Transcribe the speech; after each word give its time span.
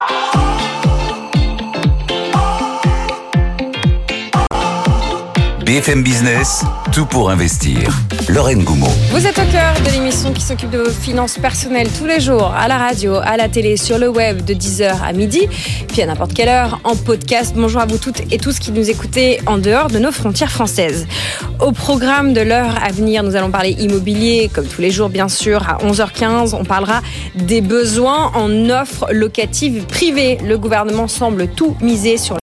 Oh! 0.00 0.47
BFM 5.68 6.02
Business, 6.02 6.64
tout 6.94 7.04
pour 7.04 7.28
investir. 7.28 7.94
Lorraine 8.30 8.64
Goumeau. 8.64 8.88
Vous 9.10 9.26
êtes 9.26 9.38
au 9.38 9.44
cœur 9.52 9.74
de 9.84 9.90
l'émission 9.90 10.32
qui 10.32 10.40
s'occupe 10.40 10.70
de 10.70 10.78
vos 10.78 10.90
finances 10.90 11.36
personnelles 11.36 11.90
tous 11.98 12.06
les 12.06 12.20
jours, 12.20 12.54
à 12.56 12.68
la 12.68 12.78
radio, 12.78 13.16
à 13.16 13.36
la 13.36 13.50
télé, 13.50 13.76
sur 13.76 13.98
le 13.98 14.08
web, 14.08 14.46
de 14.46 14.54
10h 14.54 15.02
à 15.04 15.12
midi, 15.12 15.46
puis 15.88 16.00
à 16.00 16.06
n'importe 16.06 16.32
quelle 16.32 16.48
heure, 16.48 16.80
en 16.84 16.96
podcast. 16.96 17.52
Bonjour 17.54 17.82
à 17.82 17.84
vous 17.84 17.98
toutes 17.98 18.32
et 18.32 18.38
tous 18.38 18.58
qui 18.58 18.72
nous 18.72 18.88
écoutez 18.88 19.40
en 19.44 19.58
dehors 19.58 19.88
de 19.88 19.98
nos 19.98 20.10
frontières 20.10 20.50
françaises. 20.50 21.06
Au 21.60 21.72
programme 21.72 22.32
de 22.32 22.40
l'heure 22.40 22.82
à 22.82 22.90
venir, 22.90 23.22
nous 23.22 23.36
allons 23.36 23.50
parler 23.50 23.72
immobilier, 23.72 24.50
comme 24.50 24.64
tous 24.66 24.80
les 24.80 24.90
jours, 24.90 25.10
bien 25.10 25.28
sûr. 25.28 25.68
À 25.68 25.84
11h15, 25.84 26.54
on 26.58 26.64
parlera 26.64 27.02
des 27.34 27.60
besoins 27.60 28.32
en 28.34 28.70
offres 28.70 29.12
locatives 29.12 29.84
privées. 29.84 30.38
Le 30.42 30.56
gouvernement 30.56 31.08
semble 31.08 31.46
tout 31.46 31.76
miser 31.82 32.16
sur 32.16 32.38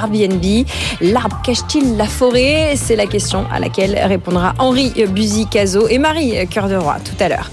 Airbnb. 0.00 0.66
L'arbre 1.00 1.40
cache-t-il 1.42 1.96
la 1.96 2.06
forêt? 2.06 2.74
C'est 2.76 2.96
la 2.96 3.06
question 3.06 3.44
à 3.52 3.58
laquelle 3.58 3.98
répondra 4.06 4.54
Henri 4.58 4.92
Buzy-Cazot 5.08 5.88
et 5.88 5.98
Marie 5.98 6.46
Cœur 6.48 6.68
de 6.68 6.76
Roi 6.76 6.96
tout 7.04 7.22
à 7.22 7.28
l'heure. 7.28 7.50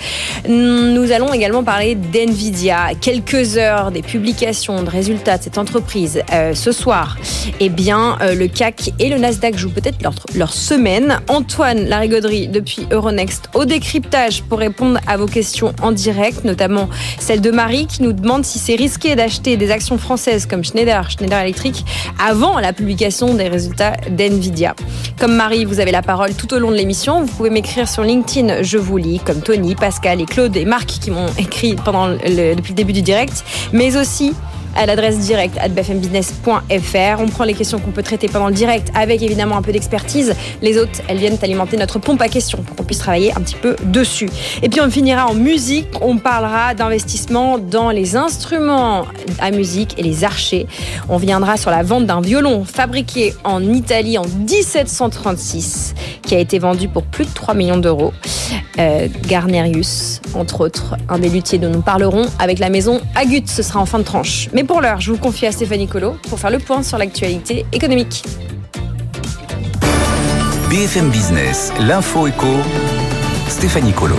Nous 0.48 1.12
allons 1.12 1.34
également 1.34 1.64
parler 1.64 1.96
d'NVIDIA. 1.96 2.92
Quelques 3.02 3.58
heures 3.58 3.92
des 3.92 4.02
publications 4.02 4.84
de 4.84 4.90
résultats 4.90 5.38
de 5.38 5.44
cette 5.44 5.58
entreprise 5.58 6.22
euh, 6.34 6.54
ce 6.54 6.72
soir. 6.72 7.18
Eh 7.60 7.70
bien, 7.70 8.18
euh, 8.22 8.36
le 8.36 8.48
CAC 8.48 8.92
et 9.00 9.10
le 9.10 9.18
Nasdaq 9.18 9.58
jouent 9.58 9.72
peut-être 9.72 9.98
leur, 10.36 10.54
semaine. 10.54 11.20
Antoine 11.28 11.86
Larigauderie 11.86 12.48
depuis 12.48 12.88
Euronext 12.92 13.50
au 13.54 13.66
décryptage 13.66 14.44
pour 14.44 14.60
répondre 14.60 15.00
à 15.08 15.18
vos 15.18 15.26
questions 15.26 15.74
en 15.82 15.92
direct, 15.92 16.44
notamment 16.44 16.90
celle 17.20 17.42
de 17.42 17.52
Marie 17.52 17.88
qui 17.88 18.04
nous 18.04 18.14
demande 18.14 18.46
si 18.46 18.60
c'est 18.60 18.76
risqué 18.76 19.16
d'acheter 19.16 19.58
des 19.58 19.72
actions 19.72 19.98
françaises 19.98 20.46
comme 20.46 20.64
Schneider, 20.64 21.10
Schneider 21.10 21.40
Electric, 21.40 21.86
avant 22.38 22.60
la 22.60 22.72
publication 22.72 23.34
des 23.34 23.48
résultats 23.48 23.94
d'NVIDIA. 24.12 24.76
Comme 25.20 25.36
Marie, 25.36 25.66
vous 25.66 25.80
avez 25.80 25.90
la 25.90 26.04
parole 26.04 26.36
tout 26.36 26.54
au 26.54 26.60
long 26.60 26.70
de 26.70 26.76
l'émission. 26.76 27.22
Vous 27.22 27.34
pouvez 27.34 27.50
m'écrire 27.50 27.90
sur 27.90 28.04
LinkedIn, 28.04 28.62
je 28.62 28.78
vous 28.78 28.98
lis, 28.98 29.20
comme 29.20 29.42
Tony, 29.42 29.74
Pascal 29.74 30.22
et 30.22 30.26
Claude 30.26 30.56
et 30.56 30.64
Marc 30.64 30.86
qui 30.86 31.10
m'ont 31.10 31.26
écrit 31.40 31.76
pendant 31.76 32.10
depuis 32.10 32.74
le 32.74 32.76
début 32.76 32.94
du 32.94 33.02
direct, 33.02 33.44
mais 33.74 33.98
aussi 33.98 34.36
à 34.78 34.86
l'adresse 34.86 35.20
directe 35.20 35.58
at 35.60 35.70
bfmbusiness.fr. 35.70 37.20
On 37.20 37.28
prend 37.28 37.44
les 37.44 37.54
questions 37.54 37.80
qu'on 37.80 37.92
peut 37.92 38.04
traiter 38.04 38.28
pendant 38.28 38.48
le 38.48 38.54
direct 38.54 38.92
avec 38.96 39.22
évidemment 39.22 39.58
un 39.58 39.62
peu 39.62 39.72
d'expertise. 39.72 40.34
Les 40.62 40.78
autres, 40.78 41.02
elles 41.08 41.18
viennent 41.18 41.38
alimenter 41.42 41.78
notre 41.78 42.00
pompe 42.00 42.22
à 42.22 42.30
questions 42.30 42.62
pour 42.62 42.76
qu'on 42.76 42.84
puisse 42.84 43.00
travailler 43.00 43.32
un 43.36 43.42
petit 43.42 43.56
peu 43.56 43.76
dessus. 43.84 44.30
Et 44.62 44.70
puis 44.70 44.80
on 44.82 44.90
finira 44.90 45.28
en 45.28 45.34
musique. 45.34 45.88
On 46.02 46.18
parlera 46.18 46.74
d'investissement 46.74 47.58
dans 47.58 47.90
les 47.90 48.16
instruments 48.16 49.06
à 49.40 49.52
musique 49.52 49.96
et 49.98 50.04
les 50.04 50.24
archers. 50.24 50.68
On 51.10 51.18
viendra 51.18 51.58
sur 51.58 51.72
la 51.72 51.84
vente 51.84 52.06
d'un 52.06 52.22
violon 52.22 52.64
fabriqué 52.64 53.34
en 53.44 53.64
Italie 53.64 54.18
en 54.18 54.26
1736 54.26 55.96
qui 56.28 56.36
a 56.36 56.40
été 56.40 56.60
vendu 56.60 56.88
pour 56.90 57.04
plus 57.04 57.26
de 57.26 57.32
3 57.32 57.54
millions 57.54 57.78
d'euros. 57.78 58.14
Euh, 58.80 59.08
Garnerius, 59.28 60.22
entre 60.36 60.62
autres, 60.62 60.96
un 61.10 61.20
des 61.20 61.30
luthiers 61.30 61.58
dont 61.58 61.70
nous 61.70 61.82
parlerons 61.82 62.26
avec 62.38 62.60
la 62.60 62.70
maison 62.70 63.02
Agut. 63.16 63.44
Ce 63.48 63.64
sera 63.64 63.80
en 63.80 63.86
fin 63.86 64.00
de 64.00 64.04
tranche. 64.04 64.50
Pour 64.68 64.82
l'heure, 64.82 65.00
je 65.00 65.12
vous 65.12 65.18
confie 65.18 65.48
à 65.48 65.52
Stéphanie 65.52 65.88
Colo 65.88 66.18
pour 66.30 66.40
faire 66.40 66.52
le 66.52 66.60
point 66.60 66.84
sur 66.84 66.98
l'actualité 66.98 67.66
économique. 67.72 68.24
BFM 70.70 71.10
Business, 71.10 71.72
l'info 71.80 72.28
éco, 72.28 72.58
Stéphanie 73.48 73.94
Colo. 73.94 74.16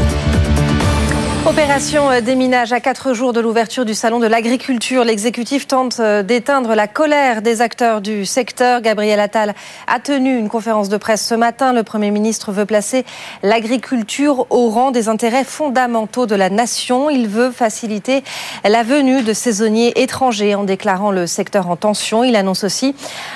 Opération 1.49 2.11
euh, 2.11 2.21
déminage 2.21 2.75
à 2.75 2.81
quatre 2.81 3.15
jours 3.15 3.33
de 3.33 3.41
l'ouverture 3.41 3.87
du 3.87 3.95
salon 3.95 4.19
de 4.19 4.27
l'agriculture. 4.27 5.03
L'exécutif 5.03 5.67
tente 5.67 5.99
euh, 5.99 6.23
d'éteindre 6.23 6.75
la 6.75 6.87
colère 6.87 7.41
des 7.41 7.63
acteurs 7.63 8.03
du 8.03 8.27
secteur. 8.27 8.83
Gabriel 8.83 9.19
Attal 9.19 9.55
a 9.87 9.99
tenu 9.99 10.37
une 10.37 10.51
conférence 10.51 10.91
de 10.91 10.99
presse 10.99 11.27
ce 11.27 11.35
matin. 11.35 11.73
Le 11.73 11.85
Premier 11.85 12.11
ministre 12.11 12.53
veut 12.53 12.67
placer 12.67 13.07
l'agriculture 13.43 14.47
au 14.51 14.69
rang 14.69 14.91
des 14.91 15.09
intérêts 15.09 15.43
fondamentaux 15.43 16.27
de 16.27 16.35
la 16.35 16.51
nation. 16.51 17.09
Il 17.09 17.29
veut 17.29 17.51
faciliter 17.51 18.25
la 18.63 18.83
venue 18.83 19.23
de 19.23 19.33
saisonniers 19.33 20.03
étrangers 20.03 20.55
en 20.55 20.65
déclarant 20.65 21.13
le 21.13 21.27
secteur 21.27 21.71
en 21.71 21.77
tension. 21.77 22.25
Il 22.25 22.37
annonce 22.37 22.63
aussi 22.63 22.95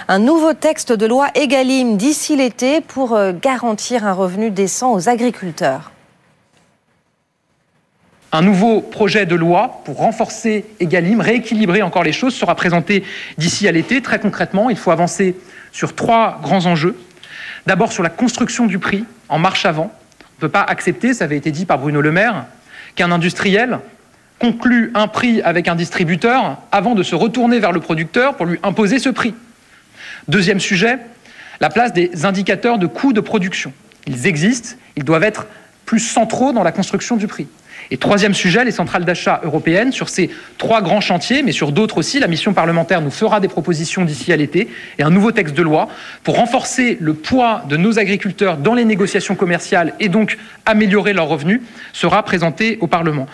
un 0.08 0.18
nouveau 0.18 0.52
texte 0.52 0.92
de 0.92 1.06
loi 1.06 1.28
Egalim 1.34 1.96
d'ici 1.96 2.36
l'été 2.36 2.82
pour 2.82 3.14
euh, 3.14 3.32
garantir 3.32 4.06
un 4.06 4.12
revenu 4.12 4.50
décent 4.50 4.92
aux 4.92 5.08
agriculteurs. 5.08 5.92
Un 8.34 8.40
nouveau 8.40 8.80
projet 8.80 9.26
de 9.26 9.34
loi 9.34 9.82
pour 9.84 9.98
renforcer 9.98 10.64
Egalim, 10.80 11.20
rééquilibrer 11.20 11.82
encore 11.82 12.02
les 12.02 12.12
choses, 12.12 12.34
sera 12.34 12.54
présenté 12.54 13.04
d'ici 13.36 13.68
à 13.68 13.72
l'été. 13.72 14.00
Très 14.00 14.18
concrètement, 14.18 14.70
il 14.70 14.78
faut 14.78 14.90
avancer 14.90 15.36
sur 15.70 15.94
trois 15.94 16.40
grands 16.42 16.64
enjeux. 16.64 16.96
D'abord 17.66 17.92
sur 17.92 18.02
la 18.02 18.08
construction 18.08 18.64
du 18.64 18.78
prix 18.78 19.04
en 19.28 19.38
marche 19.38 19.66
avant. 19.66 19.92
On 19.92 20.24
ne 20.36 20.40
peut 20.40 20.48
pas 20.48 20.62
accepter, 20.62 21.12
ça 21.12 21.24
avait 21.24 21.36
été 21.36 21.50
dit 21.50 21.66
par 21.66 21.78
Bruno 21.78 22.00
Le 22.00 22.10
Maire, 22.10 22.46
qu'un 22.96 23.12
industriel 23.12 23.80
conclue 24.38 24.90
un 24.94 25.08
prix 25.08 25.42
avec 25.42 25.68
un 25.68 25.74
distributeur 25.74 26.56
avant 26.72 26.94
de 26.94 27.02
se 27.02 27.14
retourner 27.14 27.60
vers 27.60 27.70
le 27.70 27.80
producteur 27.80 28.36
pour 28.36 28.46
lui 28.46 28.58
imposer 28.62 28.98
ce 28.98 29.10
prix. 29.10 29.34
Deuxième 30.26 30.58
sujet, 30.58 30.98
la 31.60 31.68
place 31.68 31.92
des 31.92 32.24
indicateurs 32.24 32.78
de 32.78 32.86
coûts 32.86 33.12
de 33.12 33.20
production. 33.20 33.74
Ils 34.06 34.26
existent, 34.26 34.76
ils 34.96 35.04
doivent 35.04 35.22
être 35.22 35.46
plus 35.84 36.00
centraux 36.00 36.52
dans 36.52 36.62
la 36.62 36.72
construction 36.72 37.16
du 37.16 37.26
prix. 37.26 37.46
Et 37.92 37.98
troisième 37.98 38.32
sujet, 38.32 38.64
les 38.64 38.70
centrales 38.70 39.04
d'achat 39.04 39.42
européennes. 39.44 39.92
Sur 39.92 40.08
ces 40.08 40.30
trois 40.56 40.80
grands 40.80 41.02
chantiers, 41.02 41.42
mais 41.42 41.52
sur 41.52 41.72
d'autres 41.72 41.98
aussi, 41.98 42.20
la 42.20 42.26
mission 42.26 42.54
parlementaire 42.54 43.02
nous 43.02 43.10
fera 43.10 43.38
des 43.38 43.48
propositions 43.48 44.06
d'ici 44.06 44.32
à 44.32 44.36
l'été 44.36 44.68
et 44.98 45.02
un 45.02 45.10
nouveau 45.10 45.30
texte 45.30 45.54
de 45.54 45.60
loi 45.60 45.88
pour 46.24 46.36
renforcer 46.36 46.96
le 47.02 47.12
poids 47.12 47.62
de 47.68 47.76
nos 47.76 47.98
agriculteurs 47.98 48.56
dans 48.56 48.72
les 48.72 48.86
négociations 48.86 49.34
commerciales 49.34 49.92
et 50.00 50.08
donc 50.08 50.38
améliorer 50.64 51.12
leurs 51.12 51.28
revenus 51.28 51.60
sera 51.92 52.22
présenté 52.22 52.78
au 52.80 52.86
Parlement. 52.86 53.26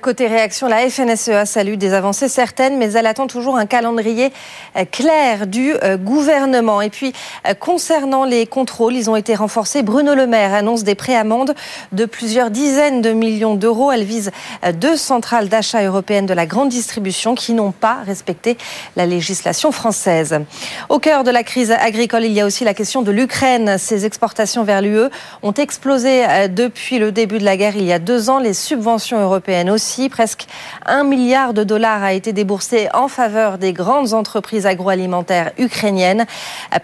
Côté 0.00 0.26
réaction, 0.26 0.68
la 0.68 0.88
FNSEA 0.88 1.44
salue 1.44 1.74
des 1.74 1.92
avancées 1.92 2.28
certaines, 2.28 2.78
mais 2.78 2.92
elle 2.92 3.06
attend 3.06 3.26
toujours 3.26 3.56
un 3.56 3.66
calendrier 3.66 4.32
euh, 4.76 4.84
clair 4.90 5.46
du 5.46 5.74
euh, 5.82 5.98
gouvernement. 5.98 6.80
Et 6.80 6.88
puis, 6.88 7.12
euh, 7.46 7.52
concernant 7.52 8.24
les 8.24 8.46
contrôles, 8.46 8.94
ils 8.94 9.10
ont 9.10 9.16
été 9.16 9.34
renforcés. 9.34 9.82
Bruno 9.82 10.14
Le 10.14 10.26
Maire 10.26 10.54
annonce 10.54 10.82
des 10.82 10.94
préamendes 10.94 11.54
de 11.92 12.06
plusieurs 12.06 12.50
dizaines 12.50 13.02
de 13.02 13.12
millions 13.12 13.54
d'euros. 13.54 13.92
Elle 13.92 14.04
vise 14.04 14.30
deux 14.74 14.96
centrales 14.96 15.48
d'achat 15.48 15.82
européennes 15.82 16.26
de 16.26 16.34
la 16.34 16.46
grande 16.46 16.70
distribution 16.70 17.34
qui 17.34 17.52
n'ont 17.52 17.72
pas 17.72 17.98
respecté 18.06 18.56
la 18.96 19.04
législation 19.04 19.72
française. 19.72 20.40
Au 20.88 21.00
cœur 21.00 21.22
de 21.22 21.30
la 21.30 21.42
crise 21.42 21.70
agricole, 21.70 22.24
il 22.24 22.32
y 22.32 22.40
a 22.40 22.46
aussi 22.46 22.64
la 22.64 22.74
question 22.74 23.02
de 23.02 23.10
l'Ukraine. 23.10 23.76
Ses 23.78 24.06
exportations 24.06 24.64
vers 24.64 24.80
l'UE 24.80 25.10
ont 25.42 25.52
explosé 25.52 26.48
depuis 26.48 26.98
le 26.98 27.12
début 27.12 27.38
de 27.38 27.44
la 27.44 27.56
guerre 27.56 27.76
il 27.76 27.84
y 27.84 27.92
a 27.92 27.98
deux 27.98 28.30
ans. 28.30 28.38
Les 28.38 28.54
subventions 28.54 29.20
européennes 29.20 29.68
aussi. 29.68 29.81
Presque 30.10 30.46
un 30.86 31.02
milliard 31.02 31.54
de 31.54 31.64
dollars 31.64 32.02
a 32.02 32.12
été 32.12 32.32
déboursé 32.32 32.88
en 32.94 33.08
faveur 33.08 33.58
des 33.58 33.72
grandes 33.72 34.12
entreprises 34.12 34.64
agroalimentaires 34.64 35.52
ukrainiennes, 35.58 36.26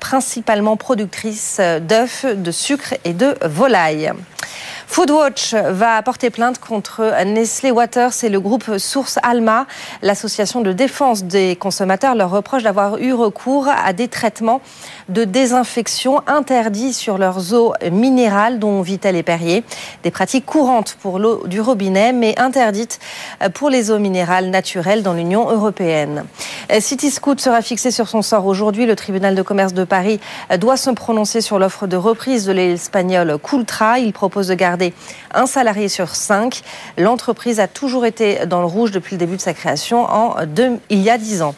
principalement 0.01 0.77
productrices 0.77 1.61
d'œufs, 1.81 2.27
de 2.27 2.51
sucre 2.51 2.95
et 3.05 3.13
de 3.13 3.37
volailles. 3.45 4.13
Foodwatch 4.91 5.55
va 5.55 6.03
porter 6.03 6.31
plainte 6.31 6.59
contre 6.59 7.13
Nestlé 7.25 7.71
Waters 7.71 8.25
et 8.25 8.31
le 8.31 8.41
groupe 8.41 8.79
Source 8.79 9.19
Alma. 9.23 9.67
L'association 10.01 10.63
de 10.63 10.73
défense 10.73 11.25
des 11.25 11.57
consommateurs 11.57 12.15
leur 12.15 12.31
reproche 12.31 12.63
d'avoir 12.63 12.97
eu 12.99 13.13
recours 13.13 13.69
à 13.69 13.93
des 13.93 14.09
traitements 14.09 14.63
de 15.11 15.25
désinfection 15.25 16.23
interdits 16.27 16.95
sur 16.95 17.19
leurs 17.19 17.53
eaux 17.55 17.75
minérales, 17.93 18.59
dont 18.59 18.81
Vitel 18.81 19.15
et 19.15 19.23
Perrier. 19.23 19.63
Des 20.05 20.11
pratiques 20.11 20.47
courantes 20.47 20.97
pour 21.01 21.19
l'eau 21.19 21.47
du 21.47 21.61
robinet, 21.61 22.13
mais 22.13 22.37
interdites 22.39 22.99
pour 23.55 23.69
les 23.69 23.91
eaux 23.91 23.99
minérales 23.99 24.49
naturelles 24.49 25.03
dans 25.03 25.13
l'Union 25.13 25.51
européenne. 25.51 26.25
Cityscoot 26.81 27.39
sera 27.41 27.61
fixé 27.61 27.91
sur 27.91 28.09
son 28.09 28.23
sort 28.23 28.47
aujourd'hui. 28.47 28.87
Le 28.87 28.97
tribunal 28.97 29.35
de 29.35 29.43
commerce 29.43 29.75
de 29.75 29.85
Paris 29.85 30.19
doit 30.59 30.79
se 30.79 30.91
prononcer 30.91 31.43
sur 31.43 31.59
l'offre 31.59 31.87
de 31.87 31.97
reprise 31.97 32.47
de 32.47 32.53
l'espagnol 32.53 33.37
Coultra. 33.39 33.99
Il 33.99 34.15
propose 34.15 34.49
de 34.49 34.55
garder 34.55 34.78
un 35.35 35.47
salarié 35.47 35.89
sur 35.89 36.15
cinq. 36.15 36.63
L'entreprise 36.97 37.61
a 37.61 37.69
toujours 37.69 38.07
été 38.07 38.47
dans 38.47 38.61
le 38.61 38.67
rouge 38.67 38.91
depuis 38.91 39.15
le 39.15 39.19
début 39.19 39.37
de 39.37 39.41
sa 39.41 39.55
création 39.55 40.05
en 40.05 40.47
deux, 40.47 40.79
il 40.91 41.01
y 41.01 41.11
a 41.11 41.19
dix 41.19 41.43
ans. 41.43 41.55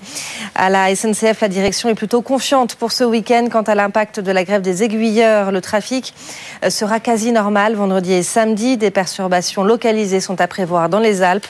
À 0.54 0.70
la 0.70 0.94
SNCF, 0.94 1.40
la 1.40 1.48
direction 1.48 1.88
est 1.88 1.94
plutôt 1.94 2.22
confiante 2.22 2.74
pour 2.74 2.92
ce 2.92 3.04
week-end 3.04 3.48
quant 3.50 3.62
à 3.62 3.74
l'impact 3.74 4.20
de 4.20 4.32
la 4.32 4.44
grève 4.44 4.62
des 4.62 4.82
aiguilleurs. 4.82 5.52
Le 5.52 5.60
trafic 5.60 6.14
euh, 6.64 6.70
sera 6.70 7.00
quasi 7.00 7.32
normal 7.32 7.74
vendredi 7.74 8.12
et 8.12 8.22
samedi. 8.22 8.76
Des 8.76 8.90
perturbations 8.90 9.64
localisées 9.64 10.20
sont 10.20 10.40
à 10.40 10.46
prévoir 10.46 10.88
dans 10.88 10.98
les 10.98 11.22
Alpes 11.22 11.46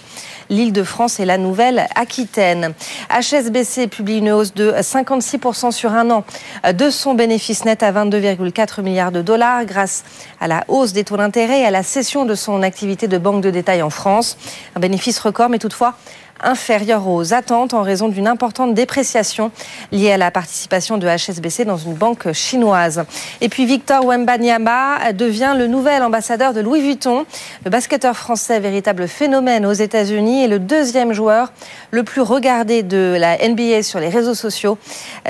l'Île-de-France 0.50 1.20
et 1.20 1.24
la 1.24 1.38
Nouvelle-Aquitaine. 1.38 2.74
HSBC 3.08 3.86
publie 3.86 4.18
une 4.18 4.30
hausse 4.32 4.52
de 4.52 4.72
56% 4.72 5.70
sur 5.70 5.92
un 5.92 6.10
an 6.10 6.24
de 6.70 6.90
son 6.90 7.14
bénéfice 7.14 7.64
net 7.64 7.82
à 7.82 7.92
22,4 7.92 8.82
milliards 8.82 9.12
de 9.12 9.22
dollars 9.22 9.64
grâce 9.64 10.04
à 10.40 10.48
la 10.48 10.64
hausse 10.68 10.92
des 10.92 11.04
taux 11.04 11.16
d'intérêt 11.16 11.60
et 11.60 11.64
à 11.64 11.70
la 11.70 11.82
cession 11.82 12.24
de 12.24 12.34
son 12.34 12.62
activité 12.62 13.08
de 13.08 13.16
banque 13.16 13.42
de 13.42 13.50
détail 13.50 13.80
en 13.80 13.90
France. 13.90 14.36
Un 14.76 14.80
bénéfice 14.80 15.18
record, 15.20 15.48
mais 15.48 15.58
toutefois 15.58 15.94
inférieur 16.42 17.06
aux 17.08 17.34
attentes 17.34 17.74
en 17.74 17.82
raison 17.82 18.08
d'une 18.08 18.26
importante 18.26 18.74
dépréciation 18.74 19.50
liée 19.92 20.12
à 20.12 20.16
la 20.16 20.30
participation 20.30 20.98
de 20.98 21.06
HSBC 21.06 21.64
dans 21.64 21.76
une 21.76 21.94
banque 21.94 22.32
chinoise. 22.32 23.04
Et 23.40 23.48
puis 23.48 23.66
Victor 23.66 24.04
Wembanyama 24.04 25.12
devient 25.12 25.54
le 25.56 25.66
nouvel 25.66 26.02
ambassadeur 26.02 26.52
de 26.52 26.60
Louis 26.60 26.80
Vuitton. 26.80 27.24
Le 27.64 27.70
basketteur 27.70 28.16
français, 28.16 28.60
véritable 28.60 29.08
phénomène 29.08 29.66
aux 29.66 29.72
États-Unis, 29.72 30.44
est 30.44 30.48
le 30.48 30.58
deuxième 30.58 31.12
joueur 31.12 31.52
le 31.90 32.02
plus 32.02 32.20
regardé 32.22 32.82
de 32.82 33.16
la 33.18 33.36
NBA 33.36 33.82
sur 33.82 34.00
les 34.00 34.08
réseaux 34.08 34.34
sociaux. 34.34 34.78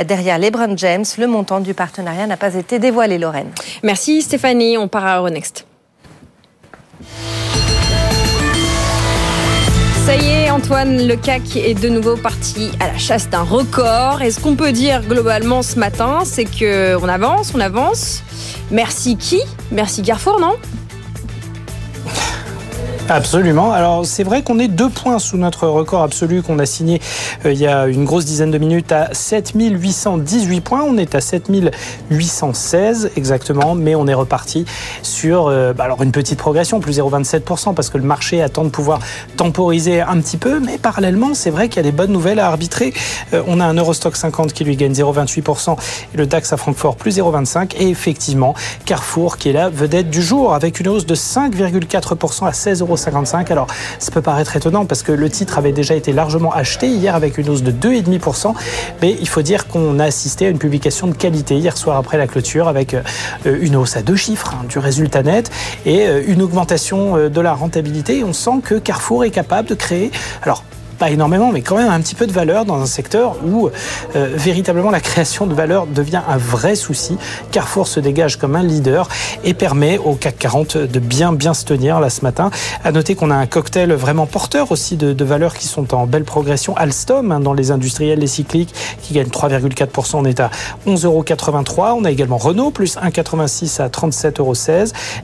Derrière 0.05 0.39
LeBron 0.39 0.77
James, 0.77 1.05
le 1.19 1.27
montant 1.27 1.61
du 1.61 1.75
partenariat 1.75 2.27
n'a 2.27 2.37
pas 2.37 2.55
été 2.55 2.79
dévoilé, 2.79 3.19
Lorraine. 3.19 3.51
Merci 3.83 4.23
Stéphanie, 4.23 4.77
on 4.79 4.89
part 4.89 5.07
à 5.07 5.19
Euronext. 5.19 5.67
Ça 10.11 10.17
y 10.17 10.27
est, 10.27 10.51
Antoine, 10.51 11.07
le 11.07 11.15
CAC 11.15 11.55
est 11.55 11.81
de 11.81 11.89
nouveau 11.89 12.17
parti 12.17 12.73
à 12.81 12.89
la 12.89 12.99
chasse 12.99 13.31
d'un 13.31 13.45
record. 13.45 14.23
Et 14.23 14.33
ce 14.33 14.41
qu'on 14.41 14.57
peut 14.57 14.73
dire 14.73 15.03
globalement 15.07 15.63
ce 15.63 15.79
matin, 15.79 16.23
c'est 16.25 16.47
qu'on 16.47 17.09
avance, 17.09 17.53
on 17.55 17.61
avance. 17.61 18.25
Merci 18.73 19.17
qui? 19.17 19.41
Merci 19.71 20.03
Carrefour, 20.03 20.41
non? 20.41 20.57
Absolument. 23.13 23.73
Alors 23.73 24.07
c'est 24.07 24.23
vrai 24.23 24.43
qu'on 24.43 24.61
est 24.61 24.69
deux 24.69 24.89
points 24.89 25.19
sous 25.19 25.37
notre 25.37 25.67
record 25.67 26.05
absolu 26.05 26.43
qu'on 26.43 26.61
a 26.61 26.65
signé 26.65 27.01
euh, 27.45 27.51
il 27.51 27.59
y 27.59 27.67
a 27.67 27.89
une 27.89 28.05
grosse 28.05 28.25
dizaine 28.25 28.53
de 28.53 28.59
minutes 28.59 28.93
à 28.93 29.09
7818 29.13 30.61
points. 30.61 30.85
On 30.87 30.97
est 30.97 31.17
à 31.17 31.21
7816 31.21 33.11
exactement, 33.17 33.75
mais 33.75 33.97
on 33.97 34.07
est 34.07 34.15
reparti 34.15 34.65
sur 35.03 35.49
euh, 35.49 35.73
bah, 35.73 35.83
alors 35.83 36.03
une 36.03 36.13
petite 36.13 36.39
progression, 36.39 36.79
plus 36.79 37.01
0,27% 37.01 37.75
parce 37.75 37.91
que 37.91 37.99
le 37.99 38.05
marché 38.05 38.43
attend 38.43 38.63
de 38.63 38.69
pouvoir 38.69 39.01
temporiser 39.37 40.03
un 40.03 40.21
petit 40.21 40.37
peu, 40.37 40.61
mais 40.61 40.79
parallèlement 40.79 41.35
c'est 41.35 41.51
vrai 41.51 41.69
qu'il 41.69 41.79
y 41.79 41.81
a 41.81 41.91
des 41.91 41.97
bonnes 41.97 42.13
nouvelles 42.13 42.39
à 42.39 42.47
arbitrer. 42.47 42.95
Euh, 43.35 43.43
on 43.49 43.59
a 43.59 43.65
un 43.65 43.75
Eurostock 43.75 44.15
50 44.15 44.53
qui 44.53 44.63
lui 44.63 44.77
gagne 44.77 44.93
0,28% 44.93 45.77
et 46.15 46.17
le 46.17 46.27
DAX 46.27 46.53
à 46.53 46.57
Francfort 46.57 46.95
plus 46.95 47.19
0,25 47.19 47.75
et 47.77 47.89
effectivement 47.89 48.55
Carrefour 48.85 49.37
qui 49.37 49.49
est 49.49 49.55
la 49.55 49.69
vedette 49.69 50.11
du 50.11 50.23
jour 50.23 50.55
avec 50.55 50.79
une 50.79 50.87
hausse 50.87 51.07
de 51.07 51.17
5,4% 51.17 52.47
à 52.47 52.53
16,50 52.53 53.00
alors, 53.51 53.67
ça 53.99 54.11
peut 54.11 54.23
paraître 54.23 54.57
étonnant 54.57 54.85
parce 54.87 55.03
que 55.03 55.13
le 55.13 55.29
titre 55.31 55.59
avait 55.59 55.73
déjà 55.73 55.95
été 55.95 56.13
largement 56.13 56.53
acheté 56.53 56.89
hier 56.89 57.15
avec 57.15 57.39
une 57.39 57.49
hausse 57.49 57.63
de 57.63 57.73
2,5%. 57.73 58.55
Mais 59.03 59.17
il 59.21 59.29
faut 59.29 59.43
dire 59.43 59.69
qu'on 59.69 59.99
a 59.99 60.05
assisté 60.05 60.47
à 60.47 60.49
une 60.51 60.59
publication 60.59 61.07
de 61.07 61.15
qualité 61.15 61.57
hier 61.57 61.77
soir 61.77 61.97
après 61.97 62.19
la 62.19 62.27
clôture 62.27 62.69
avec 62.69 62.95
euh, 62.95 63.03
une 63.61 63.77
hausse 63.77 63.97
à 63.97 64.03
deux 64.03 64.17
chiffres 64.17 64.55
hein, 64.55 64.65
du 64.69 64.79
résultat 64.79 65.23
net 65.23 65.51
et 65.85 66.07
euh, 66.07 66.23
une 66.27 66.43
augmentation 66.43 67.17
euh, 67.17 67.29
de 67.29 67.41
la 67.41 67.55
rentabilité. 67.55 68.25
On 68.25 68.33
sent 68.33 68.61
que 68.63 68.75
Carrefour 68.77 69.25
est 69.25 69.31
capable 69.31 69.69
de 69.69 69.75
créer. 69.75 70.11
Alors, 70.43 70.65
pas 71.01 71.11
énormément, 71.11 71.51
mais 71.51 71.63
quand 71.63 71.77
même 71.77 71.89
un 71.89 71.99
petit 72.01 72.15
peu 72.15 72.27
de 72.27 72.33
valeur 72.33 72.67
dans 72.67 72.79
un 72.79 72.87
secteur 72.87 73.37
où 73.43 73.69
euh, 73.69 74.29
véritablement 74.35 74.91
la 74.91 75.01
création 75.01 75.47
de 75.47 75.55
valeur 75.55 75.87
devient 75.87 76.21
un 76.29 76.37
vrai 76.37 76.75
souci. 76.75 77.17
Carrefour 77.51 77.89
se 77.89 78.01
dégage 78.01 78.37
comme 78.37 78.55
un 78.55 78.63
leader 78.63 79.09
et 79.43 79.55
permet 79.55 79.97
au 79.97 80.15
CAC 80.15 80.37
40 80.39 80.77
de 80.77 80.99
bien 80.99 81.33
bien 81.33 81.55
se 81.55 81.65
tenir 81.65 82.01
là 82.01 82.11
ce 82.11 82.21
matin. 82.21 82.51
À 82.85 82.93
noter 82.93 83.15
qu'on 83.15 83.31
a 83.31 83.35
un 83.35 83.47
cocktail 83.47 83.95
vraiment 83.95 84.27
porteur 84.27 84.73
aussi 84.73 84.99
de, 84.99 85.15
de 85.15 85.25
valeurs 85.25 85.55
qui 85.55 85.67
sont 85.67 85.95
en 85.95 86.07
belle 86.07 86.25
progression. 86.25 86.77
Alstom 86.77 87.33
hein, 87.33 87.41
dans 87.41 87.55
les 87.55 87.71
industriels, 87.71 88.19
les 88.19 88.27
cycliques 88.27 88.75
qui 89.01 89.15
gagne 89.15 89.29
3,4%, 89.29 90.17
on 90.17 90.27
est 90.27 90.39
à 90.39 90.51
11,83 90.87 91.07
euros. 91.07 91.99
On 91.99 92.05
a 92.05 92.11
également 92.11 92.37
Renault 92.37 92.73
plus 92.73 92.99
1,86 92.99 93.81
à 93.81 93.89
37,16 93.89 94.39
euros. 94.39 94.55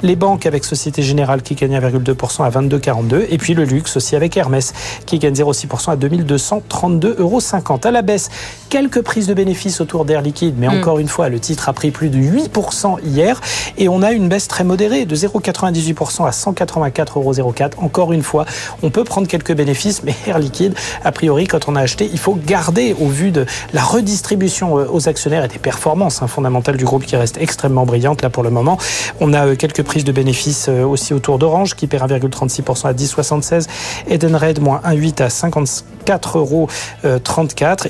Les 0.00 0.16
banques 0.16 0.46
avec 0.46 0.64
Société 0.64 1.02
Générale 1.02 1.42
qui 1.42 1.54
gagne 1.54 1.78
1,2% 1.78 2.44
à 2.44 2.50
22,42 2.50 3.26
et 3.28 3.36
puis 3.36 3.52
le 3.52 3.64
luxe 3.64 3.98
aussi 3.98 4.16
avec 4.16 4.38
Hermès 4.38 4.72
qui 5.04 5.18
gagne 5.18 5.34
0,6 5.34 5.65
à 5.88 5.96
2232,50 5.96 7.20
euros. 7.20 7.40
À 7.84 7.90
la 7.90 8.02
baisse, 8.02 8.30
quelques 8.68 9.02
prises 9.02 9.26
de 9.26 9.34
bénéfices 9.34 9.80
autour 9.80 10.04
d'Air 10.04 10.22
Liquide, 10.22 10.54
mais 10.58 10.68
mm. 10.68 10.78
encore 10.78 10.98
une 10.98 11.08
fois, 11.08 11.28
le 11.28 11.38
titre 11.38 11.68
a 11.68 11.72
pris 11.72 11.90
plus 11.90 12.08
de 12.08 12.18
8% 12.18 12.96
hier 13.04 13.40
et 13.78 13.88
on 13.88 14.02
a 14.02 14.12
une 14.12 14.28
baisse 14.28 14.48
très 14.48 14.64
modérée 14.64 15.04
de 15.04 15.14
0,98% 15.14 16.26
à 16.26 16.30
184,04 16.30 17.18
euros. 17.18 17.54
Encore 17.78 18.12
une 18.12 18.22
fois, 18.22 18.46
on 18.82 18.90
peut 18.90 19.04
prendre 19.04 19.28
quelques 19.28 19.54
bénéfices, 19.54 20.02
mais 20.02 20.14
Air 20.26 20.38
Liquide, 20.38 20.74
a 21.04 21.12
priori, 21.12 21.46
quand 21.46 21.68
on 21.68 21.76
a 21.76 21.80
acheté, 21.80 22.08
il 22.12 22.18
faut 22.18 22.34
garder 22.34 22.94
au 22.98 23.06
vu 23.06 23.30
de 23.30 23.46
la 23.72 23.82
redistribution 23.82 24.78
euh, 24.78 24.86
aux 24.90 25.08
actionnaires 25.08 25.44
et 25.44 25.48
des 25.48 25.58
performances 25.58 26.22
hein, 26.22 26.26
fondamentales 26.26 26.76
du 26.76 26.84
groupe 26.84 27.04
qui 27.04 27.16
restent 27.16 27.38
extrêmement 27.38 27.86
brillantes 27.86 28.22
là 28.22 28.30
pour 28.30 28.42
le 28.42 28.50
moment. 28.50 28.78
On 29.20 29.32
a 29.32 29.46
euh, 29.46 29.56
quelques 29.56 29.82
prises 29.82 30.04
de 30.04 30.12
bénéfices 30.12 30.66
euh, 30.68 30.84
aussi 30.84 31.14
autour 31.14 31.38
d'Orange 31.38 31.74
qui 31.74 31.86
perd 31.86 32.10
1,36% 32.10 32.86
à 32.86 32.92
10,76. 32.92 33.66
Edenred 34.08 34.60
moins 34.60 34.80
1,8 34.84 35.22
à 35.22 35.30
50 35.30 35.55
54,34 35.64 36.38
euros. 36.38 36.68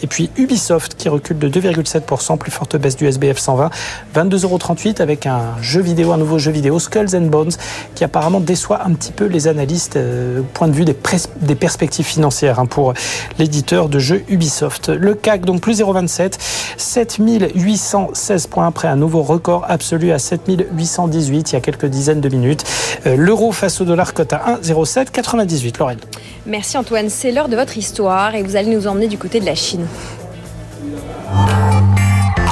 Et 0.02 0.06
puis 0.06 0.30
Ubisoft 0.36 0.94
qui 0.94 1.08
recule 1.08 1.38
de 1.38 1.48
2,7%, 1.48 2.38
plus 2.38 2.50
forte 2.50 2.76
baisse 2.76 2.96
du 2.96 3.06
SBF 3.06 3.38
120, 3.38 3.70
22,38 4.14 4.44
euros 4.44 4.58
avec 5.00 5.26
un 5.26 5.42
jeu 5.60 5.80
vidéo, 5.80 6.12
un 6.12 6.16
nouveau 6.16 6.38
jeu 6.38 6.50
vidéo, 6.50 6.78
Skulls 6.78 7.14
and 7.14 7.26
Bones, 7.26 7.52
qui 7.94 8.04
apparemment 8.04 8.40
déçoit 8.40 8.82
un 8.84 8.92
petit 8.92 9.12
peu 9.12 9.26
les 9.26 9.48
analystes 9.48 9.96
euh, 9.96 10.40
au 10.40 10.44
point 10.44 10.68
de 10.68 10.72
vue 10.72 10.84
des, 10.84 10.96
des 11.40 11.54
perspectives 11.54 12.06
financières 12.06 12.58
hein, 12.58 12.66
pour 12.66 12.94
l'éditeur 13.38 13.88
de 13.88 13.98
jeux 13.98 14.24
Ubisoft. 14.28 14.88
Le 14.88 15.14
CAC, 15.14 15.44
donc 15.44 15.60
plus 15.60 15.80
0,27, 15.80 16.34
7816 16.76 18.46
points 18.46 18.66
après 18.66 18.88
un 18.88 18.96
nouveau 18.96 19.22
record 19.22 19.64
absolu 19.68 20.12
à 20.12 20.18
7818 20.18 21.50
il 21.50 21.54
y 21.54 21.56
a 21.56 21.60
quelques 21.60 21.86
dizaines 21.86 22.20
de 22.20 22.28
minutes. 22.28 22.64
Euh, 23.06 23.16
l'euro 23.16 23.52
face 23.52 23.80
au 23.80 23.84
dollar 23.84 24.14
cote 24.14 24.32
à 24.32 24.58
1,0798. 24.62 25.78
Laurel. 25.78 25.98
Merci 26.46 26.78
Antoine, 26.78 27.10
c'est 27.10 27.32
l'heure 27.32 27.48
de 27.48 27.56
votre 27.56 27.76
histoire 27.76 28.36
et 28.36 28.42
vous 28.44 28.54
allez 28.54 28.72
nous 28.72 28.86
emmener 28.86 29.08
du 29.08 29.18
côté 29.18 29.40
de 29.40 29.46
la 29.46 29.56
Chine. 29.56 29.84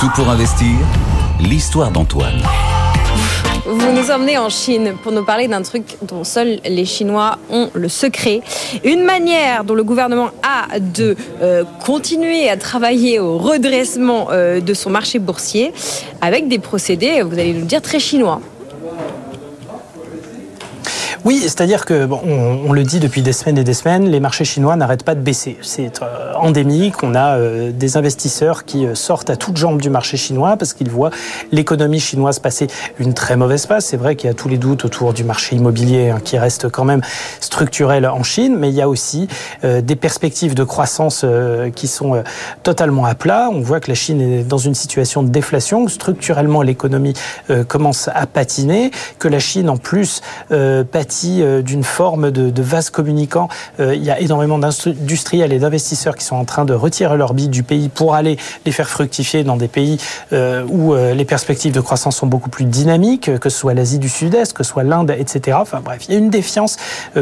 Tout 0.00 0.11
pour 0.17 0.29
investir, 0.29 0.73
l'histoire 1.41 1.93
d'Antoine. 1.93 2.43
Vous 3.67 3.93
nous 3.93 4.11
emmenez 4.11 4.37
en 4.37 4.49
Chine 4.49 4.94
pour 5.00 5.12
nous 5.12 5.25
parler 5.25 5.46
d'un 5.46 5.62
truc 5.62 5.96
dont 6.02 6.25
seuls 6.25 6.58
les 6.64 6.85
Chinois 6.85 7.38
ont 7.50 7.70
le 7.73 7.88
secret. 7.88 8.41
Une 8.82 9.05
manière 9.05 9.62
dont 9.62 9.75
le 9.75 9.85
gouvernement 9.85 10.31
a 10.43 10.81
de 10.81 11.17
euh, 11.41 11.62
continuer 11.87 12.50
à 12.50 12.56
travailler 12.56 13.20
au 13.20 13.38
redressement 13.38 14.26
euh, 14.32 14.61
de 14.61 14.75
son 14.75 14.91
marché 14.91 15.20
boursier 15.20 15.73
avec 16.20 16.49
des 16.49 16.58
procédés, 16.58 17.23
vous 17.23 17.35
allez 17.35 17.52
nous 17.52 17.61
le 17.61 17.67
dire, 17.67 17.81
très 17.81 18.00
chinois. 18.00 18.41
Oui, 21.25 21.38
c'est-à-dire 21.41 21.87
que 21.87 22.05
bon, 22.05 22.21
on, 22.23 22.75
le 22.75 22.82
dit 22.82 23.00
depuis 23.00 23.23
des 23.23 23.32
semaines 23.32 23.56
et 23.56 23.65
des 23.65 23.73
semaines, 23.73 24.11
les 24.11 24.21
marchés 24.21 24.44
chinois 24.44 24.76
n'arrêtent 24.76 25.05
pas 25.05 25.15
de 25.15 25.23
baisser. 25.23 25.56
C'est 25.62 26.03
euh, 26.03 26.35
endémique. 26.35 27.03
On 27.03 27.15
a 27.15 27.38
euh, 27.38 27.73
des 27.73 27.97
investisseurs 27.97 28.67
qui 28.67 28.85
euh, 28.85 28.94
sortent 28.94 29.31
à 29.31 29.37
toutes 29.37 29.56
jambes 29.56 29.81
du 29.81 29.89
marché 29.89 30.19
chinois 30.19 30.58
parce 30.58 30.75
qu'ils 30.75 30.91
voient 30.91 31.08
l'économie 31.51 31.99
chinoise 31.99 32.41
passer 32.41 32.67
une 32.99 33.15
très 33.15 33.37
mauvaise 33.37 33.65
passe. 33.65 33.87
C'est 33.87 33.96
vrai 33.96 34.17
qu'il 34.17 34.29
y 34.29 34.31
a 34.31 34.34
tous 34.34 34.51
les 34.51 34.58
doutes 34.58 34.84
autour 34.84 35.15
du 35.15 35.25
marché 35.25 35.56
immobilier 35.56 36.10
hein, 36.10 36.20
qui 36.22 36.37
reste 36.37 36.69
quand 36.69 36.84
même 36.84 37.01
structurel 37.41 38.06
en 38.06 38.22
Chine, 38.22 38.56
mais 38.58 38.69
il 38.69 38.75
y 38.75 38.82
a 38.82 38.89
aussi 38.89 39.29
des 39.63 39.96
perspectives 39.96 40.55
de 40.55 40.65
croissance 40.65 41.25
qui 41.75 41.89
sont 41.89 42.22
totalement 42.63 43.06
à 43.06 43.15
plat. 43.15 43.49
On 43.51 43.60
voit 43.60 43.81
que 43.81 43.91
la 43.91 43.94
Chine 43.94 44.20
est 44.20 44.43
dans 44.43 44.58
une 44.58 44.75
situation 44.75 45.22
de 45.22 45.29
déflation. 45.29 45.87
Structurellement, 45.89 46.63
l'économie 46.63 47.15
commence 47.69 48.08
à 48.13 48.27
patiner, 48.27 48.91
que 49.19 49.29
la 49.29 49.39
Chine 49.39 49.70
en 49.70 49.77
plus 49.77 50.20
patine 50.91 51.14
euh, 51.25 51.63
d'une 51.63 51.85
forme 51.85 52.31
de, 52.31 52.63
vase 52.63 52.91
communicant. 52.91 53.49
Euh, 53.79 53.94
il 53.94 54.03
y 54.03 54.11
a 54.11 54.21
énormément 54.21 54.59
d'industriels 54.59 55.53
et 55.53 55.59
d'investisseurs 55.59 56.17
qui 56.17 56.25
sont 56.25 56.37
en 56.37 56.44
train 56.44 56.65
de 56.65 56.75
retirer 56.75 57.17
leurs 57.17 57.35
billes 57.35 57.49
du 57.49 57.63
pays 57.63 57.89
pour 57.89 58.15
aller 58.15 58.39
les 58.65 58.73
faire 58.73 58.89
fructifier 58.89 59.44
dans 59.44 59.56
des 59.56 59.69
pays 59.69 59.99
euh, 60.33 60.65
où 60.69 60.94
les 60.94 61.25
perspectives 61.25 61.73
de 61.73 61.81
croissance 61.81 62.17
sont 62.17 62.27
beaucoup 62.27 62.51
plus 62.51 62.65
dynamiques, 62.65 63.39
que 63.39 63.49
ce 63.49 63.59
soit 63.59 63.75
l'Asie 63.75 63.99
du 63.99 64.09
Sud-Est, 64.09 64.53
que 64.53 64.63
ce 64.63 64.71
soit 64.71 64.83
l'Inde, 64.83 65.15
etc. 65.17 65.59
Enfin 65.61 65.81
bref, 65.85 66.05
il 66.09 66.13
y 66.13 66.17
a 66.17 66.19
une 66.19 66.31
défiance 66.31 66.77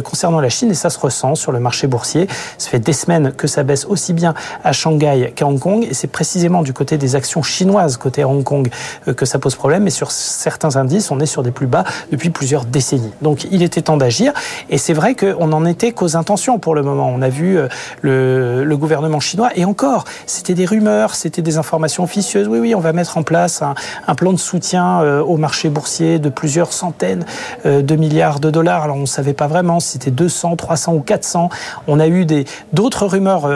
concernant 0.05 0.41
la 0.41 0.49
Chine 0.49 0.71
et 0.71 0.75
ça 0.75 0.91
se 0.91 0.99
ressent 0.99 1.35
sur 1.35 1.53
le 1.53 1.61
marché 1.61 1.87
boursier. 1.87 2.29
Ça 2.59 2.71
fait 2.71 2.81
des 2.81 2.93
semaines 2.93 3.33
que 3.33 3.47
ça 3.47 3.63
baisse 3.63 3.85
aussi 3.85 4.13
bien 4.13 4.35
à 4.65 4.73
Shanghai 4.73 5.33
qu'à 5.35 5.47
Hong 5.47 5.59
Kong 5.59 5.87
et 5.89 5.95
c'est 5.95 6.09
précisément 6.09 6.63
du 6.63 6.73
côté 6.73 6.99
des 6.99 7.17
actions 7.17 7.43
chinoises 7.43 7.97
côté 7.97 8.25
Hong 8.25 8.45
Kong 8.45 8.71
que 9.17 9.27
ça 9.27 9.39
pose 9.39 9.55
problème. 9.55 9.85
Mais 9.85 9.91
sur 9.91 10.11
certains 10.11 10.77
indices, 10.77 11.11
on 11.11 11.21
est 11.21 11.27
sur 11.27 11.43
des 11.43 11.51
plus 11.51 11.67
bas 11.67 11.85
depuis 12.11 12.31
plusieurs 12.31 12.65
décennies. 12.65 13.13
Donc 13.23 13.47
il 13.51 13.63
était 13.63 13.82
temps 13.83 13.97
d'agir. 13.97 14.33
Et 14.71 14.79
c'est 14.79 14.93
vrai 14.93 15.15
qu'on 15.15 15.49
n'en 15.49 15.65
était 15.65 15.93
qu'aux 15.93 16.17
intentions 16.17 16.59
pour 16.59 16.75
le 16.75 16.83
moment. 16.83 17.11
On 17.15 17.23
a 17.23 17.29
vu 17.29 17.59
euh, 17.59 17.69
le, 18.01 18.65
le 18.65 18.77
gouvernement 18.77 19.21
chinois, 19.21 19.51
et 19.55 19.65
encore, 19.65 20.05
c'était 20.27 20.55
des 20.55 20.65
rumeurs, 20.65 21.15
c'était 21.15 21.43
des 21.43 21.59
informations 21.59 22.05
officieuses. 22.05 22.49
Oui, 22.49 22.59
oui, 22.59 22.75
on 22.75 22.81
va 22.81 22.93
mettre 22.93 23.19
en 23.19 23.23
place 23.23 23.63
un, 23.63 23.75
un 24.07 24.15
plan 24.15 24.33
de 24.33 24.39
soutien 24.39 25.03
euh, 25.03 25.23
au 25.23 25.37
marché 25.37 25.69
boursier 25.69 26.19
de 26.19 26.29
plusieurs 26.29 26.73
centaines 26.73 27.25
euh, 27.67 27.83
de 27.83 27.97
milliards 27.97 28.41
de 28.41 28.51
dollars. 28.51 28.85
Alors 28.85 28.97
on 28.97 29.01
ne 29.01 29.07
savait 29.07 29.35
pas 29.35 29.47
vraiment 29.47 29.81
si 29.81 29.93
c'était 29.93 30.11
200, 30.11 30.57
300 30.57 30.95
ou 30.95 31.01
400. 31.01 31.51
On 31.87 32.01
a 32.01 32.09
eu 32.09 32.27
d'autres 32.73 33.07
rumeurs 33.07 33.49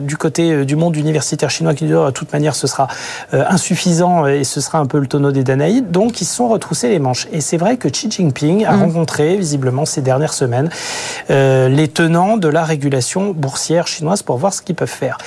du 0.00 0.16
côté 0.16 0.64
du 0.64 0.76
monde 0.76 0.96
universitaire 0.96 1.50
chinois 1.50 1.74
qui 1.74 1.84
disaient 1.84 1.96
oh, 1.96 2.06
de 2.06 2.10
toute 2.10 2.32
manière 2.32 2.54
ce 2.54 2.66
sera 2.66 2.88
insuffisant 3.32 4.26
et 4.26 4.44
ce 4.44 4.60
sera 4.60 4.78
un 4.78 4.86
peu 4.86 4.98
le 4.98 5.06
tonneau 5.06 5.32
des 5.32 5.44
Danaïdes. 5.44 5.90
Donc 5.90 6.20
ils 6.20 6.24
se 6.24 6.34
sont 6.34 6.48
retroussés 6.48 6.88
les 6.88 6.98
manches. 6.98 7.26
Et 7.32 7.40
c'est 7.40 7.56
vrai 7.56 7.76
que 7.76 7.88
Xi 7.88 8.10
Jinping 8.10 8.64
a 8.64 8.72
mmh. 8.72 8.82
rencontré 8.82 9.36
visiblement 9.36 9.71
ces 9.84 10.02
dernières 10.02 10.34
semaines 10.34 10.70
les 11.28 11.88
tenants 11.88 12.36
de 12.36 12.48
la 12.48 12.64
régulation 12.64 13.30
boursière 13.30 13.86
chinoise 13.86 14.22
pour 14.22 14.36
voir 14.36 14.52
ce 14.52 14.62
qu'ils 14.62 14.74
peuvent 14.74 14.88
faire. 14.88 15.18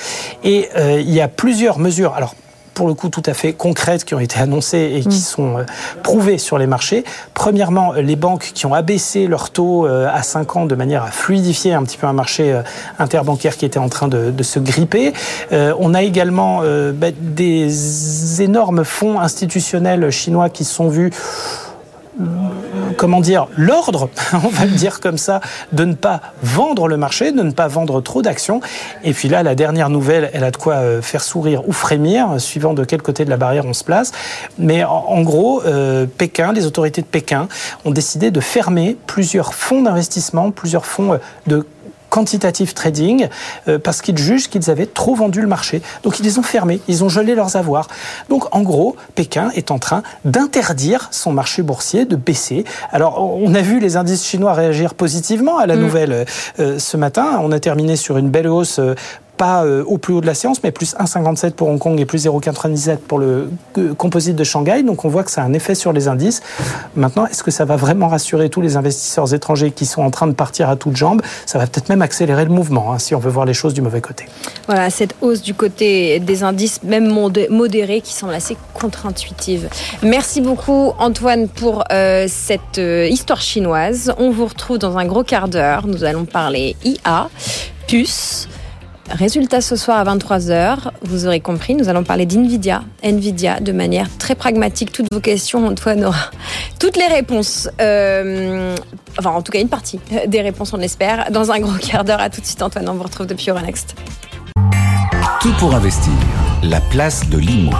Et 0.44 0.68
il 0.76 1.10
y 1.10 1.20
a 1.20 1.28
plusieurs 1.28 1.78
mesures. 1.78 2.14
Alors 2.14 2.34
pour 2.76 2.86
le 2.86 2.94
coup 2.94 3.08
tout 3.08 3.22
à 3.26 3.32
fait 3.32 3.54
concrètes 3.54 4.04
qui 4.04 4.14
ont 4.14 4.20
été 4.20 4.38
annoncées 4.38 4.92
et 4.94 5.00
qui 5.00 5.08
mm. 5.08 5.12
sont 5.12 5.58
euh, 5.58 5.64
prouvées 6.04 6.38
sur 6.38 6.58
les 6.58 6.66
marchés. 6.66 7.04
Premièrement, 7.34 7.94
les 7.94 8.16
banques 8.16 8.52
qui 8.54 8.66
ont 8.66 8.74
abaissé 8.74 9.26
leur 9.26 9.50
taux 9.50 9.86
euh, 9.86 10.08
à 10.12 10.22
5 10.22 10.56
ans 10.56 10.66
de 10.66 10.74
manière 10.74 11.02
à 11.02 11.10
fluidifier 11.10 11.72
un 11.72 11.82
petit 11.82 11.96
peu 11.96 12.06
un 12.06 12.12
marché 12.12 12.52
euh, 12.52 12.62
interbancaire 12.98 13.56
qui 13.56 13.64
était 13.64 13.78
en 13.78 13.88
train 13.88 14.08
de, 14.08 14.42
se 14.42 14.58
gripper. 14.58 15.14
on 15.50 15.94
a 15.94 16.02
également 16.02 16.60
bah, 16.92 17.08
des 17.18 18.42
énormes 18.42 18.84
fonds 18.84 19.18
institutionnels 19.18 20.10
chinois 20.10 20.50
qui 20.50 20.64
se 20.64 20.74
sont 20.74 20.88
vus 20.88 21.10
comment 22.96 23.20
dire, 23.20 23.46
l'ordre, 23.56 24.08
on 24.32 24.48
va 24.48 24.64
le 24.64 24.72
dire 24.72 25.00
comme 25.00 25.18
ça, 25.18 25.40
de 25.72 25.84
ne 25.84 25.94
pas 25.94 26.20
vendre 26.42 26.88
le 26.88 26.96
marché, 26.96 27.32
de 27.32 27.42
ne 27.42 27.50
pas 27.50 27.68
vendre 27.68 28.00
trop 28.00 28.22
d'actions. 28.22 28.60
Et 29.04 29.12
puis 29.12 29.28
là, 29.28 29.42
la 29.42 29.54
dernière 29.54 29.90
nouvelle, 29.90 30.30
elle 30.32 30.44
a 30.44 30.50
de 30.50 30.56
quoi 30.56 30.74
euh, 30.74 31.02
faire 31.02 31.22
sourire 31.22 31.68
ou 31.68 31.72
frémir, 31.72 32.40
suivant 32.40 32.74
de 32.74 32.84
quel 32.84 33.02
côté 33.02 33.24
de 33.24 33.30
la 33.30 33.36
barrière 33.36 33.66
on 33.66 33.74
se 33.74 33.84
place. 33.84 34.12
Mais 34.58 34.84
en, 34.84 35.22
gros, 35.22 35.62
euh, 35.64 36.06
Pékin, 36.06 36.52
les 36.52 36.66
autorités 36.66 37.02
de 37.02 37.06
Pékin 37.06 37.48
ont 37.84 37.90
décidé 37.90 38.30
de 38.30 38.40
fermer 38.40 38.96
plusieurs 39.06 39.54
fonds 39.54 39.82
d'investissement, 39.82 40.50
plusieurs 40.50 40.86
fonds 40.86 41.14
euh, 41.14 41.18
de 41.46 41.66
quantitative 42.16 42.72
trading 42.72 43.28
euh, 43.68 43.78
parce 43.78 44.00
qu'ils 44.00 44.16
jugent 44.16 44.48
qu'ils 44.48 44.70
avaient 44.70 44.86
trop 44.86 45.14
vendu 45.14 45.42
le 45.42 45.46
marché. 45.46 45.82
Donc 46.02 46.18
ils 46.18 46.22
les 46.22 46.38
ont 46.38 46.42
fermés, 46.42 46.80
ils 46.88 47.04
ont 47.04 47.10
gelé 47.10 47.34
leurs 47.34 47.56
avoirs. 47.56 47.88
Donc 48.30 48.54
en 48.56 48.62
gros, 48.62 48.96
Pékin 49.14 49.50
est 49.54 49.70
en 49.70 49.78
train 49.78 50.02
d'interdire 50.24 51.08
son 51.10 51.30
marché 51.30 51.60
boursier 51.60 52.06
de 52.06 52.16
baisser. 52.16 52.64
Alors 52.90 53.22
on 53.22 53.54
a 53.54 53.60
vu 53.60 53.80
les 53.80 53.98
indices 53.98 54.24
chinois 54.24 54.54
réagir 54.54 54.94
positivement 54.94 55.58
à 55.58 55.66
la 55.66 55.76
mm. 55.76 55.80
nouvelle 55.80 56.26
euh, 56.58 56.78
ce 56.78 56.96
matin. 56.96 57.38
On 57.42 57.52
a 57.52 57.60
terminé 57.60 57.96
sur 57.96 58.16
une 58.16 58.30
belle 58.30 58.48
hausse 58.48 58.78
euh, 58.78 58.94
pas 59.36 59.64
euh, 59.64 59.84
au 59.84 59.98
plus 59.98 60.14
haut 60.14 60.20
de 60.20 60.26
la 60.26 60.34
séance, 60.34 60.62
mais 60.62 60.70
plus 60.70 60.94
1,57 60.96 61.52
pour 61.52 61.68
Hong 61.68 61.78
Kong 61.78 62.00
et 62.00 62.06
plus 62.06 62.26
0,97 62.26 62.98
pour 62.98 63.18
le 63.18 63.50
euh, 63.78 63.94
composite 63.94 64.36
de 64.36 64.44
Shanghai. 64.44 64.82
Donc 64.82 65.04
on 65.04 65.08
voit 65.08 65.24
que 65.24 65.30
ça 65.30 65.42
a 65.42 65.44
un 65.44 65.52
effet 65.52 65.74
sur 65.74 65.92
les 65.92 66.08
indices. 66.08 66.42
Maintenant, 66.96 67.26
est-ce 67.26 67.42
que 67.42 67.50
ça 67.50 67.64
va 67.64 67.76
vraiment 67.76 68.08
rassurer 68.08 68.48
tous 68.48 68.60
les 68.60 68.76
investisseurs 68.76 69.34
étrangers 69.34 69.70
qui 69.70 69.86
sont 69.86 70.02
en 70.02 70.10
train 70.10 70.26
de 70.26 70.32
partir 70.32 70.68
à 70.68 70.76
toutes 70.76 70.96
jambes? 70.96 71.22
Ça 71.44 71.58
va 71.58 71.66
peut-être 71.66 71.88
même 71.88 72.02
accélérer 72.02 72.44
le 72.44 72.50
mouvement, 72.50 72.92
hein, 72.92 72.98
si 72.98 73.14
on 73.14 73.18
veut 73.18 73.30
voir 73.30 73.46
les 73.46 73.54
choses 73.54 73.74
du 73.74 73.82
mauvais 73.82 74.00
côté. 74.00 74.26
Voilà, 74.66 74.90
cette 74.90 75.14
hausse 75.20 75.42
du 75.42 75.54
côté 75.54 76.18
des 76.20 76.42
indices, 76.42 76.82
même 76.82 77.08
modérés, 77.50 78.00
qui 78.00 78.12
semble 78.12 78.34
assez 78.34 78.56
contre-intuitive. 78.74 79.68
Merci 80.02 80.40
beaucoup 80.40 80.92
Antoine 80.98 81.48
pour 81.48 81.84
euh, 81.92 82.26
cette 82.28 82.78
histoire 82.78 83.40
chinoise. 83.40 84.12
On 84.18 84.30
vous 84.30 84.46
retrouve 84.46 84.78
dans 84.78 84.96
un 84.96 85.04
gros 85.04 85.22
quart 85.22 85.48
d'heure. 85.48 85.86
Nous 85.86 86.04
allons 86.04 86.24
parler 86.24 86.76
IA, 86.84 87.28
puce. 87.86 88.48
Résultat 89.10 89.60
ce 89.60 89.76
soir 89.76 89.98
à 89.98 90.16
23h, 90.16 90.90
vous 91.02 91.26
aurez 91.26 91.40
compris, 91.40 91.74
nous 91.74 91.88
allons 91.88 92.02
parler 92.02 92.26
d'NVIDIA. 92.26 92.82
NVIDIA 93.04 93.60
de 93.60 93.72
manière 93.72 94.08
très 94.18 94.34
pragmatique. 94.34 94.92
Toutes 94.92 95.12
vos 95.12 95.20
questions, 95.20 95.66
Antoine 95.66 96.04
aura 96.04 96.30
toutes 96.80 96.96
les 96.96 97.06
réponses. 97.06 97.68
Euh, 97.80 98.74
enfin, 99.18 99.30
en 99.30 99.42
tout 99.42 99.52
cas, 99.52 99.60
une 99.60 99.68
partie 99.68 100.00
des 100.26 100.40
réponses, 100.40 100.72
on 100.72 100.80
espère. 100.80 101.30
Dans 101.30 101.52
un 101.52 101.60
gros 101.60 101.78
quart 101.78 102.04
d'heure, 102.04 102.20
à 102.20 102.30
tout 102.30 102.40
de 102.40 102.46
suite, 102.46 102.62
Antoine. 102.62 102.88
On 102.88 102.94
vous 102.94 103.04
retrouve 103.04 103.26
depuis 103.26 103.50
Euronext. 103.50 103.94
Tout 105.40 105.52
pour 105.58 105.74
investir. 105.74 106.12
La 106.64 106.80
place 106.80 107.28
de 107.28 107.38
l'IMO. 107.38 107.72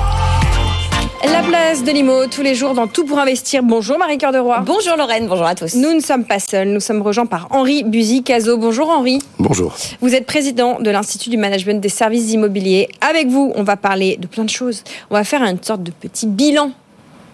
La 1.33 1.43
place 1.43 1.83
de 1.83 1.91
Limo, 1.91 2.27
tous 2.27 2.43
les 2.43 2.55
jours 2.55 2.75
dans 2.75 2.87
Tout 2.87 3.05
pour 3.05 3.19
investir. 3.19 3.63
Bonjour 3.63 3.99
Marie-Cœur 3.99 4.33
de 4.33 4.39
Roy. 4.39 4.61
Bonjour 4.65 4.97
Lorraine, 4.97 5.27
bonjour 5.27 5.47
à 5.47 5.55
tous. 5.55 5.75
Nous 5.75 5.93
ne 5.93 6.01
sommes 6.01 6.25
pas 6.25 6.39
seuls, 6.39 6.69
nous 6.69 6.81
sommes 6.81 7.03
rejoints 7.03 7.27
par 7.27 7.49
Henri 7.51 7.83
Buzy-Cazo. 7.85 8.57
Bonjour 8.57 8.89
Henri. 8.89 9.19
Bonjour. 9.39 9.75
Vous 10.01 10.15
êtes 10.15 10.25
président 10.25 10.81
de 10.81 10.89
l'Institut 10.91 11.31
du 11.31 11.37
management 11.37 11.81
des 11.81 11.89
services 11.89 12.33
immobiliers. 12.33 12.89
Avec 13.01 13.27
vous, 13.27 13.53
on 13.57 13.65
va 13.65 13.77
parler 13.77 14.17
de 14.19 14.27
plein 14.27 14.45
de 14.45 14.51
choses. 14.51 14.85
On 15.11 15.15
va 15.15 15.25
faire 15.25 15.43
une 15.43 15.63
sorte 15.63 15.83
de 15.83 15.91
petit 15.91 16.27
bilan 16.27 16.71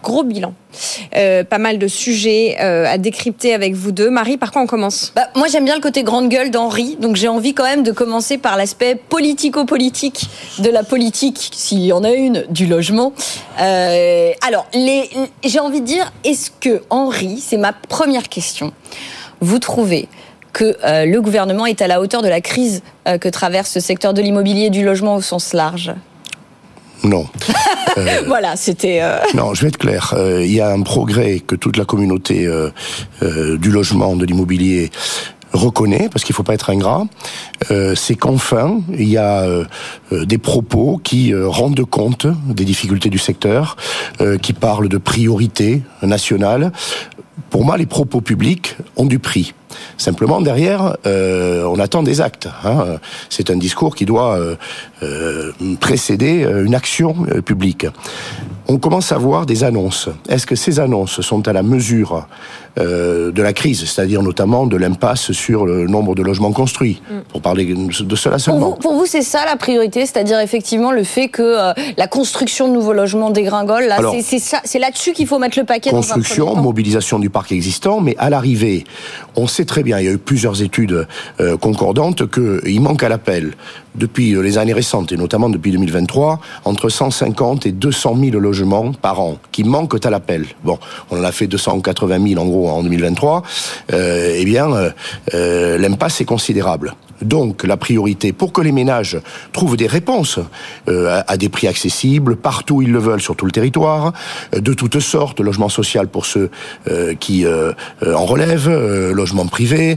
gros 0.02 0.25
bilan. 0.25 0.54
Euh, 1.16 1.44
pas 1.44 1.59
mal 1.59 1.78
de 1.78 1.87
sujets 1.87 2.56
euh, 2.61 2.87
à 2.87 2.99
décrypter 2.99 3.54
avec 3.54 3.75
vous 3.75 3.92
deux. 3.92 4.11
Marie, 4.11 4.37
par 4.37 4.52
quoi 4.52 4.62
on 4.62 4.66
commence? 4.66 5.12
Bah, 5.14 5.28
Moi, 5.35 5.49
j'aime 5.49 5.64
bien 5.64 5.75
le 5.75 5.80
côté 5.80 6.02
grande 6.02 6.28
gueule 6.28 6.50
d'Henri, 6.50 6.97
donc 7.00 7.16
j'ai 7.16 7.28
envie 7.28 7.54
quand 7.54 7.64
même 7.64 7.82
de 7.82 7.92
commencer 7.92 8.38
par 8.38 8.56
l'aspect 8.56 8.94
politico-politique 8.94 10.26
de 10.59 10.71
la 10.71 10.82
politique, 10.82 11.50
s'il 11.54 11.85
y 11.85 11.92
en 11.92 12.04
a 12.04 12.11
une, 12.11 12.44
du 12.49 12.66
logement. 12.66 13.12
Euh, 13.61 14.30
alors, 14.47 14.66
j'ai 15.44 15.61
envie 15.61 15.80
de 15.80 15.87
dire, 15.87 16.12
est-ce 16.25 16.50
que 16.50 16.82
Henri, 16.90 17.38
c'est 17.40 17.59
ma 17.59 17.73
première 17.73 18.28
question, 18.28 18.73
vous 19.40 19.59
trouvez 19.59 20.09
que 20.52 20.76
le 21.06 21.18
gouvernement 21.21 21.64
est 21.64 21.80
à 21.80 21.87
la 21.87 22.00
hauteur 22.02 22.21
de 22.21 22.28
la 22.28 22.42
crise 22.42 22.82
que 23.06 23.28
traverse 23.30 23.71
ce 23.71 23.80
secteur 23.80 24.12
de 24.12 24.21
l'immobilier 24.21 24.66
et 24.66 24.71
du 24.71 24.85
logement 24.85 25.16
au 25.16 25.23
sens 25.23 25.54
large? 25.54 25.94
Non. 27.04 27.26
Euh, 27.99 28.23
voilà, 28.26 28.56
c'était. 28.56 29.00
Euh, 29.02 29.18
non, 29.35 29.54
je 29.54 29.62
vais 29.62 29.68
être 29.68 29.78
clair. 29.78 30.14
Euh, 30.16 30.44
il 30.44 30.52
y 30.52 30.61
a 30.61 30.71
un 30.71 30.82
progrès 30.82 31.40
que 31.40 31.54
toute 31.54 31.76
la 31.76 31.85
communauté 31.85 32.49
du 33.21 33.71
logement, 33.71 34.16
de 34.16 34.25
l'immobilier 34.25 34.90
reconnaît, 35.52 36.09
parce 36.11 36.25
qu'il 36.25 36.32
ne 36.32 36.37
faut 36.37 36.42
pas 36.42 36.54
être 36.54 36.71
ingrat, 36.71 37.04
c'est 37.94 38.14
qu'enfin, 38.14 38.80
il 38.97 39.09
y 39.09 39.18
a 39.18 39.47
des 40.11 40.38
propos 40.38 41.00
qui 41.02 41.35
rendent 41.35 41.85
compte 41.85 42.26
des 42.47 42.64
difficultés 42.64 43.11
du 43.11 43.18
secteur, 43.18 43.76
qui 44.40 44.52
parlent 44.52 44.88
de 44.88 44.99
priorité 44.99 45.82
nationale. 46.02 46.73
Pour 47.52 47.66
moi, 47.66 47.76
les 47.76 47.85
propos 47.85 48.23
publics 48.23 48.76
ont 48.97 49.04
du 49.04 49.18
prix. 49.18 49.52
Simplement, 49.99 50.40
derrière, 50.40 50.97
euh, 51.06 51.64
on 51.66 51.78
attend 51.78 52.02
des 52.02 52.21
actes. 52.21 52.49
Hein. 52.64 52.99
C'est 53.28 53.50
un 53.50 53.56
discours 53.56 53.94
qui 53.94 54.06
doit 54.06 54.37
euh, 54.37 54.56
euh, 55.02 55.52
précéder 55.80 56.47
une 56.64 56.75
action 56.75 57.14
publique. 57.44 57.87
On 58.68 58.78
commence 58.78 59.12
à 59.12 59.18
voir 59.18 59.44
des 59.44 59.64
annonces. 59.64 60.09
Est-ce 60.28 60.47
que 60.47 60.56
ces 60.56 60.80
annonces 60.80 61.21
sont 61.21 61.47
à 61.47 61.52
la 61.52 61.62
mesure 61.62 62.26
de 62.76 63.42
la 63.42 63.52
crise, 63.52 63.80
c'est-à-dire 63.80 64.23
notamment 64.23 64.66
de 64.66 64.78
l'impasse 64.78 65.32
sur 65.32 65.66
le 65.66 65.87
nombre 65.87 66.14
de 66.14 66.23
logements 66.23 66.52
construits, 66.52 67.02
mm. 67.11 67.14
pour 67.28 67.42
parler 67.42 67.66
de 67.66 68.16
cela 68.16 68.38
seulement. 68.38 68.73
Pour 68.73 68.94
vous, 68.94 69.04
c'est 69.04 69.21
ça 69.21 69.44
la 69.44 69.56
priorité, 69.56 70.06
c'est-à-dire 70.06 70.40
effectivement 70.40 70.90
le 70.90 71.04
fait 71.04 71.28
que 71.28 71.75
la 71.99 72.06
construction 72.06 72.68
de 72.68 72.73
nouveaux 72.73 72.94
logements 72.94 73.28
dégringole. 73.28 73.85
Là, 73.88 73.99
c'est 74.23 74.78
là-dessus 74.78 75.12
qu'il 75.12 75.26
faut 75.26 75.38
mettre 75.38 75.59
le 75.59 75.66
paquet. 75.66 75.90
Construction, 75.90 76.54
mobilisation 76.56 77.18
du 77.18 77.28
parc 77.28 77.41
existant, 77.50 78.00
mais 78.00 78.14
à 78.18 78.30
l'arrivée, 78.30 78.84
on 79.34 79.46
sait 79.46 79.64
très 79.64 79.82
bien, 79.82 79.99
il 79.99 80.04
y 80.04 80.08
a 80.08 80.12
eu 80.12 80.18
plusieurs 80.18 80.62
études 80.62 81.06
euh, 81.40 81.56
concordantes 81.56 82.30
qu'il 82.30 82.80
manque 82.80 83.02
à 83.02 83.08
l'appel 83.08 83.54
depuis 83.94 84.34
euh, 84.34 84.42
les 84.42 84.58
années 84.58 84.72
récentes 84.72 85.12
et 85.12 85.16
notamment 85.16 85.49
depuis 85.49 85.72
2023 85.72 86.40
entre 86.64 86.88
150 86.88 87.66
et 87.66 87.72
200 87.72 88.16
000 88.22 88.38
logements 88.38 88.92
par 88.92 89.20
an 89.20 89.38
qui 89.50 89.64
manquent 89.64 90.04
à 90.04 90.11
l'appel. 90.11 90.46
Bon, 90.64 90.78
on 91.11 91.18
en 91.18 91.25
a 91.25 91.32
fait 91.32 91.46
280 91.46 92.28
000 92.28 92.40
en 92.40 92.46
gros 92.46 92.68
en 92.68 92.82
2023. 92.82 93.42
Euh, 93.92 94.34
eh 94.37 94.44
bien, 94.44 94.68
l'impasse 95.32 96.20
est 96.20 96.25
considérable. 96.25 96.94
Donc 97.22 97.64
la 97.64 97.76
priorité 97.76 98.32
pour 98.32 98.52
que 98.52 98.60
les 98.60 98.72
ménages 98.72 99.18
trouvent 99.52 99.76
des 99.76 99.86
réponses 99.86 100.38
euh, 100.88 101.22
à, 101.26 101.36
des 101.36 101.48
prix 101.48 101.68
accessibles 101.68 102.36
partout 102.36 102.76
où 102.76 102.82
ils 102.82 102.92
le 102.92 102.98
veulent 102.98 103.20
sur 103.20 103.36
tout 103.36 103.46
le 103.46 103.52
territoire, 103.52 104.12
euh, 104.54 104.60
de 104.60 104.74
toutes 104.74 105.00
sortes, 105.00 105.40
logement 105.40 105.68
social 105.68 106.08
pour 106.08 106.26
ceux 106.26 106.50
euh, 106.88 107.14
qui 107.14 107.44
en 107.46 108.24
relèvent, 108.24 108.70
logement 109.12 109.46
privé, 109.46 109.96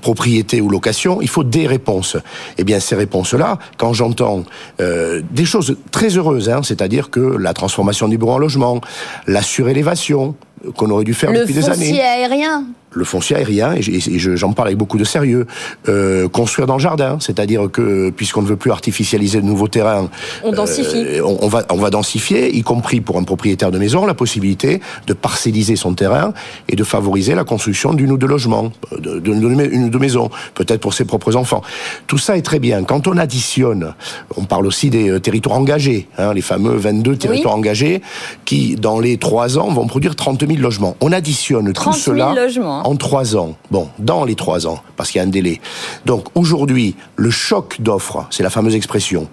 propriété 0.00 0.60
ou 0.60 0.68
location, 0.68 1.20
il 1.20 1.28
faut 1.28 1.44
des 1.44 1.66
réponses. 1.66 2.16
Eh 2.56 2.64
bien 2.64 2.80
ces 2.80 2.94
réponses-là, 2.96 3.58
quand 3.76 3.92
j'entends 3.92 4.44
des 4.78 5.44
choses 5.44 5.76
très 5.90 6.16
heureuses, 6.16 6.48
hein, 6.48 6.60
c'est-à-dire 6.62 7.10
que 7.10 7.20
la 7.20 7.52
transformation 7.52 8.08
du 8.08 8.18
bureau 8.18 8.32
en 8.32 8.38
logement, 8.38 8.80
la 9.26 9.42
surélévation, 9.42 10.34
qu'on 10.76 10.90
aurait 10.90 11.04
dû 11.04 11.14
faire 11.14 11.32
depuis 11.32 11.54
des 11.54 11.68
années. 11.68 11.78
Le 11.78 11.86
foncier 11.86 12.02
aérien 12.02 12.64
le 12.90 13.04
foncier 13.04 13.36
aérien, 13.36 13.74
et 13.74 13.82
j'en 14.18 14.52
parle 14.52 14.68
avec 14.68 14.78
beaucoup 14.78 14.98
de 14.98 15.04
sérieux, 15.04 15.46
euh, 15.88 16.28
construire 16.28 16.66
dans 16.66 16.76
le 16.76 16.80
jardin, 16.80 17.18
c'est-à-dire 17.20 17.70
que 17.70 18.10
puisqu'on 18.10 18.42
ne 18.42 18.46
veut 18.46 18.56
plus 18.56 18.70
artificialiser 18.70 19.40
de 19.40 19.46
nouveaux 19.46 19.68
terrains, 19.68 20.08
on 20.42 20.52
densifie. 20.52 21.04
Euh, 21.06 21.22
on, 21.22 21.48
va, 21.48 21.64
on 21.70 21.76
va 21.76 21.90
densifier, 21.90 22.54
y 22.56 22.62
compris 22.62 23.00
pour 23.00 23.18
un 23.18 23.24
propriétaire 23.24 23.70
de 23.70 23.78
maison, 23.78 24.06
la 24.06 24.14
possibilité 24.14 24.80
de 25.06 25.12
parcelliser 25.12 25.76
son 25.76 25.94
terrain 25.94 26.32
et 26.68 26.76
de 26.76 26.84
favoriser 26.84 27.34
la 27.34 27.44
construction 27.44 27.92
d'une 27.92 28.10
ou 28.12 28.16
deux 28.16 28.26
logements, 28.26 28.72
d'une 28.98 29.40
de, 29.40 29.76
ou 29.76 29.90
deux 29.90 29.98
maisons, 29.98 30.30
peut-être 30.54 30.80
pour 30.80 30.94
ses 30.94 31.04
propres 31.04 31.36
enfants. 31.36 31.62
Tout 32.06 32.18
ça 32.18 32.36
est 32.36 32.42
très 32.42 32.58
bien. 32.58 32.84
Quand 32.84 33.06
on 33.06 33.18
additionne, 33.18 33.94
on 34.36 34.44
parle 34.44 34.66
aussi 34.66 34.88
des 34.88 35.10
euh, 35.10 35.20
territoires 35.20 35.58
engagés, 35.58 36.08
hein, 36.16 36.32
les 36.32 36.40
fameux 36.42 36.76
22 36.76 37.16
territoires 37.16 37.54
engagés, 37.54 38.00
qui 38.44 38.76
dans 38.76 38.98
les 38.98 39.18
trois 39.18 39.58
ans 39.58 39.68
vont 39.68 39.86
produire 39.86 40.16
30 40.16 40.46
000 40.46 40.60
logements. 40.60 40.96
On 41.00 41.12
additionne 41.12 41.72
tout 41.72 41.92
cela. 41.92 42.32
Logements 42.34 42.77
en 42.84 42.96
trois 42.96 43.36
ans. 43.36 43.56
Bon, 43.70 43.88
dans 43.98 44.24
les 44.24 44.34
trois 44.34 44.66
ans, 44.66 44.80
parce 44.96 45.10
qu'il 45.10 45.20
y 45.20 45.24
a 45.24 45.26
un 45.26 45.30
délai. 45.30 45.60
Donc 46.06 46.26
aujourd'hui, 46.34 46.96
le 47.16 47.30
choc 47.30 47.76
d'offres, 47.80 48.26
c'est 48.30 48.42
la 48.42 48.50
fameuse 48.50 48.74
expression. 48.74 49.28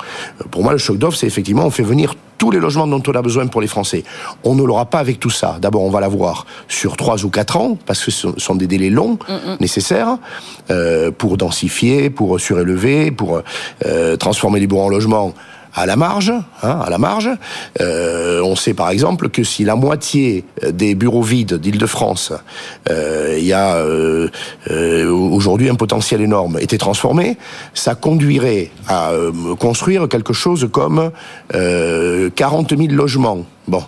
Pour 0.51 0.63
moi, 0.63 0.71
le 0.71 0.77
choc 0.77 0.97
d'offres, 0.97 1.17
c'est 1.17 1.27
effectivement 1.27 1.65
on 1.65 1.71
fait 1.71 1.83
venir 1.83 2.15
tous 2.37 2.51
les 2.51 2.59
logements 2.59 2.87
dont 2.87 3.01
on 3.07 3.11
a 3.13 3.21
besoin 3.21 3.47
pour 3.47 3.61
les 3.61 3.67
Français. 3.67 4.03
On 4.43 4.55
ne 4.55 4.63
l'aura 4.63 4.85
pas 4.85 4.99
avec 4.99 5.19
tout 5.19 5.29
ça. 5.29 5.57
D'abord, 5.61 5.83
on 5.83 5.89
va 5.89 6.01
l'avoir 6.01 6.45
sur 6.67 6.97
trois 6.97 7.23
ou 7.23 7.29
quatre 7.29 7.57
ans, 7.57 7.77
parce 7.85 8.03
que 8.03 8.11
ce 8.11 8.27
sont 8.37 8.55
des 8.55 8.67
délais 8.67 8.89
longs 8.89 9.17
nécessaires 9.59 10.17
euh, 10.69 11.11
pour 11.11 11.37
densifier, 11.37 12.09
pour 12.09 12.39
surélever, 12.39 13.11
pour 13.11 13.41
euh, 13.85 14.17
transformer 14.17 14.59
les 14.59 14.67
bureaux 14.67 14.83
en 14.83 14.89
logements 14.89 15.33
à 15.75 15.85
la 15.85 15.95
marge, 15.97 16.31
hein, 16.63 16.79
à 16.85 16.89
la 16.89 16.97
marge. 16.97 17.29
Euh, 17.81 18.41
on 18.41 18.55
sait 18.55 18.73
par 18.73 18.89
exemple 18.89 19.29
que 19.29 19.43
si 19.43 19.63
la 19.65 19.75
moitié 19.75 20.45
des 20.71 20.95
bureaux 20.95 21.21
vides 21.21 21.55
d'Île-de-France, 21.55 22.33
euh, 22.89 23.35
il 23.37 23.45
y 23.45 23.53
a 23.53 23.75
euh, 23.75 24.29
aujourd'hui 24.69 25.69
un 25.69 25.75
potentiel 25.75 26.21
énorme, 26.21 26.57
était 26.59 26.77
transformé, 26.77 27.37
ça 27.73 27.95
conduirait 27.95 28.71
à 28.87 29.11
construire 29.59 30.07
quelque 30.07 30.33
chose 30.33 30.69
comme 30.71 31.11
euh, 31.53 32.29
40 32.35 32.77
000 32.77 32.93
logements. 32.93 33.45
Bon, 33.67 33.83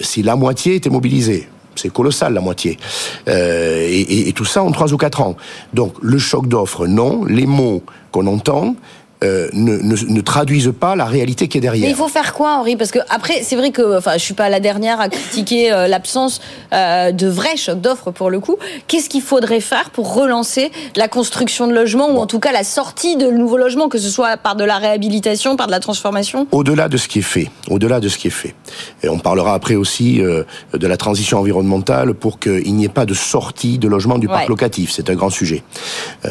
si 0.00 0.22
la 0.22 0.34
moitié 0.34 0.76
était 0.76 0.90
mobilisée, 0.90 1.48
c'est 1.76 1.92
colossal 1.92 2.34
la 2.34 2.40
moitié. 2.40 2.78
Et, 3.26 4.32
tout 4.34 4.44
ça 4.44 4.62
en 4.62 4.70
trois 4.72 4.92
ou 4.92 4.96
quatre 4.96 5.20
ans. 5.20 5.36
Donc 5.74 5.94
le 6.02 6.18
choc 6.18 6.48
d'offres, 6.48 6.86
non. 6.86 7.24
Les 7.24 7.46
mots 7.46 7.82
qu'on 8.12 8.26
entend 8.26 8.74
euh, 9.22 9.48
ne, 9.52 9.76
ne, 9.76 9.96
ne 10.12 10.20
traduisent 10.20 10.72
pas 10.78 10.96
la 10.96 11.04
réalité 11.04 11.46
qui 11.48 11.58
est 11.58 11.60
derrière. 11.60 11.84
Mais 11.84 11.90
il 11.92 11.96
faut 11.96 12.08
faire 12.08 12.32
quoi, 12.32 12.56
Henri? 12.56 12.76
Parce 12.76 12.90
que 12.90 13.00
après, 13.10 13.42
c'est 13.42 13.56
vrai 13.56 13.70
que, 13.70 13.98
enfin, 13.98 14.12
je 14.14 14.18
suis 14.18 14.34
pas 14.34 14.48
la 14.48 14.60
dernière 14.60 15.00
à 15.00 15.08
critiquer 15.10 15.72
euh, 15.72 15.88
l'absence 15.88 16.40
euh, 16.72 17.12
de 17.12 17.28
vrais 17.28 17.56
chocs 17.56 17.80
d'offres 17.80 18.10
pour 18.12 18.30
le 18.30 18.40
coup. 18.40 18.56
Qu'est-ce 18.86 19.08
qu'il 19.10 19.20
faudrait 19.22 19.60
faire 19.60 19.90
pour 19.90 20.14
relancer 20.14 20.72
la 20.96 21.06
construction 21.08 21.66
de 21.66 21.72
logements 21.74 22.10
ou 22.10 22.18
en 22.18 22.26
tout 22.26 22.40
cas 22.40 22.52
la 22.52 22.64
sortie 22.64 23.16
de 23.16 23.30
nouveaux 23.30 23.58
logements, 23.58 23.88
que 23.88 23.98
ce 23.98 24.08
soit 24.08 24.36
par 24.38 24.56
de 24.56 24.64
la 24.64 24.78
réhabilitation, 24.78 25.56
par 25.56 25.66
de 25.66 25.72
la 25.72 25.80
transformation? 25.80 26.46
Au-delà 26.50 26.88
de 26.88 26.96
ce 26.96 27.06
qui 27.08 27.18
est 27.18 27.22
fait, 27.22 27.50
au-delà 27.68 28.00
de 28.00 28.08
ce 28.08 28.16
qui 28.16 28.28
est 28.28 28.30
fait, 28.30 28.54
et 29.02 29.08
on 29.10 29.18
parlera 29.18 29.52
après 29.54 29.74
aussi 29.74 30.20
de 30.20 30.86
la 30.86 30.96
transition 30.96 31.38
environnementale 31.38 32.14
pour 32.14 32.38
qu'il 32.38 32.74
n'y 32.74 32.84
ait 32.84 32.88
pas 32.88 33.04
de 33.06 33.14
sortie 33.14 33.78
de 33.78 33.86
logement 33.88 34.18
du 34.18 34.28
parc 34.28 34.48
locatif. 34.48 34.92
C'est 34.92 35.10
un 35.10 35.14
grand 35.14 35.30
sujet. 35.30 35.62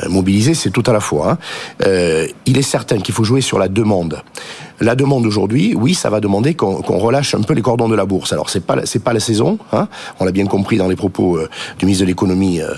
Mobiliser, 0.07 0.53
c'est 0.53 0.71
tout 0.71 0.83
à 0.87 0.93
la 0.93 0.99
fois. 0.99 1.37
hein. 1.81 2.27
Il 2.45 2.57
est 2.57 2.61
certain 2.63 2.78
qu'il 2.85 3.13
faut 3.13 3.23
jouer 3.23 3.41
sur 3.41 3.59
la 3.59 3.67
demande. 3.67 4.21
La 4.79 4.95
demande 4.95 5.25
aujourd'hui, 5.25 5.75
oui, 5.75 5.93
ça 5.93 6.09
va 6.09 6.19
demander 6.19 6.53
qu'on 6.53 6.97
relâche 6.97 7.35
un 7.35 7.41
peu 7.41 7.53
les 7.53 7.61
cordons 7.61 7.89
de 7.89 7.95
la 7.95 8.05
bourse. 8.05 8.31
Alors 8.31 8.49
c'est 8.49 8.65
pas 8.65 8.85
c'est 8.85 9.03
pas 9.03 9.13
la 9.13 9.19
saison, 9.19 9.59
hein. 9.73 9.87
On 10.19 10.25
l'a 10.25 10.31
bien 10.31 10.45
compris 10.45 10.77
dans 10.77 10.87
les 10.87 10.95
propos 10.95 11.37
euh, 11.37 11.49
du 11.77 11.85
ministre 11.85 12.05
de 12.05 12.07
l'économie 12.07 12.61
euh, 12.61 12.73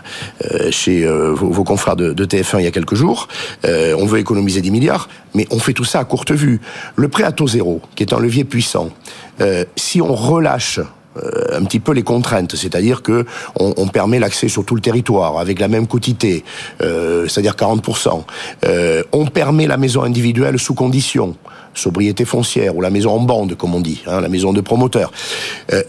euh, 0.51 0.71
chez 0.71 1.05
vos, 1.05 1.63
confrères 1.63 1.95
de, 1.95 2.13
de 2.13 2.25
TF1 2.25 2.59
il 2.59 2.63
y 2.63 2.67
a 2.67 2.71
quelques 2.71 2.95
jours. 2.95 3.27
On 3.63 4.05
veut 4.05 4.19
économiser 4.19 4.61
10 4.61 4.71
milliards, 4.71 5.09
mais 5.35 5.47
on 5.51 5.59
fait 5.59 5.73
tout 5.73 5.83
ça 5.83 5.99
à 5.99 6.05
courte 6.05 6.31
vue. 6.31 6.59
Le 6.95 7.07
prêt 7.07 7.23
à 7.23 7.31
taux 7.31 7.47
zéro, 7.47 7.81
qui 7.95 8.03
est 8.03 8.13
un 8.13 8.19
levier 8.19 8.43
puissant, 8.43 8.89
si 9.75 10.01
on 10.01 10.13
relâche 10.13 10.79
euh, 11.17 11.57
un 11.59 11.65
petit 11.65 11.81
peu 11.81 11.91
les 11.91 12.03
contraintes, 12.03 12.55
c'est-à-dire 12.55 13.01
que 13.01 13.25
on, 13.59 13.73
on 13.75 13.87
permet 13.87 14.17
l'accès 14.17 14.47
sur 14.47 14.63
tout 14.63 14.75
le 14.75 14.81
territoire 14.81 15.39
avec 15.39 15.59
la 15.59 15.67
même 15.67 15.85
quotité, 15.85 16.45
euh, 16.81 17.27
c'est-à-dire 17.27 17.55
40%. 17.55 18.23
Euh, 18.63 19.03
on 19.11 19.25
permet 19.25 19.67
la 19.67 19.75
maison 19.75 20.03
individuelle 20.03 20.57
sous 20.57 20.73
condition, 20.73 21.35
sobriété 21.73 22.23
foncière 22.23 22.77
ou 22.77 22.81
la 22.81 22.89
maison 22.89 23.11
en 23.11 23.19
bande, 23.19 23.55
comme 23.55 23.75
on 23.75 23.81
dit, 23.81 24.03
hein, 24.07 24.21
la 24.21 24.29
maison 24.29 24.53
de 24.53 24.61
promoteur. 24.61 25.11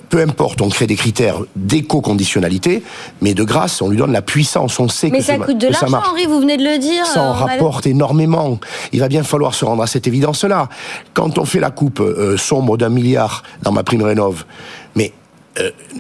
Peu 0.09 0.21
importe, 0.21 0.61
on 0.61 0.69
crée 0.69 0.87
des 0.87 0.97
critères 0.97 1.37
d'éco-conditionnalité, 1.55 2.83
mais 3.21 3.35
de 3.35 3.45
grâce, 3.45 3.81
on 3.81 3.89
lui 3.91 3.97
donne 3.97 4.13
la 4.13 4.23
puissance, 4.23 4.79
on 4.81 4.89
sait 4.89 5.11
Mais 5.11 5.19
que 5.19 5.25
ça 5.25 5.39
coûte 5.39 5.59
de 5.59 5.69
l'argent. 5.69 6.03
Henri, 6.05 6.27
vous 6.27 6.41
venez 6.41 6.57
de 6.57 6.65
le 6.65 6.79
dire. 6.79 7.07
Ça 7.07 7.23
en 7.23 7.33
rapporte 7.33 7.87
énormément. 7.87 8.59
Il 8.93 9.01
va 9.01 9.09
bien 9.09 9.23
falloir 9.23 9.55
se 9.55 9.65
rendre 9.65 9.83
à 9.85 9.87
cette 9.87 10.09
évidence-là. 10.09 10.69
Quand 11.15 11.39
on 11.39 11.45
fait 11.45 11.61
la 11.61 11.71
coupe 11.71 12.03
sombre 12.37 12.77
d'un 12.77 12.89
milliard 12.89 13.43
dans 13.63 13.73
ma 13.73 13.85
prime 13.85 14.03
rénov, 14.03 14.45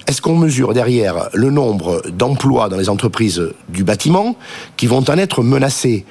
est-ce 0.09 0.21
qu'on 0.23 0.37
mesure 0.37 0.73
derrière 0.75 1.28
le 1.32 1.50
nombre 1.50 2.02
d'emplois 2.11 2.68
dans 2.68 2.76
les 2.76 2.88
entreprises 2.88 3.42
du 3.68 3.85
bâtiment 3.85 4.37
qui 4.76 4.87
vont 4.87 5.04
en 5.09 5.18
être 5.18 5.42
menacés 5.42 6.04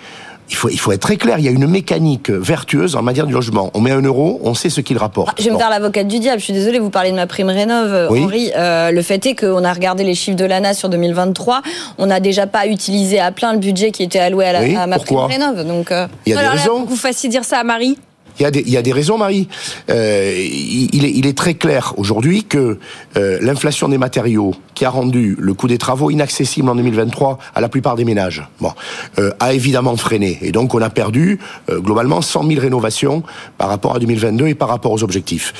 il 0.49 0.55
faut, 0.57 0.67
il 0.67 0.77
faut 0.77 0.91
être 0.91 0.99
très 0.99 1.15
clair, 1.15 1.39
il 1.39 1.45
y 1.45 1.47
a 1.47 1.51
une 1.51 1.65
mécanique 1.65 2.29
vertueuse 2.29 2.97
en 2.97 3.01
matière 3.01 3.25
du 3.25 3.31
logement. 3.31 3.71
On 3.73 3.79
met 3.79 3.91
un 3.91 4.01
euro, 4.01 4.41
on 4.43 4.53
sait 4.53 4.69
ce 4.69 4.81
qu'il 4.81 4.97
rapporte. 4.97 5.29
Ah, 5.31 5.35
Je 5.39 5.45
vais 5.45 5.51
me 5.51 5.57
faire 5.57 5.69
l'avocate 5.69 6.09
du 6.09 6.19
diable. 6.19 6.39
Je 6.39 6.43
suis 6.43 6.51
désolée, 6.53 6.77
vous 6.79 6.89
parlez 6.89 7.11
de 7.11 7.15
ma 7.15 7.25
prime 7.25 7.47
rénov, 7.47 7.93
euh, 7.93 8.09
Oui. 8.11 8.21
Henri. 8.21 8.51
Euh, 8.57 8.91
le 8.91 9.01
fait 9.01 9.25
est 9.27 9.33
qu'on 9.35 9.63
a 9.63 9.71
regardé 9.71 10.03
les 10.03 10.13
chiffres 10.13 10.35
de 10.35 10.43
l'ANA 10.43 10.73
sur 10.73 10.89
2023. 10.89 11.61
On 11.99 12.07
n'a 12.07 12.19
déjà 12.19 12.47
pas 12.47 12.67
utilisé 12.67 13.17
à 13.21 13.31
plein 13.31 13.53
le 13.53 13.59
budget 13.59 13.91
qui 13.91 14.03
était 14.03 14.19
alloué 14.19 14.43
à, 14.45 14.51
la- 14.51 14.61
Oui, 14.63 14.75
à 14.75 14.87
ma 14.87 14.97
pourquoi 14.97 15.29
prime 15.29 15.41
rénov. 15.41 15.65
Donc, 15.65 15.89
euh, 15.93 16.07
Il 16.25 16.33
y 16.33 16.35
a 16.35 16.39
Alors 16.39 16.51
des 16.51 16.57
raisons. 16.59 16.83
vous 16.83 16.97
fassiez 16.97 17.29
dire 17.29 17.45
ça 17.45 17.59
à 17.59 17.63
Marie. 17.63 17.97
Il 18.39 18.43
y, 18.43 18.45
a 18.45 18.51
des, 18.51 18.61
il 18.61 18.69
y 18.69 18.77
a 18.77 18.81
des 18.81 18.91
raisons, 18.91 19.17
Marie. 19.17 19.47
Euh, 19.89 20.33
il, 20.37 21.05
est, 21.05 21.11
il 21.11 21.25
est 21.25 21.37
très 21.37 21.53
clair 21.53 21.93
aujourd'hui 21.97 22.43
que 22.43 22.79
euh, 23.17 23.37
l'inflation 23.41 23.87
des 23.89 23.97
matériaux, 23.97 24.55
qui 24.73 24.85
a 24.85 24.89
rendu 24.89 25.35
le 25.39 25.53
coût 25.53 25.67
des 25.67 25.77
travaux 25.77 26.09
inaccessible 26.09 26.69
en 26.69 26.75
2023 26.75 27.37
à 27.53 27.61
la 27.61 27.69
plupart 27.69 27.95
des 27.95 28.05
ménages, 28.05 28.47
bon, 28.59 28.71
euh, 29.19 29.31
a 29.39 29.53
évidemment 29.53 29.95
freiné. 29.95 30.39
Et 30.41 30.51
donc, 30.51 30.73
on 30.73 30.81
a 30.81 30.89
perdu 30.89 31.39
euh, 31.69 31.79
globalement 31.79 32.21
100 32.21 32.47
000 32.47 32.61
rénovations 32.61 33.23
par 33.57 33.69
rapport 33.69 33.95
à 33.95 33.99
2022 33.99 34.47
et 34.47 34.55
par 34.55 34.69
rapport 34.69 34.91
aux 34.91 35.03
objectifs. 35.03 35.53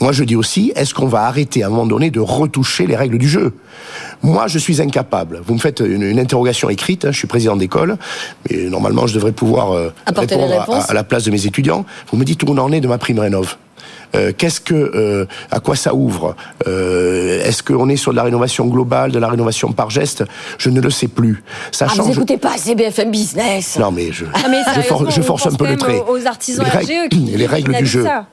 Moi, 0.00 0.12
je 0.12 0.24
dis 0.24 0.36
aussi, 0.36 0.72
est-ce 0.74 0.92
qu'on 0.92 1.06
va 1.06 1.22
arrêter 1.22 1.62
à 1.62 1.66
un 1.66 1.70
moment 1.70 1.86
donné 1.86 2.10
de 2.10 2.20
retoucher 2.20 2.86
les 2.86 2.96
règles 2.96 3.18
du 3.18 3.28
jeu? 3.28 3.52
Moi, 4.22 4.46
je 4.48 4.58
suis 4.58 4.82
incapable. 4.82 5.40
Vous 5.46 5.54
me 5.54 5.58
faites 5.60 5.80
une, 5.80 6.02
une 6.02 6.18
interrogation 6.18 6.68
écrite, 6.68 7.04
hein, 7.04 7.12
je 7.12 7.18
suis 7.18 7.28
président 7.28 7.56
d'école, 7.56 7.96
mais 8.50 8.64
normalement, 8.64 9.06
je 9.06 9.14
devrais 9.14 9.32
pouvoir 9.32 9.72
euh, 9.72 9.92
répondre 10.06 10.52
à- 10.68 10.90
à, 10.90 10.94
la 10.94 11.04
place 11.04 11.24
de 11.24 11.30
mes 11.30 11.46
étudiants. 11.46 11.84
Vous 12.10 12.18
me 12.18 12.24
dites 12.24 12.42
où 12.42 12.46
on 12.48 12.58
en 12.58 12.72
est 12.72 12.80
de 12.80 12.88
ma 12.88 12.98
prime 12.98 13.18
rénov. 13.20 13.56
Euh, 14.14 14.32
Qu'est-ce 14.36 14.60
que, 14.60 14.74
euh, 14.74 15.26
à 15.50 15.58
quoi 15.60 15.74
ça 15.76 15.94
ouvre? 15.94 16.36
Euh, 16.68 17.44
Est-ce 17.44 17.62
qu'on 17.62 17.88
est 17.88 17.96
sur 17.96 18.12
de 18.12 18.16
la 18.16 18.22
rénovation 18.22 18.66
globale, 18.66 19.10
de 19.12 19.18
la 19.18 19.28
rénovation 19.28 19.72
par 19.72 19.90
geste? 19.90 20.24
Je 20.58 20.70
ne 20.70 20.80
le 20.80 20.90
sais 20.90 21.08
plus. 21.08 21.42
Ça 21.72 21.86
ah, 21.88 21.92
vous 21.94 21.96
change. 22.04 22.16
écoutez 22.16 22.36
pas 22.38 22.54
assez 22.54 22.74
BFM 22.74 23.10
Business. 23.10 23.76
Non, 23.78 23.90
mais 23.90 24.12
je, 24.12 24.24
Ah, 24.32 24.48
mais 24.48 24.58
je, 24.76 24.80
for- 24.82 25.10
force 25.24 25.46
un 25.46 25.54
peu 25.56 25.66
le 25.66 25.76
trait. 25.76 26.00
aux- 26.08 26.16
aux 26.16 26.26
artisans 26.26 26.64
les 26.64 26.70
règles, 26.70 27.08
qui- 27.10 27.18
les 27.36 27.46
règles 27.46 27.72
qui 27.74 27.78
du 27.82 27.86
jeu. 27.86 28.04
ça. 28.04 28.26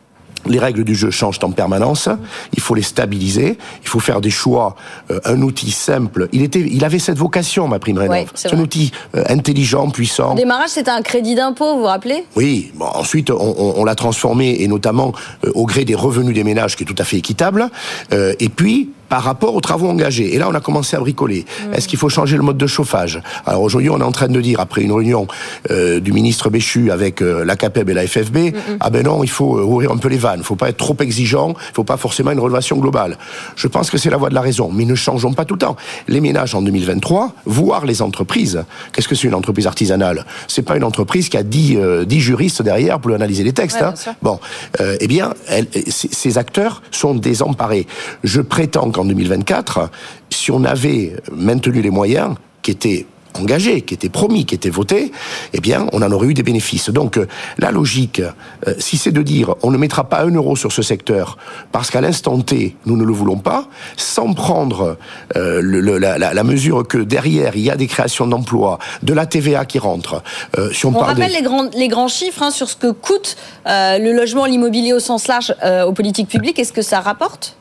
Les 0.45 0.59
règles 0.59 0.83
du 0.83 0.95
jeu 0.95 1.11
changent 1.11 1.39
en 1.43 1.51
permanence. 1.51 2.09
Il 2.53 2.61
faut 2.61 2.73
les 2.75 2.81
stabiliser. 2.81 3.57
Il 3.83 3.87
faut 3.87 3.99
faire 3.99 4.21
des 4.21 4.29
choix. 4.29 4.75
Euh, 5.11 5.19
un 5.25 5.41
outil 5.41 5.71
simple. 5.71 6.27
Il 6.31 6.41
était, 6.41 6.59
il 6.61 6.83
avait 6.83 6.99
cette 6.99 7.17
vocation, 7.17 7.67
ma 7.67 7.79
prime 7.79 7.97
rénov. 7.97 8.11
Ouais, 8.17 8.27
c'est 8.33 8.53
un 8.53 8.59
outil 8.59 8.91
euh, 9.15 9.23
intelligent, 9.29 9.89
puissant. 9.89 10.33
Au 10.33 10.35
démarrage, 10.35 10.69
c'était 10.69 10.91
un 10.91 11.01
crédit 11.01 11.35
d'impôt, 11.35 11.73
vous 11.75 11.79
vous 11.81 11.85
rappelez? 11.85 12.23
Oui, 12.35 12.71
bon, 12.75 12.85
ensuite 12.85 13.29
on, 13.29 13.35
on- 13.57 13.73
on 13.77 13.85
l'a 13.85 13.95
transformé 13.95 14.57
et 14.59 14.67
notamment 14.67 15.13
euh, 15.45 15.51
au 15.55 15.65
gré 15.65 15.85
des 15.85 15.95
revenus 15.95 16.33
des 16.35 16.43
ménages 16.43 16.75
qui 16.75 16.83
est 16.83 16.87
tout 16.87 16.95
à 16.97 17.03
fait 17.03 17.17
équitable. 17.17 17.69
Euh, 18.13 18.33
et 18.39 18.49
puis 18.49 18.89
par 19.11 19.23
rapport 19.23 19.53
aux 19.55 19.59
travaux 19.59 19.89
engagés. 19.89 20.33
Et 20.33 20.37
là, 20.37 20.47
on 20.49 20.55
a 20.55 20.61
commencé 20.61 20.95
à 20.95 20.99
bricoler. 21.01 21.45
Est-ce 21.73 21.89
qu'il 21.89 21.99
faut 21.99 22.07
changer 22.07 22.37
le 22.37 22.43
mode 22.43 22.57
de 22.57 22.65
chauffage? 22.65 23.21
Alors 23.45 23.61
aujourd'hui, 23.61 23.89
on 23.89 23.99
est 23.99 24.03
en 24.03 24.13
train 24.13 24.29
de 24.29 24.39
dire, 24.39 24.61
après 24.61 24.83
une 24.83 24.93
réunion 24.93 25.27
euh, 25.69 25.99
du 25.99 26.13
ministre 26.13 26.49
Béchu 26.49 26.91
avec 26.91 27.21
euh, 27.21 27.43
la 27.43 27.57
CAPEB 27.57 27.89
et 27.89 27.93
la 27.93 28.07
FFB, 28.07 28.37
ah 28.79 28.89
ben 28.89 29.03
non, 29.03 29.21
il 29.21 29.29
faut 29.29 29.57
euh, 29.57 29.63
ouvrir 29.63 29.91
un 29.91 29.97
peu 29.97 30.07
les 30.07 30.15
vannes. 30.17 30.39
Il 30.39 30.45
faut 30.45 30.55
pas 30.55 30.69
être 30.69 30.77
trop 30.77 30.95
exigeant. 31.01 31.49
Il 31.71 31.73
faut 31.75 31.83
pas 31.83 31.97
forcément 31.97 32.31
une 32.31 32.39
relation 32.39 32.77
globale. 32.77 33.17
Je 33.57 33.67
pense 33.67 33.91
que 33.91 33.97
c'est 33.97 34.09
la 34.09 34.15
voie 34.15 34.29
de 34.29 34.33
la 34.35 34.39
raison. 34.41 34.71
Mais 34.71 34.85
ne 34.85 34.95
changeons 34.95 35.33
pas 35.33 35.43
tout 35.43 35.55
le 35.55 35.59
temps. 35.59 35.75
Les 36.07 36.21
ménages 36.21 36.55
en 36.55 36.61
2023, 36.61 37.33
voire 37.45 37.85
les 37.85 38.01
entreprises. 38.01 38.63
Qu'est-ce 38.93 39.09
que 39.09 39.15
c'est 39.15 39.27
une 39.27 39.35
entreprise 39.35 39.67
artisanale? 39.67 40.25
C'est 40.47 40.61
pas 40.61 40.77
une 40.77 40.85
entreprise 40.85 41.27
qui 41.27 41.35
a 41.35 41.43
10, 41.43 41.75
euh, 41.75 42.05
10 42.05 42.21
juristes 42.21 42.61
derrière 42.61 42.99
pour 43.01 43.11
analyser 43.13 43.43
les 43.43 43.51
textes. 43.51 43.81
Ouais, 43.81 43.87
hein. 44.07 44.15
Bon, 44.21 44.39
euh, 44.79 44.95
eh 45.01 45.07
bien, 45.07 45.33
elle- 45.49 45.67
c- 45.87 46.09
ces 46.13 46.37
acteurs 46.37 46.81
sont 46.91 47.13
désemparés. 47.13 47.87
Je 48.23 48.39
prétends 48.39 48.89
qu'en 48.91 49.00
2024, 49.05 49.89
si 50.29 50.51
on 50.51 50.63
avait 50.63 51.15
maintenu 51.31 51.81
les 51.81 51.89
moyens 51.91 52.35
qui 52.61 52.71
étaient 52.71 53.05
engagés, 53.39 53.79
qui 53.83 53.93
étaient 53.93 54.09
promis, 54.09 54.45
qui 54.45 54.55
étaient 54.55 54.69
votés, 54.69 55.09
eh 55.53 55.61
bien, 55.61 55.87
on 55.93 56.01
en 56.01 56.11
aurait 56.11 56.27
eu 56.27 56.33
des 56.33 56.43
bénéfices. 56.43 56.89
Donc, 56.89 57.15
euh, 57.15 57.27
la 57.59 57.71
logique, 57.71 58.19
euh, 58.67 58.73
si 58.77 58.97
c'est 58.97 59.13
de 59.13 59.21
dire 59.21 59.55
on 59.63 59.71
ne 59.71 59.77
mettra 59.77 60.09
pas 60.09 60.23
un 60.23 60.31
euro 60.31 60.57
sur 60.57 60.73
ce 60.73 60.81
secteur 60.81 61.37
parce 61.71 61.89
qu'à 61.89 62.01
l'instant 62.01 62.37
T, 62.41 62.75
nous 62.85 62.97
ne 62.97 63.05
le 63.05 63.13
voulons 63.13 63.37
pas, 63.37 63.69
sans 63.95 64.33
prendre 64.33 64.97
euh, 65.37 65.61
le- 65.63 65.97
la, 65.97 66.17
la- 66.17 66.33
la 66.33 66.43
mesure 66.43 66.85
que 66.85 66.97
derrière, 66.97 67.55
il 67.55 67.61
y 67.61 67.71
a 67.71 67.77
des 67.77 67.87
créations 67.87 68.27
d'emplois, 68.27 68.79
de 69.01 69.13
la 69.13 69.25
TVA 69.25 69.63
qui 69.63 69.79
rentre. 69.79 70.21
Euh, 70.57 70.69
si 70.73 70.85
on, 70.85 70.89
On 70.89 70.91
parle 70.99 71.15
des- 71.15 71.21
rappelle 71.21 71.33
les 71.37 71.41
grands, 71.41 71.69
les 71.73 71.87
grands 71.87 72.09
chiffres 72.09 72.43
hein, 72.43 72.51
sur 72.51 72.67
ce 72.69 72.75
que 72.75 72.91
coûte 72.91 73.37
euh, 73.65 73.97
le 73.97 74.11
logement, 74.11 74.43
l'immobilier 74.45 74.91
au 74.91 74.99
sens 74.99 75.27
large 75.29 75.55
aux 75.87 75.93
politiques 75.93 76.27
publiques. 76.27 76.59
Est-ce 76.59 76.73
que 76.73 76.81
ça 76.81 76.99
rapporte? 76.99 77.55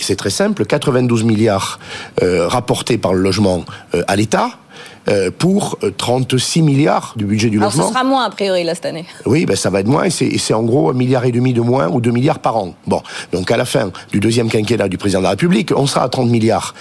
C'est 0.00 0.16
très 0.16 0.30
simple, 0.30 0.64
92 0.66 1.24
milliards 1.24 1.78
euh, 2.22 2.46
rapportés 2.48 2.98
par 2.98 3.12
le 3.14 3.20
logement 3.20 3.64
euh, 3.94 4.02
à 4.06 4.16
l'État. 4.16 4.50
euh, 5.08 5.30
pour 5.36 5.78
euh, 5.82 5.90
36 5.96 6.60
milliards 6.62 7.14
du 7.16 7.24
budget 7.24 7.48
du 7.48 7.58
Alors 7.58 7.72
ce 7.72 7.78
logement. 7.78 7.92
sera 7.92 8.04
moins 8.04 8.24
a 8.24 8.30
priori 8.30 8.64
là 8.64 8.74
cette 8.74 8.84
année. 8.84 9.06
Oui, 9.24 9.46
ben 9.46 9.56
ça 9.56 9.70
va 9.70 9.80
être 9.80 9.86
moins, 9.88 10.04
et 10.04 10.10
c'est- 10.10 10.26
et 10.26 10.36
c'est 10.38 10.52
en 10.54 10.62
gros 10.62 10.90
un 10.90 10.92
milliard 10.92 11.24
et 11.24 11.32
demi 11.32 11.54
de 11.54 11.62
moins 11.62 11.88
ou 11.88 12.00
2 12.02 12.10
milliards 12.10 12.38
par 12.38 12.56
an. 12.58 12.74
Bon, 12.86 13.00
donc 13.32 13.50
à 13.50 13.56
la 13.56 13.64
fin 13.64 13.90
du 14.12 14.20
deuxième 14.20 14.50
quinquennat 14.50 14.88
du 14.88 14.98
président 14.98 15.20
de 15.20 15.24
la 15.24 15.30
République, 15.30 15.72
on 15.74 15.86
sera 15.86 16.04
à 16.04 16.08
30 16.10 16.28
milliards. 16.28 16.74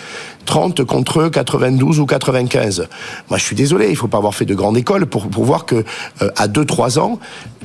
30 0.46 0.84
contre 0.86 1.28
92 1.30 2.00
ou 2.00 2.06
95. 2.06 2.88
Moi, 3.30 3.38
je 3.38 3.44
suis 3.44 3.56
désolé, 3.56 3.90
il 3.90 3.96
faut 3.96 4.08
pas 4.08 4.18
avoir 4.18 4.34
fait 4.34 4.46
de 4.46 4.56
grande 4.56 4.78
école 4.78 5.06
pour, 5.06 5.28
pour 5.30 5.44
voir 5.44 5.66
que 5.66 5.76
euh, 6.22 6.30
à 6.38 6.48
2-3 6.48 7.00
ans, 7.00 7.20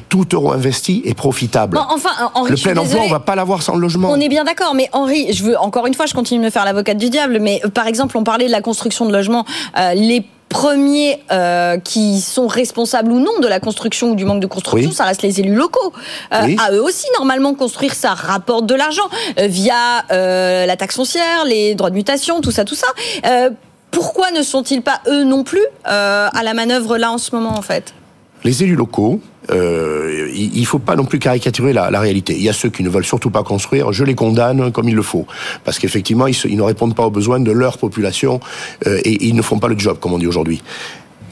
tout 0.08 0.26
euro 0.32 0.52
investi 0.52 1.02
est 1.04 1.14
profitable. 1.14 1.76
Bon, 1.76 1.84
enfin, 1.88 2.10
euh, 2.20 2.26
Henri, 2.34 2.50
le 2.50 2.56
plein 2.56 2.76
emploi, 2.76 3.00
on 3.04 3.08
va 3.08 3.20
pas 3.20 3.34
l'avoir 3.34 3.62
sans 3.62 3.74
le 3.74 3.80
logement. 3.80 4.10
On 4.10 4.20
est 4.20 4.28
bien 4.28 4.44
d'accord, 4.44 4.74
mais 4.74 4.88
Henri, 4.92 5.32
je 5.32 5.42
veux 5.44 5.58
encore 5.58 5.87
une 5.87 5.94
fois, 5.94 6.06
je 6.06 6.14
continue 6.14 6.40
de 6.40 6.44
me 6.44 6.50
faire 6.50 6.64
l'avocate 6.64 6.98
du 6.98 7.10
diable, 7.10 7.38
mais 7.40 7.60
euh, 7.64 7.68
par 7.68 7.87
exemple, 7.87 8.16
on 8.16 8.22
parlait 8.24 8.46
de 8.46 8.52
la 8.52 8.60
construction 8.60 9.06
de 9.06 9.12
logements, 9.12 9.44
euh, 9.78 9.94
les 9.94 10.24
premiers 10.50 11.20
euh, 11.32 11.78
qui 11.78 12.20
sont 12.20 12.46
responsables 12.46 13.10
ou 13.10 13.18
non 13.18 13.40
de 13.40 13.48
la 13.48 13.58
construction 13.58 14.10
ou 14.12 14.14
du 14.14 14.24
manque 14.24 14.38
de 14.40 14.46
construction, 14.46 14.90
Oui. 14.90 14.94
ça 14.94 15.02
reste 15.02 15.22
les 15.22 15.40
élus 15.40 15.54
locaux. 15.54 15.92
Euh, 16.32 16.42
Oui. 16.44 16.56
À 16.64 16.70
eux 16.72 16.80
aussi, 16.82 17.06
normalement, 17.18 17.54
construire 17.54 17.92
ça 17.92 18.10
rapporte 18.14 18.64
de 18.66 18.74
l'argent 18.76 19.02
euh, 19.40 19.48
via 19.48 20.04
la 20.10 20.76
taxe 20.76 20.94
foncière, 20.94 21.44
les 21.44 21.74
droits 21.74 21.90
de 21.90 21.96
mutation, 21.96 22.40
tout 22.40 22.52
ça, 22.52 22.63
tout 22.64 22.74
ça. 22.74 22.87
Euh, 23.27 23.50
pourquoi 23.90 24.31
ne 24.31 24.42
sont-ils 24.42 24.83
pas 24.83 25.00
eux 25.07 25.24
non 25.24 25.44
plus 25.44 25.64
euh, 25.88 26.29
à 26.33 26.42
la 26.42 26.55
manœuvre 26.55 26.98
là 26.98 27.11
en 27.12 27.18
ce 27.18 27.35
moment 27.35 27.57
en 27.57 27.62
fait? 27.62 27.94
Les 28.42 28.62
élus 28.62 28.74
locaux, 28.74 29.20
euh, 29.50 30.29
il 30.35 30.59
il 30.59 30.66
faut 30.66 30.79
pas 30.79 30.96
non 30.96 31.05
plus 31.05 31.18
caricaturer 31.18 31.72
la, 31.72 31.88
réalité. 31.98 32.35
Il 32.35 32.42
y 32.42 32.48
a 32.48 32.53
ceux 32.53 32.68
qui 32.68 32.83
ne 32.83 32.90
veulent 32.90 33.05
surtout 33.05 33.31
pas 33.31 33.42
construire, 33.42 33.92
je 33.92 34.05
les 34.05 34.14
condamne 34.14 34.70
comme 34.70 34.88
il 34.88 34.94
le 34.94 35.03
faut, 35.03 35.27
parce 35.64 35.79
qu'effectivement, 35.79 36.27
ils, 36.27 36.57
ne 36.57 36.62
répondent 36.62 36.94
pas 36.94 37.07
aux 37.07 37.11
besoins 37.11 37.40
de 37.40 37.53
leur 37.53 37.79
population 37.79 38.40
et 38.85 39.27
ils 39.27 39.35
ne 39.35 39.40
font 39.40 39.59
pas 39.59 39.68
le 39.68 39.79
job, 39.79 39.98
comme 39.98 40.12
on 40.12 40.18
dit 40.18 40.27
aujourd'hui. 40.27 40.62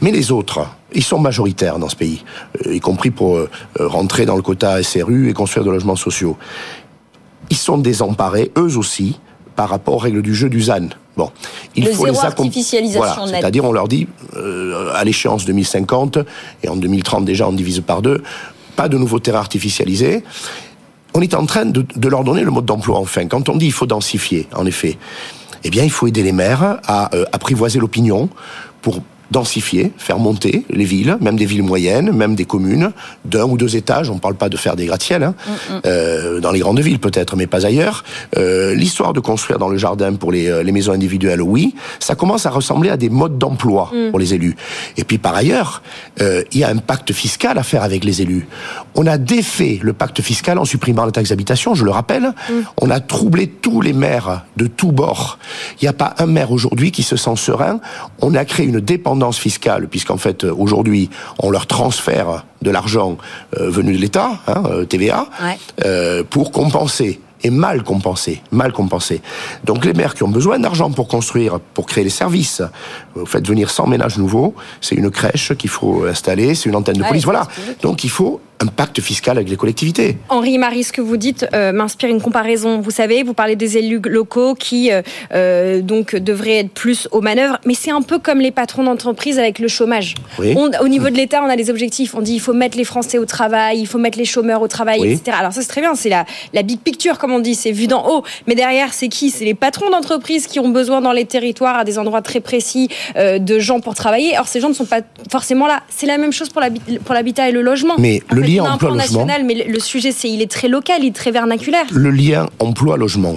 Mais 0.00 0.10
les 0.10 0.32
autres, 0.32 0.66
ils 0.94 1.04
sont 1.04 1.18
majoritaires 1.18 1.78
dans 1.78 1.90
ce 1.90 1.96
pays, 1.96 2.24
y 2.64 2.80
compris 2.80 3.10
pour 3.10 3.38
rentrer 3.78 4.24
dans 4.24 4.36
le 4.36 4.42
quota 4.42 4.82
SRU 4.82 5.28
et 5.28 5.34
construire 5.34 5.66
de 5.66 5.70
logements 5.70 5.96
sociaux. 5.96 6.38
Ils 7.50 7.56
sont 7.56 7.76
désemparés, 7.76 8.50
eux 8.56 8.78
aussi, 8.78 9.18
par 9.54 9.68
rapport 9.68 9.94
aux 9.94 9.98
règles 9.98 10.22
du 10.22 10.34
jeu 10.34 10.48
du 10.48 10.62
ZAN. 10.62 10.88
Bon, 11.16 11.30
il 11.76 11.84
Le 11.84 11.92
faut 11.92 12.04
zéro 12.04 12.16
les 12.16 12.26
artificialisation 12.26 13.00
Voilà, 13.00 13.38
c'est-à-dire 13.38 13.64
on 13.64 13.72
leur 13.72 13.86
dit 13.86 14.08
euh, 14.36 14.92
à 14.94 15.04
l'échéance 15.04 15.44
2050 15.44 16.18
et 16.62 16.68
en 16.68 16.76
2030 16.76 17.24
déjà 17.24 17.46
on 17.46 17.52
divise 17.52 17.80
par 17.80 18.00
deux, 18.00 18.22
pas 18.76 18.88
de 18.88 18.96
nouveaux 18.96 19.18
terrains 19.18 19.40
artificialisés. 19.40 20.24
On 21.14 21.20
est 21.20 21.34
en 21.34 21.44
train 21.44 21.66
de, 21.66 21.84
de 21.94 22.08
leur 22.08 22.24
donner 22.24 22.42
le 22.42 22.50
mode 22.50 22.64
d'emploi 22.64 22.98
enfin. 22.98 23.26
Quand 23.26 23.50
on 23.50 23.56
dit 23.56 23.66
il 23.66 23.72
faut 23.72 23.86
densifier, 23.86 24.48
en 24.54 24.64
effet, 24.64 24.96
eh 25.64 25.70
bien 25.70 25.84
il 25.84 25.90
faut 25.90 26.06
aider 26.06 26.22
les 26.22 26.32
maires 26.32 26.78
à 26.86 27.14
euh, 27.14 27.24
apprivoiser 27.32 27.78
l'opinion 27.78 28.30
pour 28.80 29.00
densifier, 29.32 29.92
faire 29.96 30.18
monter 30.18 30.64
les 30.70 30.84
villes, 30.84 31.16
même 31.20 31.36
des 31.36 31.46
villes 31.46 31.62
moyennes, 31.62 32.12
même 32.12 32.34
des 32.34 32.44
communes, 32.44 32.92
d'un 33.24 33.44
ou 33.44 33.56
deux 33.56 33.74
étages. 33.76 34.10
On 34.10 34.16
ne 34.16 34.20
parle 34.20 34.34
pas 34.34 34.48
de 34.48 34.56
faire 34.56 34.76
des 34.76 34.86
gratte-ciels, 34.86 35.24
hein, 35.24 35.34
euh, 35.86 36.38
dans 36.38 36.52
les 36.52 36.60
grandes 36.60 36.80
villes 36.80 37.00
peut-être, 37.00 37.34
mais 37.34 37.46
pas 37.46 37.66
ailleurs. 37.66 38.04
Euh, 38.36 38.74
L'histoire 38.74 39.12
de 39.12 39.20
construire 39.20 39.58
dans 39.58 39.68
le 39.68 39.78
jardin 39.78 40.14
pour 40.14 40.30
les, 40.30 40.48
euh, 40.48 40.62
les 40.62 40.72
maisons 40.72 40.92
individuelles, 40.92 41.42
oui, 41.42 41.74
ça 41.98 42.14
commence 42.14 42.46
à 42.46 42.50
ressembler 42.50 42.90
à 42.90 42.96
des 42.96 43.08
modes 43.08 43.38
d'emploi 43.38 43.90
pour 44.10 44.18
les 44.18 44.34
élus. 44.34 44.54
Et 44.96 45.04
puis 45.04 45.18
par 45.18 45.34
ailleurs, 45.34 45.82
il 46.20 46.58
y 46.58 46.64
a 46.64 46.68
un 46.68 46.76
pacte 46.76 47.12
fiscal 47.12 47.58
à 47.58 47.62
faire 47.62 47.82
avec 47.82 48.04
les 48.04 48.20
élus. 48.20 48.46
On 48.94 49.06
a 49.06 49.16
défait 49.16 49.78
le 49.82 49.94
pacte 49.94 50.20
fiscal 50.20 50.58
en 50.58 50.64
supprimant 50.64 51.06
la 51.06 51.12
taxe 51.12 51.30
d'habitation, 51.30 51.74
je 51.74 51.84
le 51.84 51.90
rappelle. 51.90 52.32
On 52.80 52.90
a 52.90 53.00
troublé 53.00 53.46
tous 53.46 53.80
les 53.80 53.92
maires 53.92 54.44
de 54.56 54.66
tous 54.66 54.92
bords. 54.92 55.38
Il 55.80 55.84
n'y 55.84 55.88
a 55.88 55.94
pas 55.94 56.14
un 56.18 56.26
maire 56.26 56.52
aujourd'hui 56.52 56.92
qui 56.92 57.02
se 57.02 57.16
sent 57.16 57.36
serein. 57.36 57.80
On 58.20 58.34
a 58.34 58.44
créé 58.44 58.66
une 58.66 58.80
dépendance 58.80 59.21
fiscale, 59.30 59.86
puisqu'en 59.88 60.16
fait, 60.16 60.44
euh, 60.44 60.52
aujourd'hui, 60.56 61.08
on 61.38 61.50
leur 61.50 61.66
transfère 61.66 62.44
de 62.62 62.70
l'argent 62.70 63.16
euh, 63.58 63.70
venu 63.70 63.92
de 63.92 63.98
l'État, 63.98 64.32
hein, 64.48 64.62
euh, 64.66 64.84
TVA, 64.84 65.26
Ouais. 65.42 65.58
euh, 65.84 66.24
pour 66.28 66.50
compenser 66.50 67.20
et 67.44 67.50
mal 67.50 67.82
compenser, 67.82 68.40
mal. 68.52 68.72
Donc 69.64 69.84
les 69.84 69.94
maires 69.94 70.14
qui 70.14 70.22
ont 70.22 70.28
besoin 70.28 70.60
d'argent 70.60 70.90
pour 70.92 71.08
construire, 71.08 71.58
pour 71.74 71.86
créer 71.86 72.04
les 72.04 72.10
services, 72.10 72.62
vous 73.16 73.26
faites 73.26 73.46
venir 73.48 73.68
100 73.68 73.88
ménages 73.88 74.16
nouveaux, 74.16 74.54
c'est 74.80 74.94
une 74.94 75.10
crèche 75.10 75.52
qu'il 75.56 75.68
faut 75.70 76.04
installer, 76.04 76.54
c'est 76.54 76.68
une 76.68 76.76
antenne 76.76 76.96
de 76.98 77.02
police, 77.02 77.24
voilà. 77.24 77.48
Donc 77.82 78.04
il 78.04 78.10
faut 78.10 78.40
un 78.62 78.66
pacte 78.66 79.00
fiscal 79.00 79.36
avec 79.36 79.48
les 79.50 79.56
collectivités. 79.56 80.16
Henri 80.28 80.56
Marie, 80.56 80.84
ce 80.84 80.92
que 80.92 81.00
vous 81.00 81.16
dites 81.16 81.46
euh, 81.52 81.72
m'inspire 81.72 82.08
une 82.10 82.20
comparaison. 82.20 82.80
Vous 82.80 82.92
savez, 82.92 83.24
vous 83.24 83.34
parlez 83.34 83.56
des 83.56 83.76
élus 83.76 84.00
locaux 84.06 84.54
qui 84.54 84.92
euh, 84.92 85.02
euh, 85.34 85.80
donc 85.80 86.14
devraient 86.14 86.58
être 86.58 86.70
plus 86.70 87.08
aux 87.10 87.20
manœuvres, 87.20 87.58
mais 87.66 87.74
c'est 87.74 87.90
un 87.90 88.02
peu 88.02 88.18
comme 88.20 88.40
les 88.40 88.52
patrons 88.52 88.84
d'entreprise 88.84 89.38
avec 89.38 89.58
le 89.58 89.66
chômage. 89.68 90.14
Oui. 90.38 90.54
On- 90.56 90.70
au 90.84 90.88
niveau 90.88 91.10
de 91.10 91.16
l'État, 91.16 91.42
on 91.44 91.48
a 91.48 91.56
des 91.56 91.70
objectifs. 91.70 92.14
On 92.14 92.20
dit 92.20 92.34
il 92.34 92.40
faut 92.40 92.52
mettre 92.52 92.78
les 92.78 92.84
Français 92.84 93.18
au 93.18 93.24
travail, 93.24 93.80
il 93.80 93.86
faut 93.86 93.98
mettre 93.98 94.16
les 94.18 94.24
chômeurs 94.24 94.62
au 94.62 94.68
travail, 94.68 95.00
Oui. 95.00 95.12
etc. 95.12 95.36
Alors 95.40 95.52
ça 95.52 95.60
c'est 95.62 95.68
très 95.68 95.80
bien, 95.80 95.94
c'est 95.96 96.08
la, 96.08 96.24
la 96.54 96.62
big 96.62 96.78
picture 96.78 97.18
comme 97.18 97.32
on 97.32 97.40
dit, 97.40 97.54
c'est 97.56 97.72
vu 97.72 97.88
d'en 97.88 98.06
haut. 98.08 98.22
Mais 98.46 98.54
derrière, 98.54 98.94
c'est 98.94 99.08
qui? 99.08 99.30
C'est 99.30 99.44
les 99.44 99.54
patrons 99.54 99.90
d'entreprise 99.90 100.46
qui 100.46 100.60
ont 100.60 100.68
besoin 100.68 101.00
dans 101.00 101.12
les 101.12 101.24
territoires, 101.24 101.78
à 101.78 101.84
des 101.84 101.98
endroits 101.98 102.22
très 102.22 102.40
précis, 102.40 102.88
euh, 103.16 103.38
de 103.40 103.58
gens 103.58 103.80
pour 103.80 103.94
travailler. 103.94 104.38
Or 104.38 104.46
ces 104.46 104.60
gens 104.60 104.68
ne 104.68 104.74
sont 104.74 104.84
pas 104.86 105.00
forcément 105.30 105.66
là. 105.66 105.82
C'est 105.88 106.06
la 106.06 106.18
même 106.18 106.32
chose 106.32 106.48
pour 106.50 106.60
l'habi- 106.60 106.98
pour 107.04 107.14
l'habitat 107.14 107.48
et 107.48 107.52
le 107.52 107.62
logement. 107.62 107.94
Mais 107.98 108.22
le 108.30 108.42
lien 108.60 108.72
emploi-logement- 108.72 108.96
national, 109.26 109.44
mais 109.44 109.64
le- 109.68 109.80
sujet 109.80 110.12
c'est 110.12 110.28
il 110.30 110.40
est 110.42 110.50
très 110.50 110.68
local, 110.68 110.98
il 111.02 111.08
est 111.08 111.14
très 111.14 111.30
vernaculaire. 111.30 111.84
Le 111.90 112.10
lien 112.10 112.46
emploi-logement, 112.60 113.36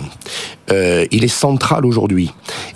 euh, 0.71 1.06
il 1.12 1.23
est 1.23 1.28
central 1.28 1.86
aujourd'hui. 1.86 2.32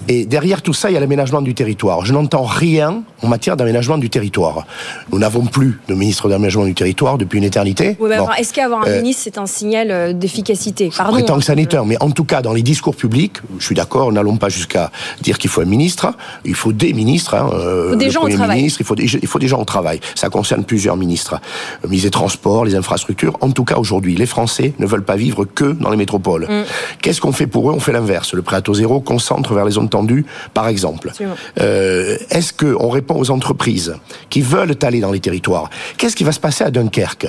Et 0.08 0.26
derrière 0.26 0.62
tout 0.62 0.74
ça, 0.74 0.90
il 0.90 0.94
y 0.94 0.98
a 0.98 1.00
l'aménagement 1.00 1.42
du 1.42 1.54
territoire. 1.54 2.06
Je 2.06 2.14
n'entends 2.14 2.44
rien 2.44 3.04
en 3.22 3.28
matière 3.28 3.58
d'aménagement 3.58 3.98
du 3.98 4.10
territoire. 4.10 4.66
Nous 5.12 5.20
n'avons 5.20 5.46
plus 5.46 5.80
de 5.88 5.94
ministre 5.94 6.30
d'aménagement 6.30 6.66
du 6.66 6.74
territoire 6.74 7.18
depuis 7.18 7.38
une 7.38 7.44
éternité. 7.44 7.96
Oui, 8.00 8.10
mais 8.10 8.18
Bon. 8.18 8.28
Est-ce 8.38 8.54
qu'avoir 8.54 8.82
un 8.84 8.88
Euh, 8.88 9.02
ministre, 9.02 9.22
c'est 9.26 9.38
un 9.38 9.46
signal 9.46 9.92
euh, 9.92 10.14
d'efficacité? 10.14 10.90
Pardon. 10.96 11.14
prétends 11.14 11.36
hein. 11.36 11.40
que 11.40 11.44
ça 11.46 11.56
n'est 11.56 11.74
un, 11.76 11.86
mais 11.86 11.98
en 12.02 12.12
tout 12.12 12.24
cas, 12.24 12.42
dans 12.42 12.54
les 12.54 12.62
discours 12.64 12.96
publics, 12.96 13.38
je 13.60 13.66
suis 13.66 13.76
d'accord, 13.76 14.12
n'allons 14.12 14.38
pas 14.38 14.50
jusqu'à 14.50 14.92
dire 15.22 15.38
qu'il 15.38 15.50
faut 15.50 15.62
un 15.62 15.66
ministre, 15.66 16.12
il 16.46 16.56
faut 16.56 16.74
des 16.74 16.94
ministres. 16.94 17.36
Hein, 17.36 17.50
euh, 17.54 17.92
faut 17.92 17.96
des 17.98 18.10
gens 18.10 18.24
au 18.24 18.30
travail. 18.30 18.58
ministre, 18.58 18.82
il 18.82 18.86
faut, 18.86 18.96
des, 18.96 19.04
il 19.04 19.28
faut 19.28 19.40
des 19.40 19.48
gens 19.48 19.60
au 19.62 19.66
travail. 19.66 20.00
Ça 20.16 20.30
concerne 20.30 20.64
plusieurs 20.64 20.98
ministres. 20.98 21.40
Ministre 21.88 22.08
des 22.08 22.12
Transports, 22.30 22.64
les 22.64 22.76
infrastructures. 22.76 23.36
En 23.42 23.50
tout 23.50 23.64
cas, 23.64 23.78
aujourd'hui, 23.78 24.16
les 24.16 24.28
Français 24.28 24.74
ne 24.78 24.86
veulent 24.86 25.04
pas 25.04 25.16
vivre 25.16 25.46
que 25.46 25.72
dans 25.72 25.90
les 25.90 25.98
métropoles. 25.98 26.46
Mm. 26.48 26.64
Qu'est-ce 27.02 27.22
qu'on 27.22 27.32
fait 27.32 27.48
pour 27.48 27.72
eux? 27.72 27.74
On 27.74 27.80
fait 27.80 27.92
l'inverse. 27.92 28.36
Le 28.36 28.44
prêt 28.44 28.56
à 28.56 28.62
taux 28.62 28.76
zéro 28.76 29.00
concentre 29.00 29.56
vers 29.56 29.66
les 29.66 29.72
zones 29.72 29.90
tendues, 29.90 30.28
par 30.54 30.68
exemple. 30.68 31.12
Euh, 31.60 32.18
Est-ce 32.30 32.54
qu'on 32.54 32.90
répond 32.90 33.16
aux 33.20 33.32
entreprises 33.32 33.96
qui 34.30 34.42
veulent 34.42 34.76
aller 34.84 35.00
dans 35.00 35.12
les 35.12 35.20
territoires? 35.20 35.72
Qu'est-ce 35.98 36.16
qui 36.16 36.24
va 36.24 36.32
se 36.32 36.40
passer 36.40 36.64
à 36.64 36.70
Dunkerque? 36.70 37.26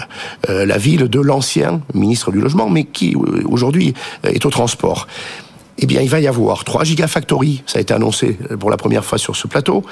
Euh, 0.50 0.66
La 0.66 0.76
ville 0.76 1.08
de 1.08 1.20
l'ancien 1.20 1.80
ministre 1.94 2.30
du 2.30 2.38
Logement, 2.38 2.68
mais 2.68 2.84
qui 2.84 3.14
euh, 3.14 3.42
aujourd'hui 3.48 3.94
est 4.24 4.44
au 4.44 4.50
transport. 4.50 5.06
Eh 5.82 5.86
bien, 5.86 6.02
il 6.02 6.10
va 6.10 6.20
y 6.20 6.26
avoir 6.26 6.64
3 6.64 6.84
gigafactories, 6.84 7.62
ça 7.66 7.78
a 7.78 7.82
été 7.82 7.94
annoncé 7.94 8.38
euh, 8.50 8.56
pour 8.56 8.70
la 8.70 8.76
première 8.76 9.04
fois 9.04 9.16
sur 9.18 9.34
ce 9.34 9.46
plateau. 9.46 9.82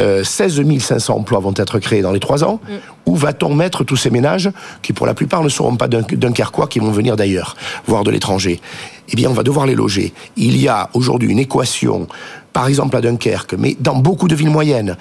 Euh, 0.00 0.24
16 0.24 0.60
500 0.80 1.14
emplois 1.16 1.38
vont 1.38 1.54
être 1.56 1.78
créés 1.78 2.02
dans 2.02 2.10
les 2.12 2.18
3 2.20 2.42
ans. 2.44 2.60
Où 3.06 3.14
va-t-on 3.14 3.54
mettre 3.54 3.84
tous 3.84 3.96
ces 3.96 4.10
ménages 4.10 4.50
qui, 4.82 4.92
pour 4.92 5.06
la 5.06 5.14
plupart, 5.14 5.44
ne 5.44 5.48
seront 5.48 5.76
pas 5.76 5.86
dun- 5.86 6.02
dunkerquois, 6.10 6.66
qui 6.66 6.80
vont 6.80 6.90
venir 6.90 7.14
d'ailleurs, 7.16 7.56
voire 7.86 8.02
de 8.02 8.10
l'étranger? 8.10 8.60
Eh 9.08 9.14
bien, 9.14 9.30
on 9.30 9.34
va 9.34 9.44
devoir 9.44 9.66
les 9.66 9.76
loger. 9.76 10.12
Il 10.36 10.56
y 10.60 10.66
a 10.66 10.90
aujourd'hui 10.94 11.30
une 11.30 11.38
équation, 11.38 12.08
par 12.52 12.66
exemple 12.66 12.96
à 12.96 13.00
Dunkerque, 13.00 13.54
mais 13.56 13.76
dans 13.78 13.94
beaucoup 13.94 14.26
de 14.26 14.34
villes 14.34 14.50
moyennes, 14.50 14.96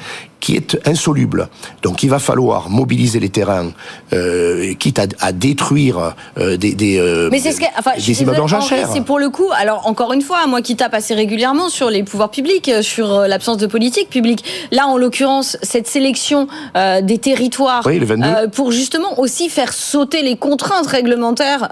qui 0.46 0.56
est 0.56 0.78
insoluble. 0.88 1.48
Donc, 1.82 2.04
il 2.04 2.10
va 2.12 2.20
falloir 2.20 2.70
mobiliser 2.70 3.20
les 3.20 3.30
terrains, 3.30 3.72
euh, 4.14 4.76
quitte 4.76 5.00
à, 5.00 5.08
à 5.20 5.32
détruire 5.32 6.14
euh, 6.38 6.56
des, 6.56 6.74
des, 6.76 7.00
euh, 7.00 7.30
Mais 7.32 7.40
c'est 7.40 7.52
ce 7.52 7.60
que, 7.60 7.66
enfin, 7.80 7.94
des 7.98 8.22
immeubles 8.22 8.42
en 8.42 8.46
jachère. 8.48 8.88
C'est 8.94 9.02
pour 9.04 9.18
le 9.18 9.30
coup, 9.30 9.50
alors 9.58 9.88
encore 9.88 10.14
une 10.14 10.22
fois, 10.22 10.46
moi 10.46 10.62
qui 10.62 10.76
tape 10.76 10.94
assez 10.94 11.16
régulièrement 11.16 11.70
sur 11.70 11.90
les 11.90 12.04
pouvoirs 12.04 12.30
publics, 12.30 12.70
sur 12.82 13.22
l'absence 13.22 13.58
de 13.58 13.66
politique 13.66 14.12
publique. 14.12 14.44
Là, 14.72 14.86
en 14.86 14.98
l'occurrence, 14.98 15.58
cette 15.64 15.88
sélection 15.88 16.48
des 17.02 17.18
territoires 17.18 17.82
Oui, 17.88 17.98
le 17.98 18.06
22. 18.06 18.50
pour 18.54 18.72
justement 18.72 19.20
aussi 19.20 19.50
faire 19.50 19.74
sauter 19.74 20.22
les 20.22 20.36
contraintes 20.36 20.86
réglementaires 20.86 21.70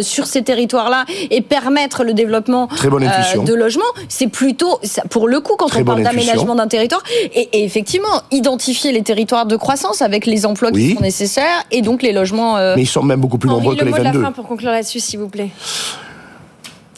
sur 0.00 0.26
ces 0.26 0.42
territoires-là 0.42 1.04
et 1.30 1.42
permettre 1.42 2.04
le 2.04 2.14
développement 2.14 2.68
Très 2.68 2.88
bonne 2.88 3.04
intuition. 3.04 3.44
de 3.44 3.52
logements. 3.52 3.82
C'est 4.08 4.28
plutôt, 4.28 4.80
pour 5.10 5.28
le 5.28 5.40
coup, 5.40 5.56
quand 5.58 5.66
Très 5.66 5.82
on 5.82 5.84
parle 5.84 6.02
d'aménagement 6.02 6.54
d'un 6.54 6.68
territoire, 6.68 7.02
et, 7.34 7.48
et 7.52 7.64
effectivement, 7.64 8.13
identifier 8.30 8.92
les 8.92 9.02
territoires 9.02 9.46
de 9.46 9.56
croissance 9.56 10.02
avec 10.02 10.26
les 10.26 10.46
emplois 10.46 10.70
qui 10.72 10.94
sont 10.94 11.00
nécessaires 11.00 11.62
et 11.70 11.82
donc 11.82 12.02
les 12.02 12.12
logements. 12.12 12.56
euh, 12.56 12.74
Mais 12.76 12.82
ils 12.82 12.86
sont 12.86 13.02
même 13.02 13.20
beaucoup 13.20 13.38
plus 13.38 13.48
Henri, 13.50 13.58
nombreux 13.58 13.74
que 13.76 13.80
le 13.80 13.86
les 13.86 13.90
mot 13.92 13.98
de 13.98 14.02
la 14.02 14.10
22. 14.12 14.24
fin 14.24 14.32
pour 14.32 14.46
conclure 14.46 14.70
là-dessus, 14.70 15.00
s'il 15.00 15.18
vous 15.18 15.28
plaît. 15.28 15.50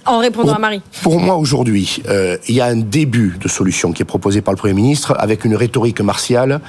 En 0.07 0.19
répondant 0.19 0.49
pour, 0.49 0.57
à 0.57 0.59
Marie. 0.59 0.83
Pour 1.03 1.21
moi, 1.21 1.37
aujourd'hui, 1.37 2.03
euh, 2.09 2.37
il 2.49 2.55
y 2.55 2.61
a 2.61 2.66
un 2.66 2.77
début 2.77 3.37
de 3.40 3.49
solution 3.49 3.92
qui 3.92 4.03
est 4.03 4.07
proposé 4.07 4.40
par 4.40 4.53
le 4.53 4.59
Premier 4.59 4.75
ministre 4.75 5.14
avec 5.19 5.45
une 5.45 5.57
rhétorique 5.57 6.01
martiale 6.01 6.61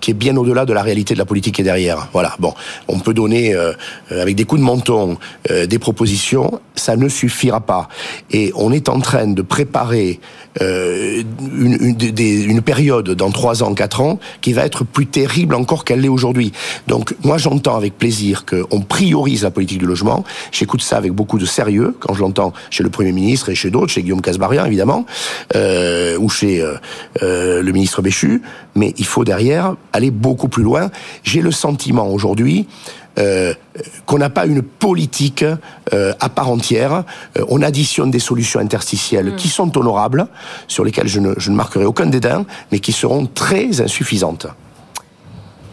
qui 0.00 0.10
est 0.10 0.14
bien 0.14 0.36
au-delà 0.36 0.64
de 0.64 0.72
la 0.72 0.82
réalité 0.82 1.14
de 1.14 1.18
la 1.18 1.24
politique 1.24 1.54
qui 1.54 1.60
est 1.62 1.64
derrière. 1.64 2.08
Voilà. 2.12 2.34
Bon, 2.38 2.52
on 2.88 2.98
peut 2.98 3.14
donner 3.14 3.54
euh, 3.54 3.72
avec 4.10 4.36
des 4.36 4.44
coups 4.44 4.60
de 4.60 4.66
menton 4.66 5.16
euh, 5.50 5.66
des 5.66 5.78
propositions, 5.78 6.60
ça 6.74 6.96
ne 6.96 7.08
suffira 7.08 7.60
pas. 7.60 7.88
Et 8.30 8.52
on 8.54 8.72
est 8.72 8.88
en 8.88 9.00
train 9.00 9.26
de 9.26 9.42
préparer 9.42 10.20
euh, 10.60 11.22
une, 11.40 11.76
une, 11.80 11.94
des, 11.94 12.42
une, 12.42 12.62
période 12.62 13.10
dans 13.10 13.30
trois 13.30 13.62
ans, 13.62 13.74
quatre 13.74 14.00
ans, 14.00 14.18
qui 14.40 14.52
va 14.52 14.64
être 14.64 14.84
plus 14.84 15.06
terrible 15.06 15.54
encore 15.54 15.84
qu'elle 15.84 16.00
l'est 16.00 16.08
aujourd'hui. 16.08 16.52
Donc, 16.86 17.14
moi, 17.24 17.38
j'entends 17.38 17.76
avec 17.76 17.96
plaisir 17.96 18.44
qu'on 18.44 18.80
priorise 18.80 19.42
la 19.42 19.50
politique 19.50 19.78
du 19.78 19.86
logement. 19.86 20.24
J'écoute 20.52 20.82
ça 20.82 20.96
avec 20.96 21.12
beaucoup 21.12 21.38
de 21.38 21.46
sérieux 21.46 21.96
quand 21.98 22.14
je 22.14 22.20
l'entends 22.20 22.52
chez 22.74 22.82
le 22.82 22.90
Premier 22.90 23.12
ministre 23.12 23.48
et 23.50 23.54
chez 23.54 23.70
d'autres, 23.70 23.92
chez 23.92 24.02
Guillaume 24.02 24.20
Casbarian 24.20 24.64
évidemment, 24.64 25.06
euh, 25.54 26.18
ou 26.18 26.28
chez 26.28 26.60
euh, 26.60 27.62
le 27.62 27.72
ministre 27.72 28.02
Béchu. 28.02 28.42
Mais 28.74 28.92
il 28.98 29.06
faut 29.06 29.24
derrière 29.24 29.76
aller 29.92 30.10
beaucoup 30.10 30.48
plus 30.48 30.64
loin. 30.64 30.90
J'ai 31.22 31.40
le 31.40 31.52
sentiment 31.52 32.08
aujourd'hui 32.08 32.66
euh, 33.18 33.54
qu'on 34.06 34.18
n'a 34.18 34.30
pas 34.30 34.46
une 34.46 34.62
politique 34.62 35.44
euh, 35.44 36.12
à 36.18 36.28
part 36.28 36.50
entière. 36.50 37.04
Euh, 37.38 37.44
on 37.48 37.62
additionne 37.62 38.10
des 38.10 38.18
solutions 38.18 38.58
interstitielles 38.58 39.30
mmh. 39.30 39.36
qui 39.36 39.48
sont 39.48 39.78
honorables, 39.78 40.26
sur 40.66 40.84
lesquelles 40.84 41.06
je 41.06 41.20
ne, 41.20 41.34
je 41.38 41.50
ne 41.50 41.56
marquerai 41.56 41.84
aucun 41.84 42.06
dédain, 42.06 42.44
mais 42.72 42.80
qui 42.80 42.92
seront 42.92 43.26
très 43.26 43.80
insuffisantes. 43.80 44.48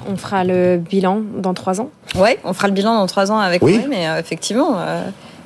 On 0.08 0.18
fera 0.18 0.44
le 0.44 0.78
bilan 0.78 1.22
dans 1.38 1.54
trois 1.54 1.80
ans? 1.82 1.90
Oui, 2.16 2.32
on 2.44 2.54
fera 2.54 2.68
le 2.68 2.74
bilan 2.74 2.96
dans 2.96 3.08
trois 3.08 3.32
ans 3.32 3.40
avec 3.40 3.62
oui, 3.64 3.82
mais 3.90 4.08
euh, 4.08 4.20
effectivement 4.20 4.78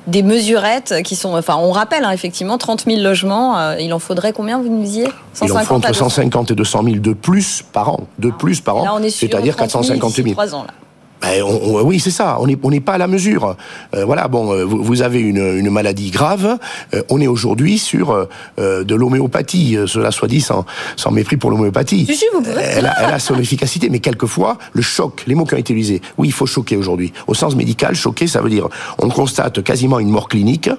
des 0.06 0.22
mesurettes 0.22 1.02
qui 1.02 1.16
sont. 1.16 1.34
Enfin, 1.34 1.56
on 1.56 1.72
rappelle 1.72 2.04
hein, 2.04 2.10
effectivement 2.10 2.58
30 2.58 2.84
000 2.84 3.00
logements. 3.00 3.58
Euh, 3.58 3.76
il 3.80 3.92
en 3.92 3.98
faudrait 3.98 4.32
combien 4.32 4.58
vous 4.58 4.68
nous 4.68 4.82
disiez? 4.82 5.08
150 5.34 5.48
Il 5.48 5.52
en 5.52 5.64
faut 5.64 5.74
entre 5.74 5.94
150 5.94 6.50
et 6.50 6.54
200 6.54 6.82
000 6.84 6.96
de 6.96 7.12
plus 7.12 7.62
par 7.72 7.90
an, 7.90 8.00
de 8.18 8.30
plus 8.30 8.60
par 8.60 8.76
an. 8.76 9.00
C'est-à-dire 9.08 9.56
450 9.56 10.12
000. 10.12 10.30
3 10.30 10.54
ans 10.54 10.62
là. 10.64 10.74
Ben, 11.22 11.42
on, 11.42 11.76
on, 11.76 11.82
oui, 11.82 11.98
c'est 11.98 12.10
ça. 12.10 12.36
On 12.40 12.46
n'est 12.46 12.58
on 12.62 12.70
pas 12.80 12.94
à 12.94 12.98
la 12.98 13.06
mesure. 13.06 13.56
Euh, 13.94 14.04
voilà. 14.04 14.28
Bon, 14.28 14.52
euh, 14.52 14.64
vous, 14.64 14.82
vous 14.82 15.02
avez 15.02 15.20
une, 15.20 15.38
une, 15.58 15.70
maladie 15.70 16.10
grave. 16.10 16.58
Euh, 16.94 17.02
on 17.08 17.20
est 17.20 17.26
aujourd'hui 17.26 17.78
sur 17.78 18.10
euh, 18.58 18.84
de 18.84 18.94
l'homéopathie. 18.94 19.76
Euh, 19.76 19.86
cela 19.86 20.10
soit 20.10 20.28
dit 20.28 20.40
sans, 20.40 20.66
sans 20.96 21.10
mépris 21.10 21.36
pour 21.36 21.50
l'homéopathie. 21.50 22.06
Elle, 22.46 22.86
a, 22.86 22.94
elle 23.02 23.14
a 23.14 23.18
son 23.18 23.38
efficacité, 23.38 23.88
mais 23.88 24.00
quelquefois 24.00 24.58
le 24.72 24.82
choc, 24.82 25.24
les 25.26 25.34
mots 25.34 25.44
qui 25.44 25.54
ont 25.54 25.58
été 25.58 25.72
utilisés. 25.72 26.02
Oui, 26.18 26.28
il 26.28 26.32
faut 26.32 26.46
choquer 26.46 26.76
aujourd'hui. 26.76 27.12
Au 27.26 27.34
sens 27.34 27.56
médical, 27.56 27.94
choquer, 27.94 28.26
ça 28.26 28.40
veut 28.40 28.50
dire 28.50 28.68
on 28.98 29.08
constate 29.08 29.62
quasiment 29.62 29.98
une 29.98 30.10
mort 30.10 30.28
clinique 30.28 30.70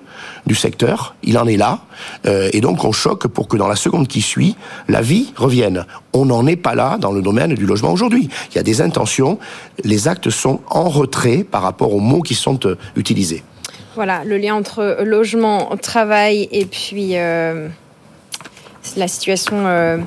du 0.47 0.55
secteur. 0.55 1.15
Il 1.23 1.37
en 1.37 1.45
est 1.47 1.57
là, 1.57 1.79
et 2.25 2.61
donc 2.61 2.83
on 2.83 2.91
choque 2.91 3.27
pour 3.27 3.47
que 3.47 3.57
dans 3.57 3.67
la 3.67 3.75
seconde 3.75 4.07
qui 4.07 4.21
suit, 4.21 4.55
la 4.87 5.01
vie 5.01 5.33
revienne. 5.35 5.85
On 6.13 6.25
n'en 6.25 6.47
est 6.47 6.55
pas 6.55 6.75
là 6.75 6.97
dans 6.97 7.11
le 7.11 7.21
domaine 7.21 7.53
du 7.53 7.65
logement 7.65 7.91
aujourd'hui. 7.91 8.29
Il 8.51 8.55
y 8.55 8.59
a 8.59 8.63
des 8.63 8.81
intentions, 8.81 9.37
les 9.83 10.07
actes 10.07 10.29
sont 10.29 10.61
en 10.69 10.89
retrait 10.89 11.43
par 11.43 11.61
rapport 11.61 11.93
aux 11.93 11.99
mots 11.99 12.21
qui 12.21 12.35
sont 12.35 12.65
euh, 12.65 12.75
utilisés. 12.95 13.43
Voilà, 13.95 14.23
le 14.23 14.37
lien 14.37 14.55
entre 14.55 14.99
logement, 15.03 15.75
travail 15.81 16.47
et 16.51 16.65
puis 16.65 17.17
euh, 17.17 17.67
la 18.95 19.07
situation 19.07 19.65
euh, 19.65 19.97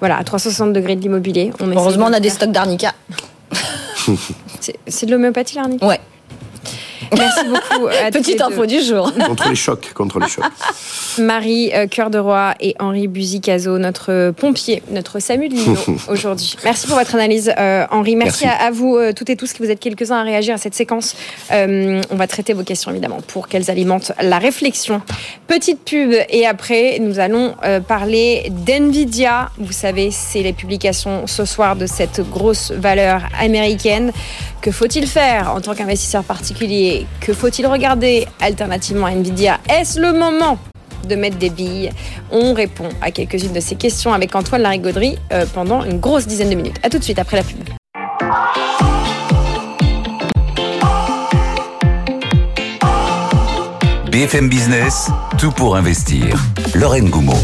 voilà, 0.00 0.16
à 0.16 0.24
360 0.24 0.72
degrés 0.72 0.96
de 0.96 1.02
l'immobilier. 1.02 1.52
Heureusement, 1.60 2.06
on 2.06 2.12
a 2.12 2.20
des 2.20 2.30
stocks 2.30 2.52
d'arnica. 2.52 2.94
C'est 4.86 5.06
de 5.06 5.10
l'homéopathie, 5.10 5.56
l'arnica? 5.56 5.86
Ouais. 5.86 6.00
Merci 7.16 7.44
beaucoup. 7.48 7.86
À 7.86 8.10
Petite 8.10 8.40
info 8.40 8.66
du 8.66 8.80
jour. 8.80 9.12
Contre 9.26 9.48
les 9.48 9.54
chocs, 9.54 9.92
contre 9.94 10.18
les 10.18 10.28
chocs. 10.28 10.44
Marie 11.18 11.70
euh, 11.74 11.86
Cœur 11.86 12.10
de 12.10 12.18
Roi 12.18 12.54
et 12.60 12.74
Henri 12.78 13.08
Buzicazo, 13.08 13.78
notre 13.78 14.32
pompier, 14.32 14.82
notre 14.90 15.18
SAMU 15.20 15.48
de 15.48 15.54
Lino 15.54 15.76
aujourd'hui. 16.08 16.56
Merci 16.64 16.86
pour 16.86 16.96
votre 16.96 17.14
analyse, 17.14 17.52
euh, 17.58 17.86
Henri. 17.90 18.16
Merci, 18.16 18.44
Merci. 18.44 18.62
À, 18.62 18.66
à, 18.66 18.70
vous 18.70 18.96
euh, 18.96 19.12
toutes 19.12 19.30
et 19.30 19.36
tous 19.36 19.52
qui 19.52 19.62
vous 19.62 19.70
êtes 19.70 19.80
quelques-uns 19.80 20.18
à 20.18 20.22
réagir 20.22 20.54
à 20.54 20.58
cette 20.58 20.74
séquence. 20.74 21.16
Euh, 21.52 22.00
on 22.10 22.16
va 22.16 22.26
traiter 22.26 22.52
vos 22.52 22.62
questions 22.62 22.90
évidemment 22.90 23.20
pour 23.26 23.48
qu'elles 23.48 23.70
alimentent 23.70 24.12
la 24.20 24.38
réflexion. 24.38 25.02
Petite 25.46 25.84
pub 25.84 26.12
et 26.28 26.46
après 26.46 26.98
nous 27.00 27.18
allons 27.18 27.54
euh, 27.64 27.80
parler 27.80 28.50
d'NVIDIA. 28.50 29.50
Vous 29.58 29.72
savez, 29.72 30.10
c'est 30.10 30.42
les 30.42 30.52
publications 30.52 31.26
ce 31.26 31.44
soir 31.44 31.76
de 31.76 31.86
cette 31.86 32.20
grosse 32.28 32.70
valeur 32.72 33.22
américaine. 33.40 34.12
Que 34.60 34.70
faut-il 34.70 35.06
faire 35.06 35.52
en 35.54 35.60
tant 35.60 35.74
qu'investisseur 35.74 36.24
particulier 36.24 36.97
Que 37.20 37.32
faut-il 37.32 37.66
regarder 37.66 38.26
alternativement 38.40 39.06
à 39.06 39.12
Nvidia 39.12 39.58
Est-ce 39.68 40.00
le 40.00 40.12
moment 40.12 40.58
de 41.08 41.14
mettre 41.14 41.38
des 41.38 41.50
billes 41.50 41.90
On 42.30 42.54
répond 42.54 42.88
à 43.00 43.10
quelques-unes 43.10 43.52
de 43.52 43.60
ces 43.60 43.76
questions 43.76 44.12
avec 44.12 44.34
Antoine 44.34 44.62
Larigauderie 44.62 45.18
euh, 45.32 45.46
pendant 45.52 45.84
une 45.84 45.98
grosse 45.98 46.26
dizaine 46.26 46.50
de 46.50 46.54
minutes. 46.54 46.76
A 46.82 46.90
tout 46.90 46.98
de 46.98 47.04
suite 47.04 47.18
après 47.18 47.36
la 47.36 47.42
pub. 47.42 47.77
BFM 54.18 54.48
Business, 54.48 55.10
tout 55.38 55.52
pour 55.52 55.76
investir. 55.76 56.36
Lorraine 56.74 57.08
Goumeau. 57.08 57.36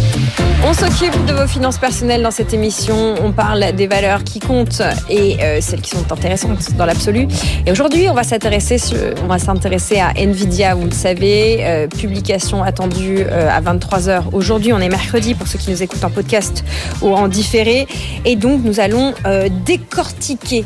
On 0.65 0.75
s'occupe 0.75 1.25
de 1.25 1.33
vos 1.33 1.47
finances 1.47 1.79
personnelles 1.79 2.25
dans 2.25 2.33
cette 2.33 2.53
émission. 2.53 3.15
On 3.23 3.31
parle 3.31 3.71
des 3.77 3.87
valeurs 3.87 4.25
qui 4.25 4.41
comptent 4.41 4.83
et 5.09 5.37
euh, 5.41 5.61
celles 5.61 5.83
qui 5.83 5.91
sont 5.91 6.11
intéressantes 6.11 6.75
dans 6.77 6.85
l'absolu. 6.85 7.29
Et 7.65 7.71
aujourd'hui, 7.71 8.09
on 8.09 8.15
va 8.15 8.25
s'intéresser, 8.25 8.81
à 10.01 10.13
Nvidia. 10.17 10.75
Vous 10.75 10.87
le 10.87 10.91
savez, 10.91 11.59
euh, 11.61 11.87
publication 11.87 12.65
attendue 12.65 13.19
euh, 13.21 13.57
à 13.57 13.61
23 13.61 13.99
h 14.01 14.23
Aujourd'hui, 14.33 14.73
on 14.73 14.81
est 14.81 14.89
mercredi 14.89 15.35
pour 15.35 15.47
ceux 15.47 15.61
qui 15.61 15.71
nous 15.71 15.81
écoutent 15.81 16.03
en 16.03 16.11
podcast 16.11 16.65
ou 17.03 17.15
en 17.15 17.29
différé. 17.29 17.87
Et 18.25 18.35
donc, 18.35 18.63
nous 18.65 18.81
allons 18.81 19.15
décortiquer 19.65 20.65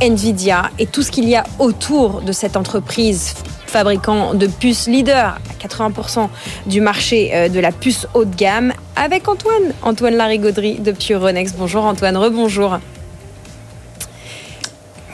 Nvidia 0.00 0.70
et 0.78 0.86
tout 0.86 1.02
ce 1.02 1.10
qu'il 1.10 1.28
y 1.28 1.36
a 1.36 1.44
autour 1.58 2.22
de 2.22 2.32
cette 2.32 2.56
entreprise 2.56 3.34
fabricant 3.68 4.34
de 4.34 4.46
puces 4.46 4.86
leader 4.86 5.36
à 5.36 5.66
80% 5.66 6.28
du 6.66 6.80
marché 6.80 7.30
euh, 7.32 7.48
de 7.48 7.60
la 7.60 7.72
puce 7.72 8.06
haut 8.14 8.24
de 8.24 8.34
gamme 8.34 8.72
avec 8.96 9.28
Antoine, 9.28 9.72
Antoine 9.82 10.14
Larigauderie 10.14 10.78
de 10.78 10.92
Purenex. 10.92 11.52
Bonjour 11.56 11.84
Antoine, 11.84 12.16
rebonjour. 12.16 12.78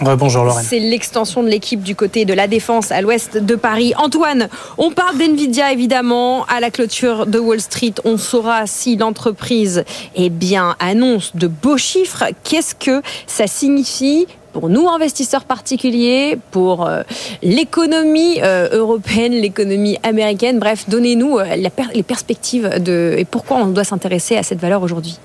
Bonjour 0.00 0.44
Lorraine. 0.44 0.66
C'est 0.68 0.80
l'extension 0.80 1.42
de 1.42 1.48
l'équipe 1.48 1.82
du 1.82 1.94
côté 1.94 2.24
de 2.24 2.34
la 2.34 2.46
défense 2.46 2.90
à 2.90 3.00
l'ouest 3.00 3.38
de 3.38 3.54
Paris. 3.54 3.94
Antoine, 3.96 4.48
on 4.76 4.90
parle 4.90 5.16
d'NVIDIA 5.18 5.72
évidemment. 5.72 6.44
À 6.46 6.60
la 6.60 6.70
clôture 6.70 7.26
de 7.26 7.38
Wall 7.38 7.60
Street, 7.60 7.94
on 8.04 8.18
saura 8.18 8.66
si 8.66 8.96
l'entreprise 8.96 9.84
eh 10.14 10.30
bien, 10.30 10.76
annonce 10.78 11.34
de 11.36 11.46
beaux 11.46 11.78
chiffres. 11.78 12.24
Qu'est-ce 12.42 12.74
que 12.74 13.02
ça 13.26 13.46
signifie 13.46 14.26
pour 14.54 14.68
nous 14.70 14.88
investisseurs 14.88 15.44
particuliers, 15.44 16.38
pour 16.52 16.86
euh, 16.86 17.02
l'économie 17.42 18.40
euh, 18.40 18.68
européenne, 18.72 19.32
l'économie 19.32 19.98
américaine. 20.04 20.60
Bref, 20.60 20.88
donnez-nous 20.88 21.38
euh, 21.38 21.56
les 21.92 22.02
perspectives 22.04 22.80
de 22.80 23.16
et 23.18 23.24
pourquoi 23.24 23.58
on 23.58 23.66
doit 23.66 23.84
s'intéresser 23.84 24.36
à 24.36 24.44
cette 24.44 24.60
valeur 24.60 24.82
aujourd'hui. 24.82 25.18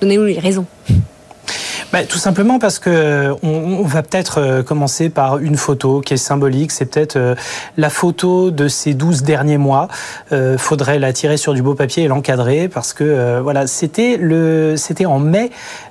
Donnez-nous 0.00 0.26
les 0.26 0.38
raisons. 0.38 0.66
Bah, 1.90 2.04
tout 2.04 2.18
simplement 2.18 2.58
parce 2.58 2.78
que 2.78 3.34
on, 3.42 3.82
va 3.82 4.02
peut-être 4.02 4.62
commencer 4.62 5.08
par 5.08 5.38
une 5.38 5.56
photo 5.56 6.02
qui 6.02 6.12
est 6.12 6.18
symbolique. 6.18 6.70
C'est 6.70 6.84
peut-être 6.84 7.16
euh, 7.16 7.34
la 7.78 7.88
photo 7.88 8.50
de 8.50 8.68
ces 8.68 8.92
12 8.92 9.22
derniers 9.22 9.56
mois. 9.56 9.88
Euh, 10.32 10.58
faudrait 10.58 10.98
la 10.98 11.14
tirer 11.14 11.38
sur 11.38 11.54
du 11.54 11.62
beau 11.62 11.74
papier 11.74 12.04
et 12.04 12.08
l'encadrer 12.08 12.68
parce 12.68 12.92
que 12.92 13.04
euh, 13.04 13.40
voilà, 13.42 13.66
c'était 13.66 14.18
le, 14.18 14.74
c'était 14.76 15.06
en 15.06 15.18
mai 15.18 15.50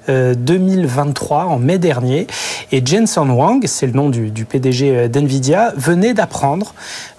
2023, 0.09 1.45
en 1.47 1.59
mai 1.59 1.79
dernier, 1.79 2.27
et 2.71 2.81
Jensen 2.85 3.29
Wang, 3.29 3.65
c'est 3.67 3.87
le 3.87 3.91
nom 3.91 4.09
du, 4.09 4.31
du 4.31 4.45
PDG 4.45 5.09
d'Nvidia, 5.09 5.73
venait 5.75 6.13
d'apprendre 6.13 6.73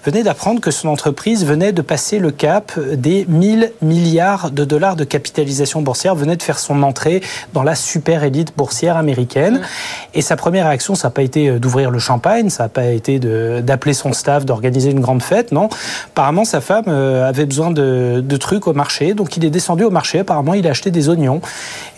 venait 0.09 0.23
d'apprendre 0.23 0.59
que 0.59 0.71
son 0.71 0.87
entreprise 0.87 1.45
venait 1.45 1.71
de 1.71 1.83
passer 1.83 2.17
le 2.17 2.31
cap 2.31 2.79
des 2.79 3.27
1000 3.29 3.73
milliards 3.83 4.49
de 4.49 4.65
dollars 4.65 4.95
de 4.95 5.03
capitalisation 5.03 5.83
boursière, 5.83 6.15
venait 6.15 6.35
de 6.35 6.41
faire 6.41 6.57
son 6.57 6.81
entrée 6.81 7.21
dans 7.53 7.61
la 7.61 7.75
super 7.75 8.23
élite 8.23 8.57
boursière 8.57 8.97
américaine. 8.97 9.59
Mmh. 9.59 10.15
Et 10.15 10.21
sa 10.23 10.35
première 10.35 10.65
réaction, 10.65 10.95
ça 10.95 11.09
n'a 11.09 11.11
pas 11.11 11.21
été 11.21 11.51
d'ouvrir 11.59 11.91
le 11.91 11.99
champagne, 11.99 12.49
ça 12.49 12.63
n'a 12.63 12.69
pas 12.69 12.85
été 12.85 13.19
d'appeler 13.19 13.93
son 13.93 14.11
staff, 14.11 14.45
d'organiser 14.45 14.89
une 14.89 14.99
grande 14.99 15.21
fête, 15.21 15.51
non. 15.51 15.69
Apparemment, 16.07 16.43
sa 16.43 16.59
femme 16.59 16.87
avait 16.87 17.45
besoin 17.45 17.69
de, 17.69 18.23
de, 18.25 18.37
trucs 18.37 18.65
au 18.65 18.73
marché, 18.73 19.13
donc 19.13 19.37
il 19.37 19.45
est 19.45 19.51
descendu 19.51 19.83
au 19.83 19.91
marché, 19.91 20.19
apparemment 20.19 20.55
il 20.55 20.65
a 20.65 20.71
acheté 20.71 20.89
des 20.89 21.09
oignons, 21.09 21.39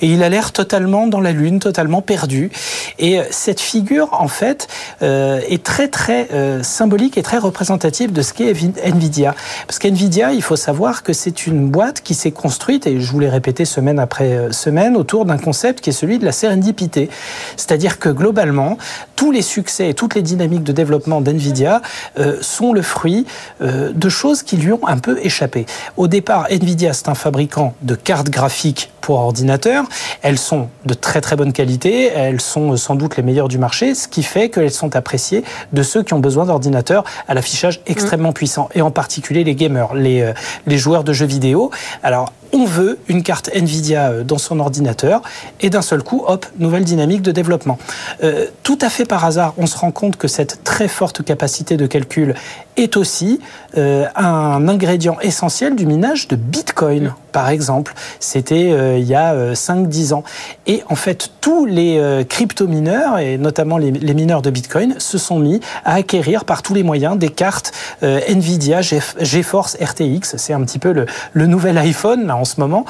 et 0.01 0.07
il 0.07 0.21
a 0.21 0.27
l'air 0.27 0.51
totalement 0.51 1.07
dans 1.07 1.21
la 1.21 1.31
lune, 1.31 1.59
totalement 1.59 2.01
perdu. 2.01 2.51
Et 2.99 3.21
cette 3.29 3.61
figure, 3.61 4.09
en 4.11 4.27
fait, 4.27 4.67
euh, 5.01 5.39
est 5.47 5.63
très 5.63 5.87
très 5.87 6.27
euh, 6.33 6.61
symbolique 6.61 7.17
et 7.17 7.23
très 7.23 7.37
représentative 7.37 8.00
de 8.07 8.21
ce 8.21 8.33
qu'est 8.33 8.53
Nvidia. 8.83 9.35
Parce 9.67 9.79
qu'Nvidia, 9.79 10.33
il 10.33 10.41
faut 10.41 10.55
savoir 10.55 11.03
que 11.03 11.13
c'est 11.13 11.47
une 11.47 11.69
boîte 11.69 12.01
qui 12.01 12.13
s'est 12.13 12.31
construite, 12.31 12.87
et 12.87 12.99
je 12.99 13.11
vous 13.11 13.19
l'ai 13.19 13.29
répété 13.29 13.65
semaine 13.65 13.99
après 13.99 14.51
semaine, 14.51 14.95
autour 14.95 15.25
d'un 15.25 15.37
concept 15.37 15.81
qui 15.81 15.89
est 15.89 15.93
celui 15.93 16.19
de 16.19 16.25
la 16.25 16.31
sérendipité. 16.31 17.09
C'est-à-dire 17.57 17.99
que 17.99 18.09
globalement, 18.09 18.77
tous 19.15 19.31
les 19.31 19.41
succès 19.41 19.89
et 19.89 19.93
toutes 19.93 20.15
les 20.15 20.21
dynamiques 20.21 20.63
de 20.63 20.71
développement 20.71 21.21
d'NVIDIA 21.21 21.81
euh, 22.19 22.37
sont 22.41 22.73
le 22.73 22.81
fruit 22.81 23.25
euh, 23.61 23.91
de 23.93 24.09
choses 24.09 24.43
qui 24.43 24.57
lui 24.57 24.73
ont 24.73 24.87
un 24.87 24.97
peu 24.97 25.19
échappé. 25.21 25.65
Au 25.97 26.07
départ, 26.07 26.47
NVIDIA, 26.49 26.93
c'est 26.93 27.09
un 27.09 27.15
fabricant 27.15 27.73
de 27.81 27.95
cartes 27.95 28.29
graphiques 28.29 28.91
pour 29.01 29.17
ordinateur. 29.17 29.85
Elles 30.21 30.37
sont 30.37 30.69
de 30.85 30.93
très 30.93 31.21
très 31.21 31.35
bonne 31.35 31.53
qualité, 31.53 32.07
elles 32.07 32.41
sont 32.41 32.75
sans 32.77 32.95
doute 32.95 33.17
les 33.17 33.23
meilleures 33.23 33.47
du 33.47 33.57
marché, 33.57 33.95
ce 33.95 34.07
qui 34.07 34.23
fait 34.23 34.49
qu'elles 34.49 34.71
sont 34.71 34.95
appréciées 34.95 35.43
de 35.73 35.83
ceux 35.83 36.03
qui 36.03 36.13
ont 36.13 36.19
besoin 36.19 36.45
d'ordinateurs 36.45 37.03
à 37.27 37.33
l'affichage 37.33 37.80
extrêmement 37.85 38.33
puissant, 38.33 38.69
et 38.73 38.81
en 38.81 38.91
particulier 38.91 39.43
les 39.43 39.55
gamers, 39.55 39.93
les, 39.93 40.21
euh, 40.21 40.33
les 40.65 40.77
joueurs 40.77 41.03
de 41.03 41.13
jeux 41.13 41.25
vidéo. 41.25 41.71
Alors, 42.03 42.31
on 42.53 42.65
veut 42.65 42.99
une 43.07 43.23
carte 43.23 43.49
Nvidia 43.53 44.09
euh, 44.09 44.23
dans 44.23 44.37
son 44.37 44.59
ordinateur 44.59 45.21
et 45.61 45.69
d'un 45.69 45.81
seul 45.81 46.03
coup, 46.03 46.23
hop, 46.27 46.45
nouvelle 46.59 46.83
dynamique 46.83 47.21
de 47.21 47.31
développement. 47.31 47.77
Euh, 48.23 48.47
tout 48.63 48.77
à 48.81 48.89
fait 48.89 49.05
par 49.05 49.25
hasard, 49.25 49.53
on 49.57 49.65
se 49.65 49.77
rend 49.77 49.91
compte 49.91 50.17
que 50.17 50.27
cette 50.27 50.63
très 50.63 50.87
forte 50.87 51.23
capacité 51.23 51.77
de 51.77 51.85
calcul 51.87 52.35
est 52.77 52.97
aussi 52.97 53.39
euh, 53.77 54.05
un 54.15 54.67
ingrédient 54.67 55.17
essentiel 55.21 55.75
du 55.75 55.85
minage 55.85 56.27
de 56.27 56.35
Bitcoin, 56.35 57.13
par 57.31 57.49
exemple. 57.49 57.93
C'était 58.19 58.71
euh, 58.71 58.97
il 58.97 59.05
y 59.05 59.15
a 59.15 59.53
5-10 59.53 60.11
euh, 60.11 60.15
ans. 60.15 60.23
Et 60.67 60.83
en 60.89 60.95
fait, 60.95 61.31
tous 61.41 61.65
les 61.65 61.97
euh, 61.97 62.23
crypto-mineurs, 62.23 63.19
et 63.19 63.37
notamment 63.37 63.77
les, 63.77 63.91
les, 63.91 64.13
mineurs 64.13 64.41
de 64.41 64.49
Bitcoin, 64.49 64.95
se 64.99 65.17
sont 65.17 65.39
mis 65.39 65.59
à 65.85 65.95
acquérir 65.95 66.45
par 66.45 66.61
tous 66.61 66.73
les 66.73 66.83
moyens 66.83 67.17
des 67.17 67.29
cartes 67.29 67.71
Nvidia 68.01 68.81
GeForce 68.81 69.77
RTX. 69.81 70.35
C'est 70.37 70.53
un 70.53 70.61
petit 70.63 70.79
peu 70.79 70.91
le, 70.91 71.05
le 71.33 71.47
nouvel 71.47 71.77
iPhone 71.77 72.27
là, 72.27 72.35
en 72.35 72.45
ce 72.45 72.59
moment. 72.59 72.85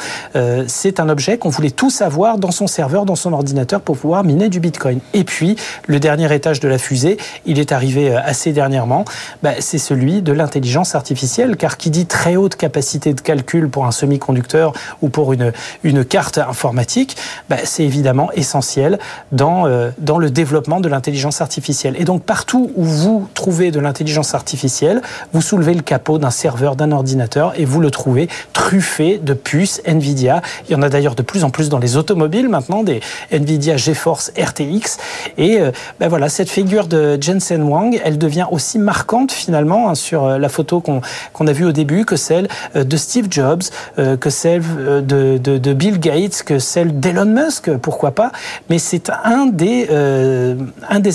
C'est 0.67 0.99
un 0.99 1.09
objet 1.09 1.37
qu'on 1.37 1.49
voulait 1.49 1.71
tous 1.71 2.01
avoir 2.01 2.37
dans 2.37 2.51
son 2.51 2.67
serveur, 2.67 3.05
dans 3.05 3.15
son 3.15 3.33
ordinateur 3.33 3.81
pour 3.81 3.97
pouvoir 3.97 4.23
miner 4.23 4.49
du 4.49 4.59
Bitcoin. 4.59 4.99
Et 5.13 5.23
puis, 5.23 5.55
le 5.87 5.99
dernier 5.99 6.33
étage 6.33 6.59
de 6.59 6.67
la 6.67 6.77
fusée, 6.77 7.17
il 7.45 7.59
est 7.59 7.71
arrivé 7.71 8.15
assez 8.15 8.53
dernièrement. 8.53 9.05
Bah, 9.43 9.53
c'est 9.71 9.77
celui 9.77 10.21
de 10.21 10.33
l'intelligence 10.33 10.95
artificielle, 10.95 11.55
car 11.55 11.77
qui 11.77 11.91
dit 11.91 12.05
très 12.05 12.35
haute 12.35 12.57
capacité 12.57 13.13
de 13.13 13.21
calcul 13.21 13.69
pour 13.69 13.85
un 13.85 13.91
semi-conducteur 13.91 14.73
ou 15.01 15.07
pour 15.07 15.31
une, 15.31 15.53
une 15.85 16.03
carte 16.03 16.39
informatique, 16.39 17.15
bah, 17.49 17.55
c'est 17.63 17.85
évidemment 17.85 18.33
essentiel 18.33 18.99
dans, 19.31 19.67
euh, 19.67 19.91
dans 19.97 20.17
le 20.17 20.29
développement 20.29 20.81
de 20.81 20.89
l'intelligence 20.89 21.39
artificielle. 21.39 21.95
Et 21.97 22.03
donc 22.03 22.23
partout 22.23 22.69
où 22.75 22.83
vous 22.83 23.29
trouvez 23.33 23.71
de 23.71 23.79
l'intelligence 23.79 24.35
artificielle, 24.35 25.01
vous 25.31 25.41
soulevez 25.41 25.73
le 25.73 25.83
capot 25.83 26.17
d'un 26.17 26.31
serveur, 26.31 26.75
d'un 26.75 26.91
ordinateur, 26.91 27.53
et 27.57 27.63
vous 27.63 27.79
le 27.79 27.91
trouvez 27.91 28.27
truffé 28.51 29.19
de 29.19 29.33
puces 29.33 29.81
NVIDIA. 29.87 30.41
Il 30.67 30.73
y 30.73 30.75
en 30.75 30.81
a 30.81 30.89
d'ailleurs 30.89 31.15
de 31.15 31.21
plus 31.21 31.45
en 31.45 31.49
plus 31.49 31.69
dans 31.69 31.79
les 31.79 31.95
automobiles 31.95 32.49
maintenant, 32.49 32.83
des 32.83 32.99
NVIDIA 33.31 33.77
GeForce 33.77 34.33
RTX. 34.37 34.97
Et 35.37 35.61
euh, 35.61 35.71
bah, 36.01 36.09
voilà, 36.09 36.27
cette 36.27 36.49
figure 36.49 36.87
de 36.87 37.17
Jensen 37.21 37.63
Wang, 37.63 37.97
elle 38.03 38.17
devient 38.17 38.47
aussi 38.51 38.77
marquante 38.77 39.31
finalement 39.31 39.60
Hein, 39.69 39.95
sur 39.95 40.25
euh, 40.25 40.37
la 40.37 40.49
photo 40.49 40.81
qu'on 40.81 41.47
a 41.47 41.51
vue 41.51 41.65
au 41.65 41.71
début 41.71 42.05
que 42.05 42.15
celle 42.15 42.47
euh, 42.75 42.83
de 42.83 42.97
Steve 42.97 43.27
Jobs, 43.29 43.63
euh, 43.99 44.17
que 44.17 44.29
celle 44.29 44.61
de, 44.61 45.73
Bill 45.73 45.99
Gates, 45.99 46.43
que 46.43 46.59
celle 46.59 46.99
d'Elon 46.99 47.25
Musk, 47.25 47.71
pourquoi 47.77 48.11
pas. 48.11 48.31
Mais 48.69 48.79
c'est 48.79 49.09
un 49.09 49.47
des 49.47 49.87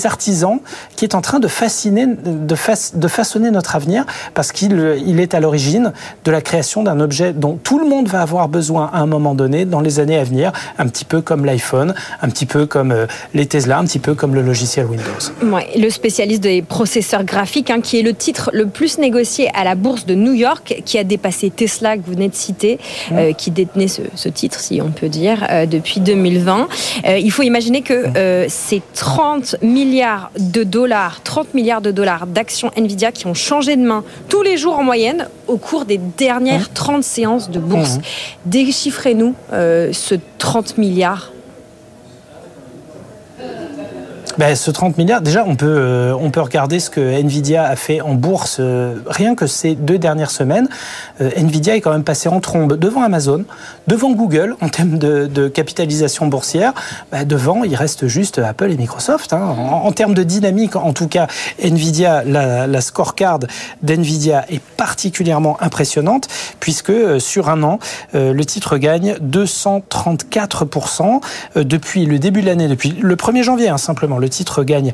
artisans 0.05 0.59
qui 0.95 1.05
est 1.05 1.15
en 1.15 1.21
train 1.21 1.39
de 1.39 1.47
fasciner, 1.47 2.07
de, 2.07 2.55
façonner 3.07 3.51
notre 3.51 3.75
avenir 3.75 4.05
parce 4.33 4.51
qu'il 4.51 4.97
il 5.05 5.19
est 5.19 5.33
à 5.33 5.39
l'origine 5.39 5.91
de 6.25 6.31
la 6.31 6.41
création 6.41 6.83
d'un 6.83 6.99
objet 6.99 7.33
dont 7.33 7.57
tout 7.61 7.79
le 7.79 7.87
monde 7.87 8.07
va 8.07 8.21
avoir 8.21 8.47
besoin 8.47 8.89
à 8.93 8.99
un 8.99 9.05
moment 9.05 9.35
donné 9.35 9.65
dans 9.65 9.81
les 9.81 9.99
années 9.99 10.17
à 10.17 10.23
venir, 10.23 10.51
un 10.77 10.87
petit 10.87 11.05
peu 11.05 11.21
comme 11.21 11.45
l'iPhone, 11.45 11.93
un 12.21 12.29
petit 12.29 12.45
peu 12.45 12.65
comme 12.65 12.95
les 13.33 13.45
Tesla, 13.45 13.77
un 13.77 13.85
petit 13.85 13.99
peu 13.99 14.15
comme 14.15 14.33
le 14.33 14.41
logiciel 14.41 14.85
Windows. 14.85 15.57
Le 15.75 15.89
spécialiste 15.89 16.43
des 16.43 16.61
processeurs 16.61 17.23
graphiques, 17.23 17.69
hein, 17.69 17.81
qui 17.81 17.99
est 17.99 18.03
le 18.03 18.13
titre 18.13 18.36
le 18.53 18.67
plus 18.67 18.97
négocié 18.97 19.49
à 19.53 19.63
la 19.63 19.75
bourse 19.75 20.05
de 20.05 20.15
New 20.15 20.33
York, 20.33 20.81
qui 20.85 20.97
a 20.97 21.03
dépassé 21.03 21.49
Tesla, 21.49 21.97
que 21.97 22.03
vous 22.05 22.13
venez 22.13 22.29
de 22.29 22.35
citer, 22.35 22.79
euh, 23.11 23.33
qui 23.33 23.51
détenait 23.51 23.87
ce, 23.87 24.29
titre, 24.29 24.59
si 24.59 24.81
on 24.81 24.89
peut 24.89 25.09
dire, 25.09 25.45
euh, 25.49 25.65
depuis 25.65 25.99
2020. 25.99 26.67
Euh, 27.05 27.17
il 27.17 27.31
faut 27.31 27.43
imaginer 27.43 27.81
que 27.81 28.05
c'est 28.49 28.81
30 28.93 29.57
milliards 29.61 30.31
de 30.39 30.63
dollars, 30.63 31.21
30 31.23 31.53
milliards 31.53 31.81
de 31.81 31.91
dollars 31.91 32.27
d'actions 32.27 32.71
Nvidia 32.75 33.11
qui 33.11 33.27
ont 33.27 33.33
changé 33.33 33.75
de 33.75 33.81
main 33.81 34.03
tous 34.29 34.41
les 34.41 34.57
jours 34.57 34.77
en 34.77 34.83
moyenne 34.83 35.27
au 35.47 35.57
cours 35.57 35.85
des 35.85 35.99
dernières 36.17 36.71
30 36.73 37.03
séances 37.03 37.49
de 37.49 37.59
bourse. 37.59 37.99
Déchiffrez-nous 38.45 39.33
ce 39.51 40.15
30 40.37 40.77
milliards 40.77 41.31
ben, 44.37 44.55
Ce 44.55 44.69
30 44.71 44.97
milliards, 44.97 45.21
déjà, 45.21 45.43
on 45.45 45.55
peut, 45.55 45.65
euh, 45.67 46.13
on 46.19 46.29
peut 46.29 46.41
regarder 46.41 46.79
ce 46.79 46.89
que 46.89 47.01
Nvidia 47.01 47.63
a 47.65 47.75
fait 47.75 48.01
en 48.01 48.13
bourse 48.13 48.57
euh, 48.59 48.95
rien 49.07 49.35
que 49.35 49.47
ces 49.47 49.75
deux 49.75 49.97
dernières 49.97 50.31
semaines. 50.31 50.69
Euh, 51.21 51.29
Nvidia 51.35 51.75
est 51.75 51.81
quand 51.81 51.91
même 51.91 52.03
passé 52.03 52.29
en 52.29 52.39
trombe 52.39 52.77
devant 52.77 53.01
Amazon, 53.03 53.45
devant 53.87 54.11
Google 54.11 54.55
en 54.61 54.69
termes 54.69 54.97
de, 54.97 55.25
de 55.25 55.47
capitalisation 55.47 56.27
boursière. 56.27 56.73
Ben, 57.11 57.25
devant, 57.25 57.63
il 57.63 57.75
reste 57.75 58.07
juste 58.07 58.37
Apple 58.37 58.71
et 58.71 58.77
Microsoft. 58.77 59.33
Hein. 59.33 59.41
En, 59.41 59.91
termes 59.91 60.13
de 60.13 60.23
dynamique, 60.23 60.75
en 60.75 60.93
tout 60.93 61.07
cas, 61.07 61.27
Nvidia, 61.63 62.23
la, 62.23 62.67
la 62.67 62.81
scorecard 62.81 63.39
d'Nvidia 63.81 64.45
est 64.49 64.61
particulièrement 64.61 65.57
impressionnante 65.61 66.27
puisque 66.59 66.93
sur 67.19 67.49
un 67.49 67.63
an, 67.63 67.79
le 68.13 68.43
titre 68.43 68.77
gagne 68.77 69.15
234% 69.23 71.21
depuis 71.55 72.05
le 72.05 72.19
début 72.19 72.41
de 72.41 72.47
l'année, 72.47 72.67
depuis 72.67 72.95
le 72.99 73.15
1er 73.15 73.43
janvier, 73.43 73.69
hein, 73.69 73.77
simplement. 73.77 74.19
Le 74.19 74.26
le 74.27 74.29
titre 74.29 74.63
gagne 74.65 74.91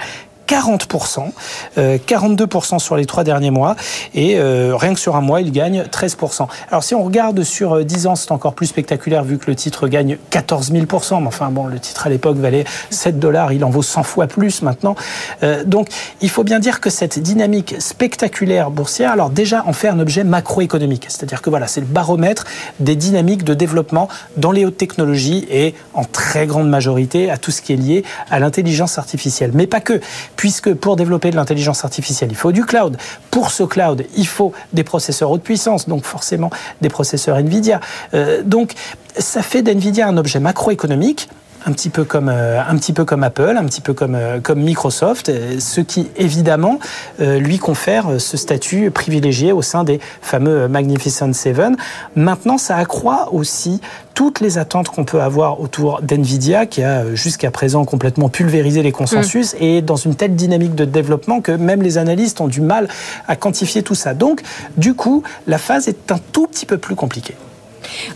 40%, 0.53 1.31
42% 1.77 2.75
euh, 2.75 2.79
sur 2.79 2.95
les 2.95 3.05
trois 3.05 3.23
derniers 3.23 3.49
mois, 3.49 3.75
et 4.13 4.37
euh, 4.37 4.75
rien 4.75 4.93
que 4.93 4.99
sur 4.99 5.15
un 5.15 5.21
mois, 5.21 5.41
il 5.41 5.51
gagne 5.51 5.81
13%. 5.81 6.47
Alors 6.69 6.83
si 6.83 6.93
on 6.93 7.03
regarde 7.03 7.43
sur 7.43 7.83
10 7.83 8.05
euh, 8.05 8.09
ans, 8.09 8.15
c'est 8.15 8.31
encore 8.31 8.53
plus 8.53 8.67
spectaculaire 8.67 9.23
vu 9.23 9.39
que 9.39 9.47
le 9.47 9.55
titre 9.55 9.87
gagne 9.87 10.17
14 10.29 10.71
000%, 10.71 11.21
mais 11.21 11.27
enfin 11.27 11.49
bon, 11.49 11.65
le 11.65 11.79
titre 11.79 12.05
à 12.05 12.09
l'époque 12.09 12.37
valait 12.37 12.65
7 12.91 13.19
dollars, 13.19 13.51
il 13.51 13.65
en 13.65 13.69
vaut 13.69 13.81
100 13.81 14.03
fois 14.03 14.27
plus 14.27 14.61
maintenant. 14.61 14.95
donc 15.65 15.87
il 16.21 16.29
faut 16.29 16.43
bien 16.43 16.59
dire 16.59 16.79
que 16.79 16.89
cette 16.89 17.19
dynamique 17.19 17.75
spectaculaire 17.79 18.69
boursière, 18.69 19.11
alors 19.11 19.29
déjà 19.29 19.63
en 19.65 19.73
fait 19.73 19.87
un 19.87 19.99
objet 19.99 20.23
macroéconomique, 20.23 21.05
c'est-à-dire 21.09 21.41
que 21.41 21.49
voilà, 21.49 21.67
c'est 21.67 21.81
le 21.81 21.87
baromètre 21.87 22.45
des 22.79 22.95
dynamiques 22.95 23.43
de 23.43 23.53
développement 23.53 24.07
dans 24.37 24.51
les 24.51 24.65
hautes 24.65 24.77
technologies 24.77 25.47
et 25.49 25.73
en 25.93 26.03
très 26.03 26.45
grande 26.45 26.69
majorité 26.69 27.31
à 27.31 27.37
tout 27.37 27.51
ce 27.51 27.61
qui 27.61 27.73
est 27.73 27.77
lié 27.77 28.03
à 28.29 28.39
l'intelligence 28.39 28.97
artificielle. 28.97 29.51
Mais 29.53 29.67
pas 29.67 29.81
que 29.81 29.99
puisque 30.43 30.73
pour 30.73 30.97
développer 30.97 31.31
de 31.31 31.37
l'intelligence 31.37 31.85
artificielle, 31.85 32.29
il 32.29 32.35
faut 32.35 32.51
du 32.51 32.65
cloud. 32.65 32.97
Pour 33.31 33.49
ce 33.49 33.63
cloud, 33.63 34.05
il 34.17 34.27
faut 34.27 34.51
des 34.73 34.83
processeurs 34.83 35.31
haute 35.31 35.41
puissance, 35.41 35.87
donc 35.87 36.03
forcément 36.03 36.49
des 36.81 36.89
processeurs 36.89 37.37
NVIDIA. 37.37 37.79
Euh, 38.13 38.41
donc 38.43 38.73
ça 39.17 39.41
fait 39.41 39.61
d'NVIDIA 39.61 40.05
un 40.05 40.17
objet 40.17 40.41
macroéconomique 40.41 41.29
un 41.65 41.71
petit 41.71 41.89
peu 41.89 42.03
comme 42.03 42.29
euh, 42.29 42.61
un 42.61 42.75
petit 42.77 42.93
peu 42.93 43.05
comme 43.05 43.23
Apple, 43.23 43.55
un 43.57 43.65
petit 43.65 43.81
peu 43.81 43.93
comme 43.93 44.15
euh, 44.15 44.39
comme 44.39 44.61
Microsoft, 44.61 45.31
ce 45.59 45.81
qui 45.81 46.09
évidemment 46.17 46.79
lui 47.19 47.57
confère 47.57 48.19
ce 48.19 48.37
statut 48.37 48.91
privilégié 48.91 49.51
au 49.51 49.61
sein 49.61 49.83
des 49.83 49.99
fameux 50.21 50.67
Magnificent 50.67 51.33
Seven. 51.33 51.75
Maintenant, 52.15 52.57
ça 52.57 52.77
accroît 52.77 53.33
aussi 53.33 53.81
toutes 54.13 54.39
les 54.39 54.57
attentes 54.57 54.89
qu'on 54.89 55.05
peut 55.05 55.21
avoir 55.21 55.59
autour 55.59 56.01
d'NVIDIA, 56.01 56.65
qui 56.65 56.83
a 56.83 57.03
euh, 57.03 57.15
jusqu'à 57.15 57.51
présent 57.51 57.85
complètement 57.85 58.29
pulvérisé 58.29 58.83
les 58.83 58.91
consensus, 58.91 59.53
mm. 59.53 59.63
et 59.63 59.81
dans 59.81 59.95
une 59.95 60.15
telle 60.15 60.35
dynamique 60.35 60.75
de 60.75 60.85
développement 60.85 61.41
que 61.41 61.51
même 61.51 61.81
les 61.81 61.97
analystes 61.97 62.41
ont 62.41 62.47
du 62.47 62.61
mal 62.61 62.87
à 63.27 63.35
quantifier 63.35 63.83
tout 63.83 63.95
ça. 63.95 64.13
Donc, 64.13 64.41
du 64.77 64.93
coup, 64.93 65.23
la 65.47 65.57
phase 65.57 65.87
est 65.87 66.11
un 66.11 66.19
tout 66.31 66.47
petit 66.47 66.65
peu 66.65 66.77
plus 66.77 66.95
compliquée. 66.95 67.35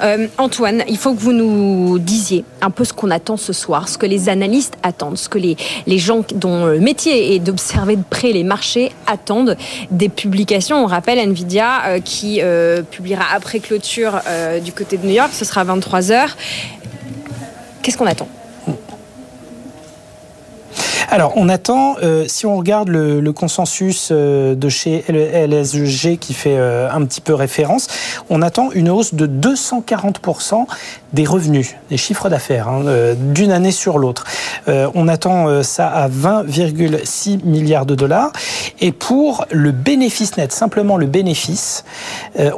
Euh, 0.02 0.28
Antoine, 0.38 0.84
il 0.88 0.98
faut 0.98 1.14
que 1.14 1.20
vous 1.20 1.34
nous 1.34 2.00
disiez 2.00 2.46
un 2.62 2.70
peu 2.70 2.84
ce 2.84 2.94
qu'on 2.94 3.12
attend 3.12 3.38
ce 3.38 3.54
soir, 3.54 3.90
ce 3.90 3.98
que 3.98 4.06
les 4.06 4.30
analystes 4.30 4.76
attendent, 4.84 5.18
ce 5.18 5.30
que 5.30 5.38
les, 5.38 5.58
gens 5.98 6.24
dont 6.36 6.66
le 6.66 6.80
métier 6.80 7.36
est 7.36 7.40
d'observer 7.40 7.96
de 7.96 8.04
près 8.08 8.32
les 8.32 8.44
marchés 8.44 8.92
attendent 9.08 9.58
des 9.92 10.10
publications. 10.10 10.84
On 10.84 10.88
rappelle 10.88 11.20
Nvidia 11.20 11.86
euh, 11.86 12.00
qui 12.00 12.40
euh, 12.42 12.82
publiera 12.84 13.26
après 13.34 13.60
clôture 13.60 14.22
du 14.64 14.72
côté 14.72 14.98
de 14.98 15.06
New 15.06 15.14
York, 15.14 15.32
ce 15.34 15.46
sera 15.46 15.64
23h. 15.64 16.30
Qu'est-ce 17.82 17.98
qu'on 17.98 18.06
attend? 18.06 18.28
Alors, 21.10 21.34
on 21.38 21.48
attend, 21.48 21.96
euh, 22.04 22.26
si 22.28 22.46
on 22.46 22.58
regarde 22.58 22.90
le, 22.90 23.22
le 23.22 23.34
consensus 23.34 24.10
euh, 24.12 24.56
de 24.56 24.68
chez 24.68 25.06
LSG 25.08 26.18
qui 26.18 26.34
fait 26.34 26.58
euh, 26.58 26.92
un 26.92 27.06
petit 27.06 27.22
peu 27.22 27.34
référence, 27.34 27.88
on 28.30 28.42
attend 28.42 28.72
une 28.72 28.90
hausse 28.90 29.14
de 29.14 29.26
240% 29.26 30.66
des 31.14 31.24
revenus, 31.24 31.76
des 31.90 31.96
chiffres 31.96 32.28
d'affaires, 32.28 32.68
hein, 32.68 32.84
d'une 33.16 33.52
année 33.52 33.72
sur 33.72 33.98
l'autre. 33.98 34.26
on 34.68 35.08
attend 35.08 35.64
ça 35.64 35.88
à 35.88 36.10
20,6 36.10 37.46
milliards 37.46 37.86
de 37.86 37.96
dollars. 37.96 38.34
Et 38.82 38.92
pour 38.92 39.46
le 39.52 39.72
bénéfice 39.72 40.36
net, 40.36 40.52
simplement 40.52 40.98
le 40.98 41.06
bénéfice, 41.06 41.86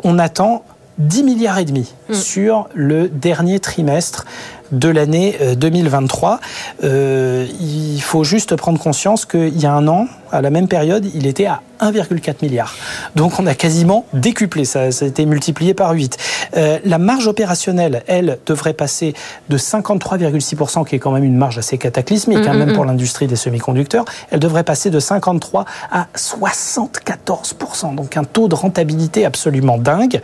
on 0.04 0.18
attend 0.18 0.64
10 0.98 1.24
milliards 1.24 1.60
et 1.60 1.66
demi 1.66 1.94
mmh. 2.10 2.14
sur 2.14 2.68
le 2.74 3.08
dernier 3.08 3.60
trimestre 3.60 4.26
de 4.72 4.90
l'année 4.90 5.38
2023. 5.58 6.40
il 6.84 8.02
faut 8.02 8.24
juste 8.24 8.56
prendre 8.56 8.80
conscience 8.80 9.26
qu'il 9.26 9.58
y 9.60 9.66
a 9.66 9.74
un 9.74 9.88
an, 9.88 10.08
à 10.32 10.42
la 10.42 10.50
même 10.50 10.68
période, 10.68 11.06
il 11.14 11.28
était 11.28 11.46
à 11.46 11.62
1,4 11.82 12.36
milliard. 12.42 12.76
Donc 13.16 13.40
on 13.40 13.48
a 13.48 13.56
quasiment 13.56 14.06
décuplé, 14.14 14.66
ça, 14.66 14.92
ça 14.92 15.06
a 15.06 15.08
été 15.08 15.26
multiplié 15.26 15.74
par 15.74 15.92
8. 15.92 16.18
Euh, 16.58 16.80
la 16.84 16.98
marge 16.98 17.28
opérationnelle, 17.28 18.04
elle, 18.08 18.38
devrait 18.46 18.74
passer 18.74 19.14
de 19.50 19.58
53,6%, 19.58 20.86
qui 20.86 20.96
est 20.96 21.00
quand 21.00 21.12
même 21.12 21.24
une 21.24 21.38
marge 21.38 21.58
assez 21.58 21.78
cataclysmique, 21.78 22.46
hein, 22.46 22.54
mm, 22.54 22.58
même 22.58 22.72
mm, 22.72 22.76
pour 22.76 22.84
mm. 22.84 22.88
l'industrie 22.88 23.28
des 23.28 23.36
semi-conducteurs, 23.36 24.06
elle 24.32 24.40
devrait 24.40 24.64
passer 24.64 24.90
de 24.90 25.00
53 25.00 25.66
à 25.92 26.08
74%, 26.16 27.96
donc 27.96 28.18
un 28.18 28.24
taux 28.24 28.48
de 28.48 28.56
rentabilité 28.56 29.26
absolument 29.26 29.78
dingue. 29.78 30.22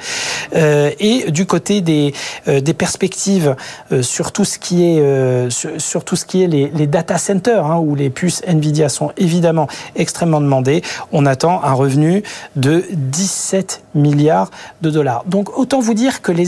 Euh, 0.56 0.92
et 1.00 1.32
du 1.32 1.46
côté 1.46 1.82
des, 1.82 2.14
euh, 2.48 2.62
des 2.62 2.74
perspectives 2.74 3.56
euh, 3.92 4.02
sur 4.02 4.32
tout 4.32 4.46
ce 4.46 4.60
qui 4.60 4.84
est, 4.84 5.00
euh, 5.00 5.50
sur, 5.50 5.70
sur, 5.80 6.04
tout 6.04 6.16
ce 6.16 6.26
qui 6.26 6.44
est 6.44 6.48
les, 6.48 6.70
les 6.70 6.88
data 6.88 7.18
centers, 7.18 7.66
hein, 7.66 7.80
où 7.80 7.96
les 7.96 8.10
puces 8.10 8.42
Nvidia 8.48 8.90
sont 8.90 9.12
évidemment 9.18 9.68
extrêmement 9.96 10.42
demandées, 10.42 10.82
on 11.12 11.26
attend 11.26 11.64
un 11.64 11.74
revenu 11.74 12.24
de 12.56 12.84
17 12.92 13.84
milliards 13.96 14.52
de 14.82 14.90
dollars. 14.90 15.24
Donc 15.26 15.58
autant 15.58 15.80
vous 15.80 15.94
dire 15.94 16.22
que 16.22 16.32
les, 16.32 16.46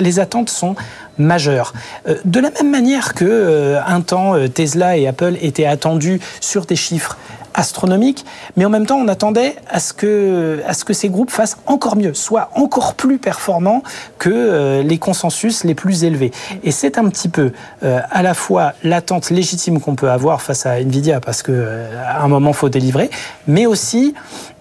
les, 0.00 0.18
attentes 0.18 0.48
sont 0.48 0.74
majeures. 1.18 1.72
Euh, 2.08 2.16
de 2.24 2.40
la 2.40 2.50
même 2.50 2.70
manière 2.70 3.14
que 3.14 3.24
euh, 3.24 3.80
un 3.86 4.00
temps 4.00 4.34
euh, 4.34 4.48
Tesla 4.48 4.96
et 4.96 5.06
Apple 5.06 5.36
étaient 5.40 5.66
attendus 5.66 6.20
sur 6.40 6.66
des 6.66 6.76
chiffres 6.76 7.16
astronomique, 7.54 8.26
mais 8.56 8.66
en 8.66 8.68
même 8.68 8.84
temps, 8.84 8.98
on 8.98 9.08
attendait 9.08 9.56
à 9.70 9.80
ce 9.80 9.94
que, 9.94 10.60
à 10.66 10.74
ce 10.74 10.84
que 10.84 10.92
ces 10.92 11.08
groupes 11.08 11.30
fassent 11.30 11.56
encore 11.64 11.96
mieux, 11.96 12.12
soient 12.12 12.50
encore 12.54 12.92
plus 12.92 13.16
performants 13.16 13.82
que 14.18 14.82
les 14.82 14.98
consensus 14.98 15.64
les 15.64 15.74
plus 15.74 16.04
élevés. 16.04 16.32
Et 16.64 16.70
c'est 16.70 16.98
un 16.98 17.08
petit 17.08 17.30
peu 17.30 17.52
à 17.80 18.22
la 18.22 18.34
fois 18.34 18.74
l'attente 18.82 19.30
légitime 19.30 19.80
qu'on 19.80 19.94
peut 19.94 20.10
avoir 20.10 20.42
face 20.42 20.66
à 20.66 20.78
Nvidia, 20.80 21.20
parce 21.20 21.42
que 21.42 21.86
à 22.06 22.22
un 22.22 22.28
moment, 22.28 22.52
faut 22.52 22.68
délivrer, 22.68 23.08
mais 23.46 23.64
aussi 23.64 24.12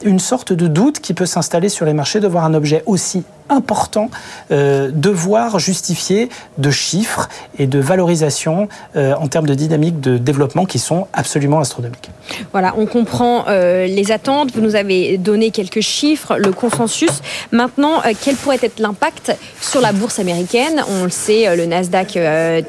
une 0.06 0.20
sorte 0.20 0.53
de 0.53 0.68
doute 0.68 0.99
qui 0.99 1.14
peut 1.14 1.26
s'installer 1.26 1.70
sur 1.70 1.86
les 1.86 1.93
marchés 1.93 2.20
de 2.20 2.28
voir 2.28 2.45
un 2.45 2.53
objet 2.53 2.84
aussi 2.86 3.24
important 3.49 4.10
euh, 4.51 4.89
devoir 4.91 5.60
justifier 5.60 6.30
de 6.58 6.72
chiffres 6.72 7.30
et 7.60 7.68
de 7.68 7.80
valorisation 7.80 8.68
euh, 8.95 9.14
en 9.16 9.28
termes 9.28 9.45
de 9.45 9.53
dynamique 9.53 9.99
de 9.99 10.18
développement 10.18 10.66
qui 10.66 10.80
sont 10.80 11.08
absolument 11.14 11.60
astronomiques. 11.60 12.10
Voilà, 12.51 12.74
on 12.78 12.88
comprend 12.88 13.45
euh, 13.47 13.86
les 13.86 14.12
attentes, 14.12 14.51
vous 14.56 14.62
nous 14.62 14.76
avez 14.76 15.18
donné 15.18 15.51
quelques 15.51 15.82
chiffres, 15.82 16.38
le 16.38 16.51
consensus. 16.51 17.22
Maintenant, 17.51 17.99
euh, 17.99 18.14
quel 18.20 18.36
pourrait 18.36 18.60
être 18.62 18.80
l'impact 18.80 19.38
sur 19.62 19.82
la 19.82 19.91
bourse 19.91 20.20
américaine? 20.20 20.84
On 20.99 21.03
le 21.03 21.10
sait, 21.10 21.56
le 21.56 21.66
Nasdaq 21.66 22.18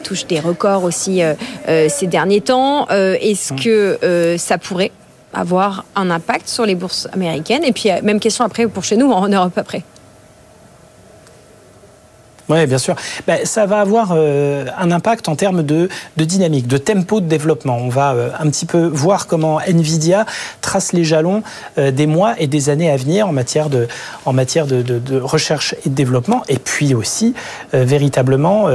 touche 0.02 0.26
des 0.26 0.40
records 0.40 0.84
aussi 0.84 1.22
ces 1.66 2.06
derniers 2.06 2.40
temps. 2.40 2.86
Est-ce 2.88 3.54
mmh. 3.54 3.60
que 3.60 4.36
ça 4.38 4.58
pourrait 4.58 4.92
avoir 5.36 5.84
un 5.94 6.10
impact 6.10 6.48
sur 6.48 6.66
les 6.66 6.74
bourses 6.74 7.08
américaines 7.12 7.62
Et 7.64 7.72
puis, 7.72 7.90
même 8.02 8.20
question 8.20 8.44
après 8.44 8.66
pour 8.66 8.84
chez 8.84 8.96
nous, 8.96 9.10
en 9.10 9.28
Europe 9.28 9.56
après. 9.56 9.84
Oui, 12.48 12.64
bien 12.66 12.78
sûr. 12.78 12.94
Ben, 13.26 13.44
ça 13.44 13.66
va 13.66 13.80
avoir 13.80 14.12
euh, 14.12 14.66
un 14.78 14.92
impact 14.92 15.28
en 15.28 15.34
termes 15.34 15.64
de, 15.64 15.88
dynamique, 16.16 16.68
de 16.68 16.78
tempo 16.78 17.20
de 17.20 17.26
développement. 17.26 17.76
On 17.76 17.88
va 17.88 18.12
euh, 18.12 18.30
un 18.38 18.48
petit 18.50 18.66
peu 18.66 18.86
voir 18.86 19.26
comment 19.26 19.58
Nvidia 19.60 20.26
trace 20.60 20.92
les 20.92 21.02
jalons 21.02 21.42
euh, 21.76 21.90
des 21.90 22.06
mois 22.06 22.34
et 22.38 22.46
des 22.46 22.70
années 22.70 22.88
à 22.88 22.96
venir 22.96 23.26
en 23.26 23.32
matière 23.32 23.68
de, 23.68 23.88
recherche 25.20 25.74
et 25.84 25.88
de 25.88 25.94
développement, 25.94 26.42
et 26.48 26.58
puis 26.58 26.94
aussi 26.94 27.34
véritablement, 27.72 28.66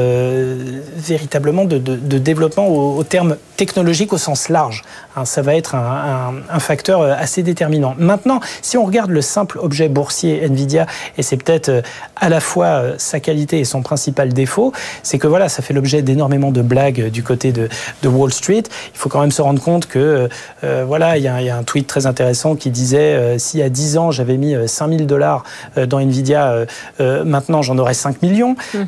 véritablement 0.97 1.65
de, 1.65 1.77
développement 2.17 2.67
au, 2.67 3.03
terme 3.03 3.37
technologique 3.57 4.13
au 4.13 4.17
sens 4.17 4.49
large. 4.49 4.83
Hein, 5.15 5.25
ça 5.25 5.41
va 5.41 5.55
être 5.55 5.75
un, 5.75 6.59
facteur 6.59 7.01
assez 7.03 7.43
déterminant. 7.43 7.95
Maintenant, 7.97 8.39
si 8.61 8.77
on 8.77 8.85
regarde 8.85 9.11
le 9.11 9.21
simple 9.21 9.59
objet 9.59 9.89
boursier 9.89 10.43
Nvidia, 10.43 10.85
et 11.17 11.23
c'est 11.23 11.37
peut-être 11.37 11.83
à 12.15 12.29
la 12.29 12.39
fois 12.39 12.83
sa 12.97 13.19
qualité 13.19 13.60
et 13.61 13.65
son 13.65 13.81
principal 13.81 14.33
défaut, 14.33 14.73
c'est 15.03 15.17
que 15.17 15.27
voilà, 15.27 15.49
ça 15.49 15.61
fait 15.61 15.73
l'objet 15.73 16.01
d'énormément 16.01 16.51
de 16.51 16.61
blagues 16.61 17.09
du 17.09 17.23
côté 17.23 17.51
de, 17.51 17.69
de, 18.03 18.07
Wall 18.07 18.33
Street. 18.33 18.63
Il 18.93 18.97
faut 18.97 19.09
quand 19.09 19.21
même 19.21 19.31
se 19.31 19.41
rendre 19.41 19.61
compte 19.61 19.85
que 19.85 20.29
euh, 20.63 20.83
voilà, 20.85 21.17
il 21.17 21.23
y, 21.23 21.27
a, 21.27 21.41
il 21.41 21.47
y, 21.47 21.49
a 21.49 21.55
un 21.55 21.63
tweet 21.63 21.87
très 21.87 22.05
intéressant 22.05 22.55
qui 22.55 22.69
disait 22.69 23.13
euh, 23.13 23.37
si 23.37 23.61
à 23.61 23.69
10 23.69 23.97
ans 23.97 24.11
j'avais 24.11 24.37
mis 24.37 24.55
5000 24.67 25.01
euh, 25.01 25.05
dollars 25.05 25.43
euh, 25.77 25.85
dans 25.85 25.99
Nvidia, 25.99 26.65
euh, 26.99 27.23
maintenant 27.23 27.61
j'en 27.61 27.77
aurais 27.77 27.93
5 27.93 28.21
millions. 28.21 28.55
Mmh. 28.73 28.83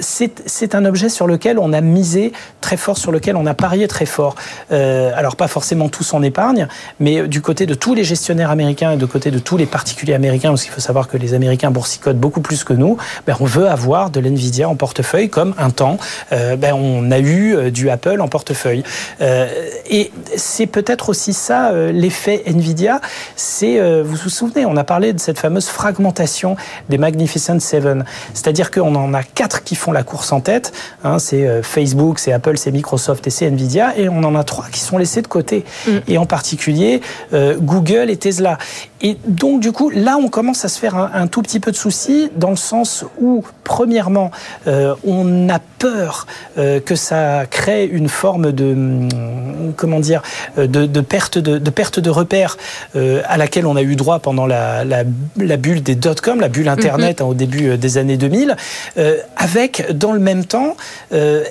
c'est 0.00 0.74
un 0.74 0.84
objet 0.84 1.08
sur 1.08 1.26
lequel 1.26 1.58
on 1.58 1.72
a 1.72 1.80
misé 1.80 2.32
très 2.60 2.76
fort, 2.76 2.98
sur 2.98 3.12
lequel 3.12 3.36
on 3.36 3.46
a 3.46 3.54
parié 3.54 3.88
très 3.88 4.06
fort. 4.06 4.34
alors 4.70 5.36
pas 5.36 5.48
forcément 5.48 5.88
tout 5.88 6.02
son 6.02 6.22
épargne, 6.22 6.68
mais 7.00 7.26
du 7.28 7.40
côté 7.40 7.66
de 7.66 7.74
tous 7.74 7.94
les 7.94 8.04
gestionnaires 8.04 8.50
américains 8.50 8.92
et 8.92 8.96
de 8.96 9.06
côté 9.06 9.30
de 9.30 9.38
tous 9.38 9.56
les 9.56 9.66
particuliers 9.66 10.14
américains, 10.14 10.50
parce 10.50 10.64
qu'il 10.64 10.72
faut 10.72 10.80
savoir 10.80 11.08
que 11.08 11.16
les 11.16 11.34
Américains 11.34 11.70
boursicotent 11.70 12.18
beaucoup 12.18 12.40
plus 12.40 12.64
que 12.64 12.72
nous, 12.72 12.96
ben 13.26 13.36
on 13.40 13.44
veut 13.44 13.68
avoir 13.68 13.77
avoir 13.78 14.10
de 14.10 14.18
l'NVIDIA 14.18 14.68
en 14.68 14.74
portefeuille, 14.74 15.28
comme 15.28 15.54
un 15.56 15.70
temps, 15.70 15.98
euh, 16.32 16.56
ben, 16.56 16.74
on 16.74 17.12
a 17.12 17.20
eu 17.20 17.54
euh, 17.54 17.70
du 17.70 17.90
Apple 17.90 18.20
en 18.20 18.26
portefeuille. 18.26 18.82
Euh, 19.20 19.46
et 19.88 20.10
c'est 20.36 20.66
peut-être 20.66 21.10
aussi 21.10 21.32
ça 21.32 21.70
euh, 21.70 21.92
l'effet 21.92 22.42
NVIDIA. 22.46 23.00
C'est, 23.36 23.78
vous 24.02 24.16
vous 24.16 24.28
souvenez, 24.28 24.66
on 24.66 24.76
a 24.76 24.84
parlé 24.84 25.12
de 25.12 25.20
cette 25.20 25.38
fameuse 25.38 25.68
fragmentation 25.68 26.56
des 26.88 26.98
Magnificent 26.98 27.60
Seven. 27.60 28.04
C'est-à-dire 28.34 28.70
qu'on 28.72 28.94
en 28.96 29.14
a 29.14 29.22
quatre 29.22 29.62
qui 29.62 29.76
font 29.76 29.92
la 29.92 30.02
course 30.02 30.32
en 30.32 30.40
tête. 30.40 30.72
Hein, 31.04 31.18
c'est 31.18 31.62
Facebook, 31.62 32.18
c'est 32.18 32.32
Apple, 32.32 32.56
c'est 32.56 32.72
Microsoft 32.72 33.26
et 33.26 33.30
c'est 33.30 33.46
NVIDIA. 33.46 33.96
Et 33.96 34.08
on 34.08 34.24
en 34.24 34.34
a 34.34 34.42
trois 34.42 34.66
qui 34.72 34.80
sont 34.80 34.98
laissés 34.98 35.22
de 35.22 35.28
côté. 35.28 35.64
Mm. 35.86 35.90
Et 36.08 36.18
en 36.18 36.26
particulier 36.26 37.00
Google 37.32 38.10
et 38.10 38.16
Tesla. 38.16 38.58
Et 39.00 39.16
donc, 39.26 39.60
du 39.60 39.72
coup, 39.72 39.90
là, 39.90 40.16
on 40.16 40.28
commence 40.28 40.64
à 40.64 40.68
se 40.68 40.78
faire 40.78 40.96
un, 40.96 41.10
un 41.14 41.26
tout 41.26 41.42
petit 41.42 41.60
peu 41.60 41.70
de 41.70 41.76
soucis 41.76 42.30
dans 42.36 42.50
le 42.50 42.56
sens 42.56 43.04
où 43.20 43.44
Premièrement, 43.68 44.30
euh, 44.66 44.94
on 45.06 45.50
a 45.50 45.58
peur 45.58 46.26
euh, 46.56 46.80
que 46.80 46.96
ça 46.96 47.44
crée 47.44 47.84
une 47.84 48.08
forme 48.08 48.50
de 48.50 48.72
hum, 48.72 49.74
comment 49.76 50.00
dire 50.00 50.22
euh, 50.56 50.66
de, 50.66 50.86
de 50.86 51.00
perte 51.02 51.36
de, 51.36 51.58
de, 51.58 51.70
perte 51.70 52.00
de 52.00 52.08
repères 52.08 52.56
euh, 52.96 53.20
à 53.26 53.36
laquelle 53.36 53.66
on 53.66 53.76
a 53.76 53.82
eu 53.82 53.94
droit 53.94 54.20
pendant 54.20 54.46
la, 54.46 54.86
la, 54.86 55.04
la 55.36 55.56
bulle 55.58 55.82
des 55.82 55.96
dot-com, 55.96 56.40
la 56.40 56.48
bulle 56.48 56.70
internet 56.70 57.20
mm 57.20 57.22
-hmm. 57.22 57.26
hein, 57.26 57.30
au 57.30 57.34
début 57.34 57.68
euh, 57.68 57.76
des 57.76 57.98
années 57.98 58.16
2000, 58.16 58.56
euh, 58.96 59.18
avec 59.36 59.92
dans 59.92 60.12
le 60.12 60.20
même 60.20 60.44
temps 60.46 60.74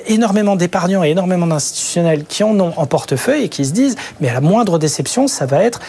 énormément 0.07 0.55
d'épargnants 0.55 1.03
et 1.03 1.09
énormément 1.11 1.47
d'institutionnels 1.47 2.23
qui 2.25 2.43
en 2.43 2.59
ont 2.59 2.73
en 2.77 2.87
portefeuille 2.87 3.43
et 3.43 3.49
qui 3.49 3.63
se 3.63 3.73
disent 3.73 3.95
mais 4.19 4.29
à 4.29 4.33
la 4.33 4.41
moindre 4.41 4.79
déception, 4.79 5.27
ça 5.27 5.45
va 5.45 5.63
être 5.63 5.79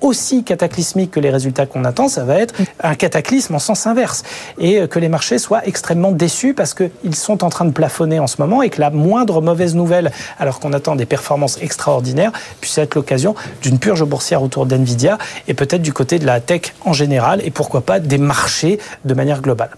aussi 0.00 0.44
cataclysmique 0.44 1.10
que 1.10 1.20
les 1.20 1.30
résultats 1.30 1.66
qu'on 1.66 1.84
attend, 1.84 2.08
ça 2.08 2.24
va 2.24 2.38
être 2.38 2.54
un 2.82 2.94
cataclysme 2.94 3.54
en 3.54 3.58
sens 3.58 3.86
inverse. 3.86 4.22
Et 4.58 4.80
euh, 4.80 4.86
que 4.86 4.98
les 4.98 5.08
marchés 5.08 5.38
soient 5.38 5.66
extrêmement 5.66 6.12
déçus 6.12 6.54
parce 6.54 6.74
qu'ils 6.74 7.14
sont 7.14 7.44
en 7.44 7.48
train 7.48 7.64
de 7.64 7.72
plafonner 7.72 8.18
en 8.18 8.26
ce 8.26 8.40
moment 8.40 8.62
et 8.62 8.70
que 8.70 8.80
la 8.80 8.90
moindre 8.90 9.40
mauvaise 9.40 9.74
nouvelle, 9.74 10.12
alors 10.38 10.60
qu'on 10.60 10.72
attend 10.72 10.96
des 10.96 11.06
performances 11.06 11.58
extraordinaires, 11.60 12.32
puisse 12.60 12.78
être 12.78 12.94
l'occasion 12.94 13.34
d'une 13.62 13.78
purge 13.78 14.04
boursière 14.04 14.42
autour 14.42 14.66
d'NVIDIA 14.66 15.18
et 15.48 15.54
peut-être 15.54 15.82
du 15.82 15.92
côté 15.92 16.18
de 16.18 16.26
la 16.26 16.40
tech 16.40 16.74
en 16.84 16.92
général 16.92 17.40
et 17.44 17.50
pourquoi 17.50 17.80
pas 17.80 18.00
des 18.00 18.18
marchés 18.18 18.78
de 19.04 19.14
manière 19.14 19.40
globale. 19.42 19.70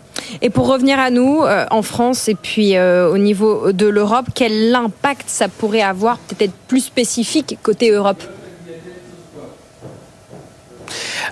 Et 0.43 0.51
pour 0.51 0.67
revenir 0.67 0.99
à 0.99 1.11
nous, 1.11 1.43
euh, 1.43 1.67
en 1.71 1.83
France 1.83 2.29
et 2.29 2.35
puis 2.35 2.77
euh, 2.77 3.11
au 3.11 3.19
niveau 3.19 3.73
de 3.73 3.87
l'Europe, 3.87 4.27
quel 4.35 4.75
impact 4.75 5.25
ça 5.29 5.49
pourrait 5.49 5.83
avoir 5.83 6.19
peut-être 6.19 6.53
plus 6.67 6.81
spécifique 6.81 7.59
côté 7.63 7.91
Europe? 7.91 8.23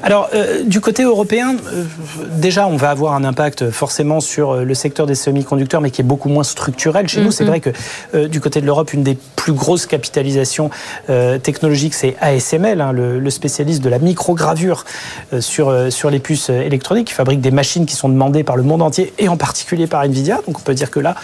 Alors, 0.02 0.28
euh, 0.34 0.62
du 0.64 0.80
côté 0.80 1.02
européen, 1.02 1.56
euh, 1.56 1.84
déjà, 2.32 2.66
on 2.66 2.76
va 2.76 2.90
avoir 2.90 3.14
un 3.14 3.24
impact 3.24 3.70
forcément 3.70 4.20
sur 4.20 4.50
euh, 4.50 4.64
le 4.64 4.74
secteur 4.74 5.06
des 5.06 5.14
semi-conducteurs, 5.14 5.80
mais 5.80 5.90
qui 5.90 6.00
est 6.00 6.04
beaucoup 6.04 6.28
moins 6.28 6.44
structurel 6.44 7.08
chez 7.08 7.20
mm 7.20 7.22
-hmm. 7.22 7.26
nous. 7.26 7.32
C'est 7.32 7.44
vrai 7.44 7.60
que 7.60 7.70
euh, 8.14 8.28
du 8.28 8.40
côté 8.40 8.60
de 8.60 8.66
l'Europe, 8.66 8.92
une 8.92 9.02
des 9.02 9.16
plus 9.36 9.52
grosses 9.52 9.86
capitalisations 9.86 10.70
euh, 11.10 11.38
technologiques, 11.38 11.94
c'est 11.94 12.16
ASML, 12.20 12.80
hein, 12.80 12.92
le, 12.92 13.18
le, 13.20 13.30
spécialiste 13.30 13.82
de 13.82 13.90
la 13.90 13.98
microgravure 13.98 14.84
euh, 15.32 15.40
sur, 15.40 15.66
sur 15.90 16.10
les 16.10 16.18
puces 16.28 16.50
électroniques, 16.50 17.08
qui 17.08 17.14
fabrique 17.14 17.40
des 17.40 17.50
machines 17.50 17.86
qui 17.86 17.96
sont 18.02 18.08
demandées 18.08 18.44
par 18.44 18.56
le 18.56 18.62
monde 18.62 18.82
entier, 18.82 19.12
et 19.18 19.28
en 19.28 19.36
particulier 19.36 19.86
par 19.86 20.00
Nvidia. 20.04 20.36
Donc, 20.46 20.58
on 20.60 20.62
peut 20.68 20.74
dire 20.74 20.90
que 20.90 21.00
là, 21.00 21.14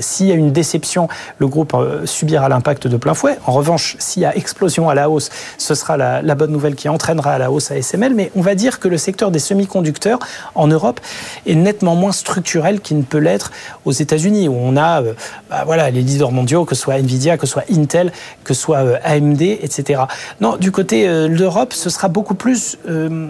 s'il 0.00 0.26
y 0.26 0.32
a 0.32 0.34
une 0.44 0.52
déception, 0.52 1.08
le 1.38 1.46
groupe 1.54 1.72
subira 2.04 2.48
l'impact 2.48 2.86
de 2.86 2.96
plein 2.96 3.14
fouet. 3.14 3.36
En 3.46 3.52
revanche, 3.60 3.96
s'il 3.98 4.22
y 4.22 4.26
a 4.26 4.32
explosion 4.36 4.88
à 4.92 4.94
la 4.94 5.08
hausse, 5.10 5.28
ce 5.58 5.74
sera 5.74 5.96
la, 5.96 6.22
la 6.22 6.34
bonne 6.34 6.52
nouvelle 6.56 6.76
qui 6.80 6.88
entraînera 6.88 7.32
à 7.32 7.38
la 7.38 7.48
hausse 7.50 7.55
ASML 7.58 7.76
ASML, 7.76 8.14
mais 8.14 8.30
on 8.34 8.42
va 8.42 8.54
dire 8.54 8.80
que 8.80 8.88
le 8.88 8.98
secteur 8.98 9.30
des 9.30 9.38
semi-conducteurs 9.38 10.18
en 10.54 10.66
Europe 10.66 11.00
est 11.46 11.54
nettement 11.54 11.94
moins 11.94 12.12
structurel 12.12 12.80
qu'il 12.80 12.98
ne 12.98 13.02
peut 13.02 13.18
l'être 13.18 13.50
aux 13.84 13.92
États-Unis, 13.92 14.48
où 14.48 14.54
on 14.54 14.76
a 14.76 15.02
euh, 15.02 15.14
bah, 15.50 15.62
voilà, 15.64 15.90
les 15.90 16.02
leaders 16.02 16.32
mondiaux, 16.32 16.64
que 16.64 16.74
ce 16.74 16.82
soit 16.82 16.94
Nvidia, 16.94 17.36
que 17.36 17.46
ce 17.46 17.52
soit 17.52 17.64
Intel, 17.70 18.12
que 18.44 18.54
ce 18.54 18.60
soit 18.60 18.78
euh, 18.78 18.98
AMD, 19.04 19.42
etc. 19.42 20.02
Non, 20.40 20.56
du 20.56 20.72
côté 20.72 21.06
de 21.06 21.26
l'Europe, 21.26 21.72
ce 21.72 21.90
sera 21.90 22.08
beaucoup 22.08 22.34
plus 22.34 22.78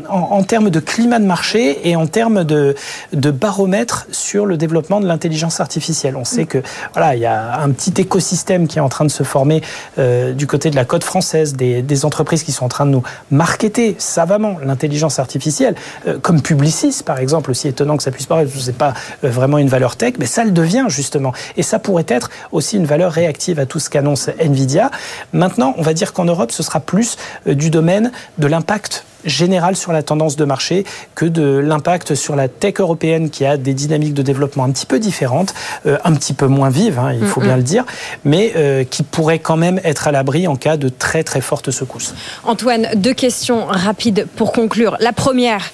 en, 0.09 0.43
termes 0.43 0.71
de 0.71 0.81
climat 0.81 1.19
de 1.19 1.25
marché 1.25 1.89
et 1.89 1.97
en 1.97 2.07
termes 2.07 2.45
de, 2.45 2.75
de 3.13 3.31
baromètre 3.31 4.07
sur 4.11 4.47
le 4.47 4.57
développement 4.57 5.01
de 5.01 5.07
l'intelligence 5.07 5.61
artificielle. 5.61 6.17
On 6.17 6.25
sait 6.25 6.45
mm. 6.45 6.47
que 6.47 6.59
voilà, 6.93 7.15
il 7.15 7.21
y 7.21 7.27
a 7.27 7.61
un 7.61 7.71
petit 7.71 8.01
écosystème 8.01 8.69
qui 8.69 8.79
est 8.79 8.83
en 8.83 8.89
train 8.89 9.05
de 9.05 9.11
se 9.11 9.23
former 9.23 9.63
du 9.97 10.47
côté 10.47 10.71
de 10.71 10.77
la 10.77 10.85
côte 10.85 11.05
française, 11.05 11.55
des, 11.55 11.83
des 11.83 12.05
entreprises 12.05 12.43
qui 12.43 12.53
sont 12.53 12.65
en 12.65 12.69
train 12.69 12.87
de 12.87 12.91
nous 12.91 13.03
marketer 13.31 13.97
savamment 14.17 14.57
l'intelligence 14.65 15.19
artificielle, 15.19 15.75
euh, 16.07 16.19
comme 16.19 16.41
Publicis 16.41 17.03
par 17.05 17.19
exemple, 17.19 17.51
aussi 17.51 17.69
étonnant 17.69 17.99
que 17.99 18.03
ça 18.03 18.11
puisse 18.11 18.25
paraître, 18.27 18.51
ce 18.51 18.67
n'est 18.67 18.73
pas 18.73 18.95
euh, 19.25 19.31
vraiment 19.31 19.59
une 19.59 19.69
valeur 19.69 19.97
tech, 19.97 20.15
mais 20.19 20.25
ça 20.25 20.43
le 20.43 20.53
devient 20.53 20.87
justement. 20.89 21.33
Et 21.59 21.63
ça 21.63 21.79
pourrait 21.79 22.07
être 22.09 22.31
aussi 22.51 22.79
une 22.79 22.87
valeur 22.87 23.13
réactive 23.13 23.61
à 23.61 23.67
tout 23.67 23.79
ce 23.79 23.91
qu'annonce 23.91 24.31
Nvidia. 24.39 24.91
Maintenant, 25.35 25.75
on 25.77 25.83
va 25.83 25.93
dire 25.93 26.15
qu'en 26.15 26.25
Europe, 26.25 26.51
ce 26.51 26.63
sera 26.63 26.81
plus 26.81 27.19
euh, 27.47 27.55
du 27.55 27.69
domaine 27.69 28.11
de 28.39 28.47
l'impact 28.47 29.05
général 29.25 29.77
sur 29.77 29.93
la 29.93 30.03
tendance 30.03 30.37
de 30.37 30.45
marché 30.45 30.85
que 31.15 31.25
de 31.25 31.59
l'impact 31.59 32.15
sur 32.15 32.37
la 32.37 32.49
tech 32.49 32.75
européenne 32.79 33.31
qui 33.31 33.45
a 33.45 33.57
des 33.57 33.75
dynamiques 33.75 34.15
de 34.15 34.23
développement 34.23 34.65
un 34.65 34.71
petit 34.71 34.87
peu 34.87 34.99
différentes, 34.99 35.55
euh, 35.87 35.99
un 36.05 36.15
petit 36.15 36.35
peu 36.35 36.47
moins 36.47 36.71
vives, 36.71 36.99
hein, 36.99 37.13
il 37.13 37.27
faut 37.27 37.41
bien 37.41 37.57
le 37.57 37.63
dire, 37.63 37.85
mais 38.25 38.53
euh, 38.57 38.85
qui 38.85 39.03
pourrait 39.03 39.39
quand 39.39 39.57
même 39.57 39.81
être 39.85 40.09
à 40.09 40.13
l'abri 40.13 40.47
en 40.47 40.57
cas 40.57 40.77
de 40.77 40.89
très 40.89 41.25
très 41.25 41.41
fortes 41.41 41.71
secousses. 41.71 42.15
Antoine, 42.45 42.89
deux 42.97 43.15
questions 43.15 43.67
rapides 43.67 44.27
pour 44.37 44.53
conclure. 44.53 44.97
La 45.01 45.13
première, 45.13 45.71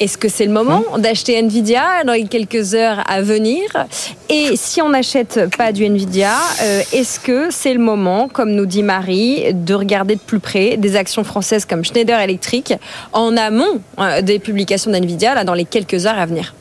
est-ce 0.00 0.18
que 0.18 0.28
c'est 0.28 0.46
le 0.46 0.52
moment 0.52 0.82
hein 0.92 0.98
d'acheter 0.98 1.38
Nvidia 1.38 2.04
dans 2.04 2.12
les 2.12 2.26
quelques 2.26 2.74
heures 2.74 3.02
à 3.08 3.22
venir 3.22 3.62
Et 4.28 4.56
si 4.56 4.82
on 4.82 4.90
n'achète 4.90 5.40
pas 5.56 5.72
du 5.72 5.84
Nvidia, 5.84 6.34
euh, 6.62 6.82
est-ce 6.92 7.20
que 7.20 7.50
c'est 7.50 7.74
le 7.74 7.80
moment, 7.80 8.28
comme 8.28 8.52
nous 8.52 8.66
dit 8.66 8.82
Marie, 8.82 9.52
de 9.52 9.74
regarder 9.74 10.16
de 10.16 10.20
plus 10.20 10.40
près 10.40 10.76
des 10.76 10.96
actions 10.96 11.24
françaises 11.24 11.64
comme 11.64 11.84
Schneider 11.84 12.18
Electric 12.20 12.74
en 13.12 13.36
amont 13.36 13.80
euh, 13.98 14.22
des 14.22 14.38
publications 14.38 14.90
d'Nvidia 14.90 15.34
là, 15.34 15.44
dans 15.44 15.54
les 15.54 15.64
quelques 15.64 16.06
heures 16.06 16.18
à 16.18 16.26
venir 16.26 16.54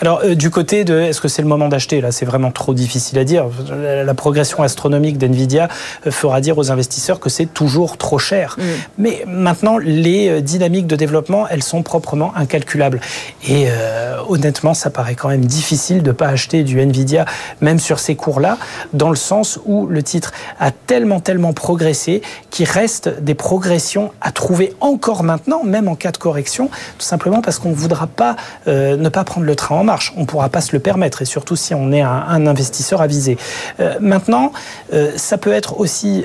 alors, 0.00 0.20
euh, 0.24 0.34
du 0.34 0.50
côté 0.50 0.84
de 0.84 0.98
est-ce 0.98 1.20
que 1.20 1.28
c'est 1.28 1.42
le 1.42 1.48
moment 1.48 1.68
d'acheter 1.68 2.00
Là, 2.00 2.12
c'est 2.12 2.24
vraiment 2.24 2.50
trop 2.50 2.74
difficile 2.74 3.18
à 3.18 3.24
dire. 3.24 3.46
La 3.70 4.14
progression 4.14 4.62
astronomique 4.62 5.18
d'NVIDIA 5.18 5.68
euh, 6.06 6.10
fera 6.10 6.40
dire 6.40 6.58
aux 6.58 6.70
investisseurs 6.70 7.20
que 7.20 7.30
c'est 7.30 7.46
toujours 7.46 7.96
trop 7.96 8.18
cher. 8.18 8.56
Mm. 8.58 8.62
Mais 8.98 9.24
maintenant, 9.26 9.78
les 9.78 10.28
euh, 10.28 10.40
dynamiques 10.40 10.86
de 10.86 10.96
développement, 10.96 11.46
elles 11.48 11.62
sont 11.62 11.82
proprement 11.82 12.32
incalculables. 12.36 13.00
Et 13.48 13.66
honnêtement, 14.28 14.74
ça 14.74 14.90
paraît 14.90 15.14
quand 15.14 15.28
même 15.28 15.44
difficile 15.44 16.02
de 16.02 16.08
ne 16.08 16.12
pas 16.12 16.28
acheter 16.28 16.62
du 16.62 16.80
NVIDIA, 16.80 17.24
même 17.60 17.78
sur 17.78 17.98
ces 17.98 18.16
cours-là, 18.16 18.58
dans 18.92 19.10
le 19.10 19.16
sens 19.16 19.58
où 19.64 19.86
le 19.86 20.02
titre 20.02 20.32
a 20.58 20.70
tellement, 20.70 21.20
tellement 21.20 21.52
progressé 21.52 22.22
qu'il 22.50 22.68
reste 22.68 23.22
des 23.22 23.34
progressions 23.34 24.12
à 24.20 24.32
trouver 24.32 24.74
encore 24.80 25.22
maintenant, 25.22 25.62
même 25.62 25.88
en 25.88 25.94
cas 25.94 26.12
de 26.12 26.16
correction, 26.16 26.68
tout 26.98 27.04
simplement 27.04 27.42
parce 27.42 27.58
qu'on 27.58 27.70
ne 27.70 27.74
voudra 27.74 28.06
pas 28.06 28.36
ne 28.66 29.08
pas 29.08 29.24
prendre 29.24 29.46
le 29.46 29.53
train 29.54 29.76
en 29.76 29.84
marche. 29.84 30.12
On 30.16 30.20
ne 30.20 30.26
pourra 30.26 30.48
pas 30.48 30.60
se 30.60 30.72
le 30.72 30.80
permettre, 30.80 31.22
et 31.22 31.24
surtout 31.24 31.56
si 31.56 31.74
on 31.74 31.92
est 31.92 32.02
un, 32.02 32.46
investisseur 32.46 33.00
avisé. 33.00 33.38
Euh, 33.80 33.94
maintenant, 34.00 34.52
euh, 34.92 35.12
ça 35.16 35.38
peut 35.38 35.52
être 35.52 35.80
aussi 35.80 36.24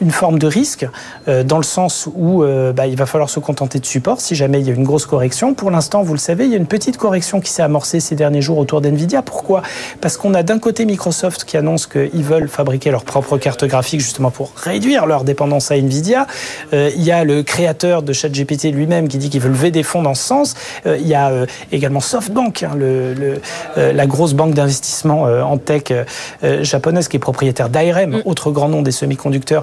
une 0.00 0.10
forme 0.10 0.38
de 0.38 0.46
risque, 0.46 0.86
euh, 1.28 1.42
dans 1.42 1.56
le 1.56 1.64
sens 1.64 2.08
où 2.14 2.44
bah, 2.74 2.86
il 2.86 2.96
va 2.96 3.06
falloir 3.06 3.30
se 3.30 3.40
contenter 3.40 3.78
de 3.78 3.86
support 3.86 4.20
si 4.20 4.34
jamais 4.34 4.60
il 4.60 4.66
y 4.66 4.70
a 4.70 4.74
une 4.74 4.84
grosse 4.84 5.06
correction. 5.06 5.54
Pour 5.54 5.70
l'instant, 5.70 6.02
vous 6.02 6.12
le 6.12 6.18
savez, 6.18 6.44
il 6.44 6.50
y 6.50 6.54
a 6.54 6.58
une 6.58 6.66
petite 6.66 6.96
correction 6.96 7.40
qui 7.40 7.50
s'est 7.50 7.62
amorcée 7.62 8.00
ces 8.00 8.14
derniers 8.14 8.42
jours 8.42 8.58
autour 8.58 8.80
d'NVIDIA. 8.80 9.22
Pourquoi? 9.22 9.62
Parce 10.00 10.16
qu'on 10.16 10.34
a 10.34 10.42
d'un 10.42 10.58
côté 10.58 10.84
Microsoft 10.84 11.44
qui 11.44 11.56
annonce 11.56 11.86
qu'ils 11.86 12.24
veulent 12.24 12.48
fabriquer 12.48 12.90
leur 12.90 13.04
propre 13.04 13.38
carte 13.38 13.64
graphique 13.64 14.00
justement 14.00 14.30
pour 14.30 14.52
réduire 14.56 15.06
leur 15.06 15.24
dépendance 15.24 15.70
à 15.70 15.76
NVIDIA. 15.76 16.26
il 16.72 17.02
y 17.02 17.10
a 17.10 17.24
le 17.24 17.42
créateur 17.42 18.02
de 18.02 18.12
ChatGPT 18.12 18.64
lui-même 18.64 19.08
qui 19.08 19.18
dit 19.18 19.30
qu'il 19.30 19.40
veut 19.40 19.50
lever 19.50 19.70
des 19.70 19.82
fonds 19.82 20.02
dans 20.02 20.14
ce 20.14 20.22
sens. 20.22 20.54
il 20.86 21.06
y 21.06 21.14
a 21.14 21.32
également 21.72 22.00
SoftBank, 22.00 22.63
hein, 22.64 22.74
le 22.76 22.94
le, 23.14 23.40
euh, 23.78 23.92
la 23.92 24.06
grosse 24.06 24.34
banque 24.34 24.54
d'investissement 24.54 25.26
euh, 25.26 25.42
en 25.42 25.58
tech 25.58 25.84
euh, 25.90 26.64
japonaise 26.64 27.08
qui 27.08 27.16
est 27.16 27.20
propriétaire 27.20 27.68
d'ARM, 27.68 28.10
mm. 28.10 28.22
autre 28.24 28.50
grand 28.50 28.68
nom 28.68 28.82
des 28.82 28.92
semi-conducteurs, 28.92 29.62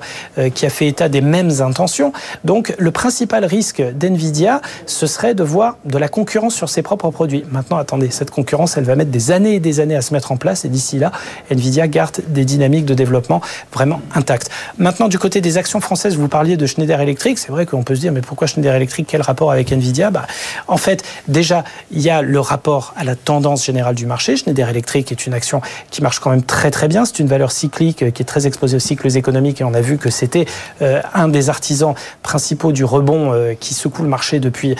qui 0.53 0.65
a 0.65 0.69
fait 0.69 0.87
état 0.87 1.09
des 1.09 1.21
mêmes 1.21 1.51
intentions. 1.61 2.13
Donc 2.43 2.73
le 2.77 2.91
principal 2.91 3.45
risque 3.45 3.81
d'NVIDIA, 3.81 4.61
ce 4.85 5.07
serait 5.07 5.35
de 5.35 5.43
voir 5.43 5.77
de 5.85 5.97
la 5.97 6.07
concurrence 6.07 6.55
sur 6.55 6.69
ses 6.69 6.81
propres 6.81 7.09
produits. 7.11 7.43
Maintenant, 7.51 7.77
attendez, 7.77 8.09
cette 8.11 8.31
concurrence, 8.31 8.77
elle 8.77 8.83
va 8.83 8.95
mettre 8.95 9.11
des 9.11 9.31
années 9.31 9.55
et 9.55 9.59
des 9.59 9.79
années 9.79 9.95
à 9.95 10.01
se 10.01 10.13
mettre 10.13 10.31
en 10.31 10.37
place 10.37 10.65
et 10.65 10.69
d'ici 10.69 10.97
là, 10.99 11.11
NVIDIA 11.51 11.87
garde 11.87 12.21
des 12.27 12.45
dynamiques 12.45 12.85
de 12.85 12.93
développement 12.93 13.41
vraiment 13.73 14.01
intactes. 14.15 14.49
Maintenant, 14.77 15.07
du 15.07 15.19
côté 15.19 15.41
des 15.41 15.57
actions 15.57 15.81
françaises, 15.81 16.15
vous 16.15 16.27
parliez 16.27 16.57
de 16.57 16.65
Schneider 16.65 16.99
Electric, 17.01 17.37
c'est 17.37 17.51
vrai 17.51 17.65
qu'on 17.65 17.83
peut 17.83 17.95
se 17.95 18.01
dire, 18.01 18.11
mais 18.11 18.21
pourquoi 18.21 18.47
Schneider 18.47 18.75
Electric? 18.75 19.07
Quel 19.07 19.21
rapport 19.21 19.51
avec 19.51 19.71
NVIDIA? 19.71 20.11
Bah, 20.11 20.25
En 20.67 20.77
fait, 20.77 21.03
déjà, 21.27 21.63
il 21.91 22.01
y 22.01 22.09
a 22.09 22.21
le 22.21 22.39
rapport 22.39 22.90
à 22.95 23.03
la 23.03 23.15
tendance 23.15 23.65
générale 23.65 23.95
du 23.95 24.05
marché. 24.05 24.35
Schneider 24.35 24.69
Electric 24.69 25.11
est 25.11 25.25
une 25.25 25.33
action 25.33 25.61
qui 25.89 26.01
marche 26.01 26.19
quand 26.19 26.29
même 26.29 26.43
très 26.43 26.71
très 26.71 26.87
bien. 26.87 27.05
C'est 27.05 27.19
une 27.19 27.27
valeur 27.27 27.51
cyclique 27.51 28.03
euh, 28.03 28.11
qui 28.11 28.21
est 28.21 28.25
très 28.25 28.47
exposée 28.47 28.75
aux 28.75 28.79
cycles 28.79 29.15
économiques 29.17 29.61
et 29.61 29.63
on 29.63 29.73
a 29.73 29.81
vu 29.81 29.97
que 29.97 30.09
c'était 30.09 30.45
euh, 30.81 31.01
un 31.13 31.27
des 31.27 31.49
artisans 31.49 31.93
principaux 32.23 32.71
du 32.71 32.83
rebond 32.83 33.33
euh, 33.33 33.53
qui 33.59 33.73
secoue 33.73 34.03
le 34.03 34.09
marché 34.09 34.39
depuis 34.39 34.75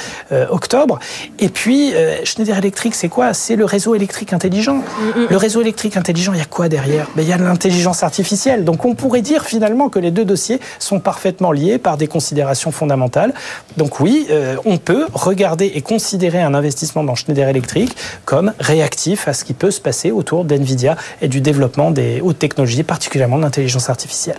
octobre. 0.49 0.99
Et 1.39 1.49
puis 1.49 1.93
Schneider 2.23 2.57
Electric, 2.57 2.95
c'est 2.95 3.09
quoi? 3.09 3.33
C'est 3.33 3.55
le 3.55 3.65
réseau 3.65 3.95
électrique 3.95 4.33
intelligent. 4.33 4.81
Le 5.29 5.37
réseau 5.37 5.61
électrique 5.61 5.97
intelligent, 5.97 6.33
il 6.33 6.39
y 6.39 6.41
a 6.41 6.45
quoi 6.45 6.69
derrière? 6.69 7.07
Ben, 7.15 7.23
Il 7.23 7.27
y 7.27 7.33
a 7.33 7.37
l'intelligence 7.37 8.03
artificielle. 8.03 8.63
Donc 8.63 8.85
on 8.85 8.95
pourrait 8.95 9.21
dire 9.21 9.43
finalement 9.45 9.89
que 9.89 9.99
les 9.99 10.11
deux 10.11 10.25
dossiers 10.25 10.59
sont 10.79 10.99
parfaitement 10.99 11.51
liés 11.51 11.77
par 11.77 11.97
des 11.97 12.07
considérations 12.07 12.71
fondamentales. 12.71 13.33
Donc 13.77 13.99
oui, 13.99 14.27
on 14.65 14.77
peut 14.77 15.07
regarder 15.13 15.71
et 15.75 15.81
considérer 15.81 16.41
un 16.41 16.53
investissement 16.53 17.03
dans 17.03 17.15
Schneider 17.15 17.49
Electric 17.49 17.95
comme 18.25 18.53
réactif 18.59 19.27
à 19.27 19.33
ce 19.33 19.43
qui 19.43 19.53
peut 19.53 19.71
se 19.71 19.81
passer 19.81 20.11
autour 20.11 20.45
d'NVIDIA 20.45 20.95
et 21.21 21.27
du 21.27 21.41
développement 21.41 21.91
des 21.91 22.21
hautes 22.21 22.39
technologies, 22.39 22.83
particulièrement 22.83 23.37
de 23.37 23.43
l'intelligence 23.43 23.89
artificielle. 23.89 24.37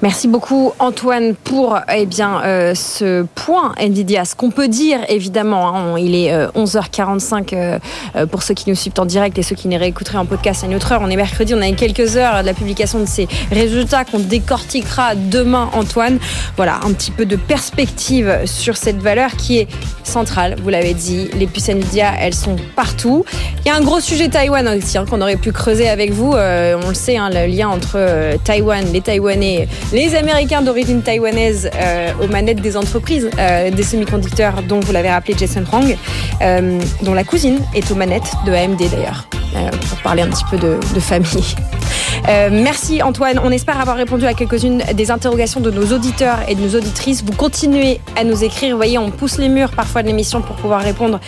Merci 0.00 0.28
beaucoup 0.28 0.72
Antoine 0.78 1.34
pour 1.34 1.78
eh 1.94 2.06
bien, 2.06 2.42
euh, 2.44 2.74
ce 2.74 3.24
point 3.34 3.74
NVIDIA. 3.78 4.24
Ce 4.24 4.34
qu'on 4.34 4.50
peut 4.50 4.68
dire 4.68 4.98
évidemment, 5.08 5.76
hein, 5.76 5.98
il 5.98 6.14
est 6.14 6.32
11h45 6.54 7.52
euh, 7.52 7.78
euh, 8.16 8.26
pour 8.26 8.42
ceux 8.42 8.54
qui 8.54 8.68
nous 8.68 8.76
suivent 8.76 8.92
en 8.98 9.06
direct 9.06 9.38
et 9.38 9.42
ceux 9.42 9.54
qui 9.54 9.68
nous 9.68 9.78
réécouteraient 9.78 10.18
en 10.18 10.26
podcast 10.26 10.64
à 10.64 10.66
une 10.66 10.74
autre 10.74 10.92
heure. 10.92 11.00
On 11.02 11.10
est 11.10 11.16
mercredi, 11.16 11.54
on 11.54 11.60
a 11.60 11.70
quelques 11.72 12.16
heures 12.16 12.42
de 12.42 12.46
la 12.46 12.54
publication 12.54 13.00
de 13.00 13.06
ces 13.06 13.28
résultats 13.50 14.04
qu'on 14.04 14.18
décortiquera 14.18 15.14
demain 15.14 15.70
Antoine. 15.72 16.18
Voilà, 16.56 16.80
un 16.84 16.92
petit 16.92 17.10
peu 17.10 17.26
de 17.26 17.36
perspective 17.36 18.40
sur 18.44 18.76
cette 18.76 19.00
valeur 19.00 19.36
qui 19.36 19.58
est 19.58 19.68
centrale, 20.04 20.56
vous 20.62 20.68
l'avez 20.68 20.94
dit. 20.94 21.28
Les 21.34 21.46
puces 21.46 21.68
NVIDIA, 21.68 22.12
elles 22.20 22.34
sont 22.34 22.56
partout. 22.76 22.91
Il 23.04 23.68
y 23.68 23.70
a 23.70 23.76
un 23.76 23.80
gros 23.80 24.00
sujet 24.00 24.28
Taïwan 24.28 24.66
aussi 24.68 24.98
hein, 24.98 25.04
qu'on 25.08 25.20
aurait 25.20 25.36
pu 25.36 25.52
creuser 25.52 25.88
avec 25.88 26.12
vous. 26.12 26.32
Euh, 26.32 26.80
on 26.84 26.88
le 26.88 26.94
sait, 26.94 27.16
hein, 27.16 27.30
le 27.32 27.46
lien 27.46 27.68
entre 27.68 27.94
euh, 27.96 28.36
Taïwan, 28.42 28.84
les 28.92 29.00
Taïwanais, 29.00 29.68
les 29.92 30.14
Américains 30.14 30.62
d'origine 30.62 31.02
taïwanaise 31.02 31.70
euh, 31.74 32.10
aux 32.22 32.28
manettes 32.28 32.60
des 32.60 32.76
entreprises 32.76 33.30
des 33.72 33.82
semi-conducteurs, 33.82 34.62
dont 34.62 34.80
vous 34.80 34.92
l'avez 34.92 35.10
rappelé 35.10 35.34
Jason 35.38 35.64
Hong, 35.72 35.96
dont 37.02 37.14
la 37.14 37.24
cousine 37.24 37.60
est 37.74 37.90
aux 37.90 37.94
manettes 37.94 38.32
de 38.46 38.52
AMD 38.52 38.78
d'ailleurs, 38.90 39.28
pour 39.88 39.98
parler 40.02 40.22
un 40.22 40.28
petit 40.28 40.44
peu 40.50 40.58
de, 40.58 40.78
famille. 41.00 41.54
Euh, 42.28 42.50
merci 42.52 43.02
Antoine. 43.02 43.40
On 43.42 43.50
espère 43.50 43.80
avoir 43.80 43.96
répondu 43.96 44.26
à 44.26 44.34
quelques-unes 44.34 44.82
des 44.94 45.10
interrogations 45.10 45.60
de 45.60 45.70
nos 45.70 45.92
auditeurs 45.92 46.38
et 46.46 46.54
de 46.54 46.60
nos 46.60 46.76
auditrices. 46.76 47.24
Vous 47.24 47.32
continuez 47.32 48.00
à 48.16 48.22
nous 48.22 48.44
écrire. 48.44 48.72
Vous 48.72 48.76
voyez, 48.76 48.98
on 48.98 49.10
pousse 49.10 49.38
les 49.38 49.48
murs 49.48 49.70
parfois 49.70 50.02
de 50.02 50.08
l'émission 50.08 50.40
pour 50.42 50.54
pouvoir 50.56 50.82
répondre 50.82 51.20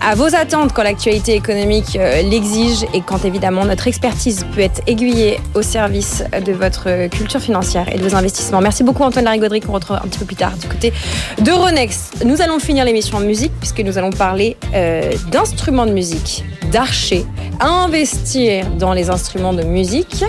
à 0.00 0.14
vos 0.14 0.34
attentes 0.34 0.72
quand 0.72 0.82
l'actualité 0.82 1.34
économique 1.34 1.96
euh, 1.96 2.22
l'exige 2.22 2.84
et 2.92 3.00
quand 3.00 3.24
évidemment 3.24 3.64
notre 3.64 3.86
expertise 3.86 4.44
peut 4.54 4.60
être 4.60 4.82
aiguillée 4.86 5.38
au 5.54 5.62
service 5.62 6.24
de 6.44 6.52
votre 6.52 7.08
culture 7.08 7.40
financière 7.40 7.86
et 7.92 7.98
de 7.98 8.06
vos 8.06 8.14
investissements. 8.14 8.60
Merci 8.60 8.82
beaucoup 8.82 9.04
Antoine 9.04 9.24
Larigauderie 9.24 9.60
qu'on 9.60 9.72
retrouve 9.72 9.96
un 9.96 10.08
petit 10.08 10.18
peu 10.18 10.26
plus 10.26 10.36
tard 10.36 10.52
du 10.56 10.66
côté 10.66 10.92
de 11.40 11.50
Ronex. 11.50 12.10
Nous 12.24 12.42
allons 12.42 12.58
finir 12.58 12.84
l'émission 12.84 13.18
en 13.18 13.20
musique 13.20 13.52
puisque 13.58 13.80
nous 13.80 13.98
allons 13.98 14.10
parler 14.10 14.56
euh, 14.74 15.12
d'instruments 15.30 15.86
de 15.86 15.92
musique, 15.92 16.44
d'archer, 16.70 17.24
investir 17.72 18.70
dans 18.70 18.92
les 18.92 19.10
instruments 19.10 19.52
de 19.52 19.62
musique 19.62 20.24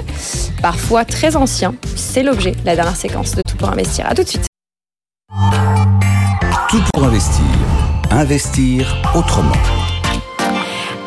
parfois 0.62 1.06
très 1.06 1.36
ancien. 1.36 1.76
C'est 1.96 2.24
l'objet, 2.24 2.54
la 2.66 2.76
dernière 2.76 2.96
séquence 2.96 3.36
de 3.36 3.42
Tout 3.42 3.58
pour 3.58 3.70
investir. 3.70 4.06
À 4.08 4.16
tout 4.16 4.24
de 4.24 4.28
suite. 4.28 4.48
Tout 6.70 6.82
pour 6.94 7.04
investir. 7.04 7.46
Investir 8.12 8.96
autrement. 9.16 9.54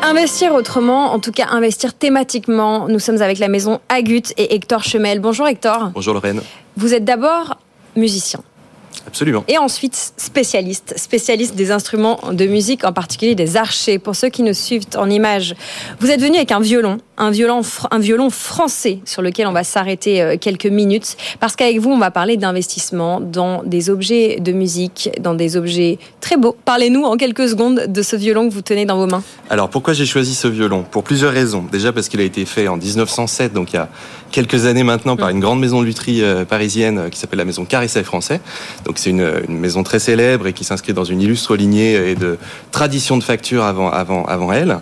Investir 0.03 0.53
autrement, 0.53 1.11
en 1.13 1.19
tout 1.19 1.31
cas 1.31 1.47
investir 1.49 1.93
thématiquement. 1.93 2.87
Nous 2.87 2.99
sommes 2.99 3.21
avec 3.21 3.39
la 3.39 3.49
maison 3.49 3.81
Agut 3.89 4.23
et 4.37 4.55
Hector 4.55 4.83
Chemel. 4.83 5.19
Bonjour 5.19 5.47
Hector. 5.47 5.91
Bonjour 5.93 6.13
Lorraine. 6.13 6.41
Vous 6.77 6.93
êtes 6.93 7.03
d'abord 7.03 7.57
musicien. 7.95 8.39
Absolument. 9.05 9.43
Et 9.47 9.57
ensuite, 9.57 10.13
spécialiste, 10.17 10.93
spécialiste 10.97 11.55
des 11.55 11.71
instruments 11.71 12.19
de 12.31 12.45
musique, 12.45 12.83
en 12.83 12.93
particulier 12.93 13.35
des 13.35 13.57
archers. 13.57 13.99
Pour 13.99 14.15
ceux 14.15 14.29
qui 14.29 14.43
nous 14.43 14.53
suivent 14.53 14.85
en 14.95 15.09
images, 15.09 15.55
vous 15.99 16.09
êtes 16.09 16.21
venu 16.21 16.37
avec 16.37 16.51
un 16.51 16.59
violon, 16.59 16.97
un 17.17 17.31
violon, 17.31 17.61
un 17.91 17.99
violon 17.99 18.29
français 18.29 18.99
sur 19.05 19.21
lequel 19.21 19.47
on 19.47 19.51
va 19.51 19.63
s'arrêter 19.63 20.21
euh, 20.21 20.37
quelques 20.39 20.67
minutes, 20.67 21.17
parce 21.39 21.55
qu'avec 21.55 21.79
vous, 21.79 21.91
on 21.91 21.97
va 21.97 22.11
parler 22.11 22.37
d'investissement 22.37 23.19
dans 23.19 23.63
des 23.63 23.89
objets 23.89 24.39
de 24.39 24.51
musique, 24.51 25.09
dans 25.19 25.33
des 25.33 25.57
objets 25.57 25.97
très 26.21 26.37
beaux. 26.37 26.55
Parlez-nous 26.65 27.03
en 27.03 27.17
quelques 27.17 27.49
secondes 27.49 27.85
de 27.87 28.01
ce 28.01 28.15
violon 28.15 28.47
que 28.49 28.53
vous 28.53 28.61
tenez 28.61 28.85
dans 28.85 28.97
vos 28.97 29.07
mains. 29.07 29.23
Alors 29.49 29.69
pourquoi 29.69 29.93
j'ai 29.93 30.05
choisi 30.05 30.35
ce 30.35 30.47
violon? 30.47 30.83
Pour 30.89 31.03
plusieurs 31.03 31.33
raisons. 31.33 31.65
Déjà 31.71 31.91
parce 31.91 32.09
qu'il 32.09 32.19
a 32.19 32.23
été 32.23 32.45
fait 32.45 32.67
en 32.67 32.77
1907, 32.77 33.53
donc 33.53 33.73
il 33.73 33.77
y 33.77 33.79
a 33.79 33.89
quelques 34.31 34.65
années 34.65 34.83
maintenant, 34.83 35.15
par 35.15 35.29
une 35.29 35.39
grande 35.39 35.59
maison 35.59 35.81
de 35.81 35.85
lutherie 35.85 36.23
euh, 36.23 36.45
parisienne 36.45 36.97
euh, 36.97 37.09
qui 37.09 37.19
s'appelle 37.19 37.39
la 37.39 37.45
maison 37.45 37.65
Carisset 37.65 38.03
français. 38.03 38.41
Donc 38.85 38.97
c'est 38.97 39.09
une, 39.09 39.27
une, 39.47 39.57
maison 39.57 39.83
très 39.83 39.99
célèbre 39.99 40.47
et 40.47 40.53
qui 40.53 40.63
s'inscrit 40.63 40.93
dans 40.93 41.03
une 41.03 41.21
illustre 41.21 41.55
lignée 41.55 42.11
et 42.11 42.15
de 42.15 42.37
tradition 42.71 43.17
de 43.17 43.23
facture 43.23 43.63
avant, 43.63 43.89
avant, 43.89 44.25
avant 44.25 44.51
elle. 44.51 44.79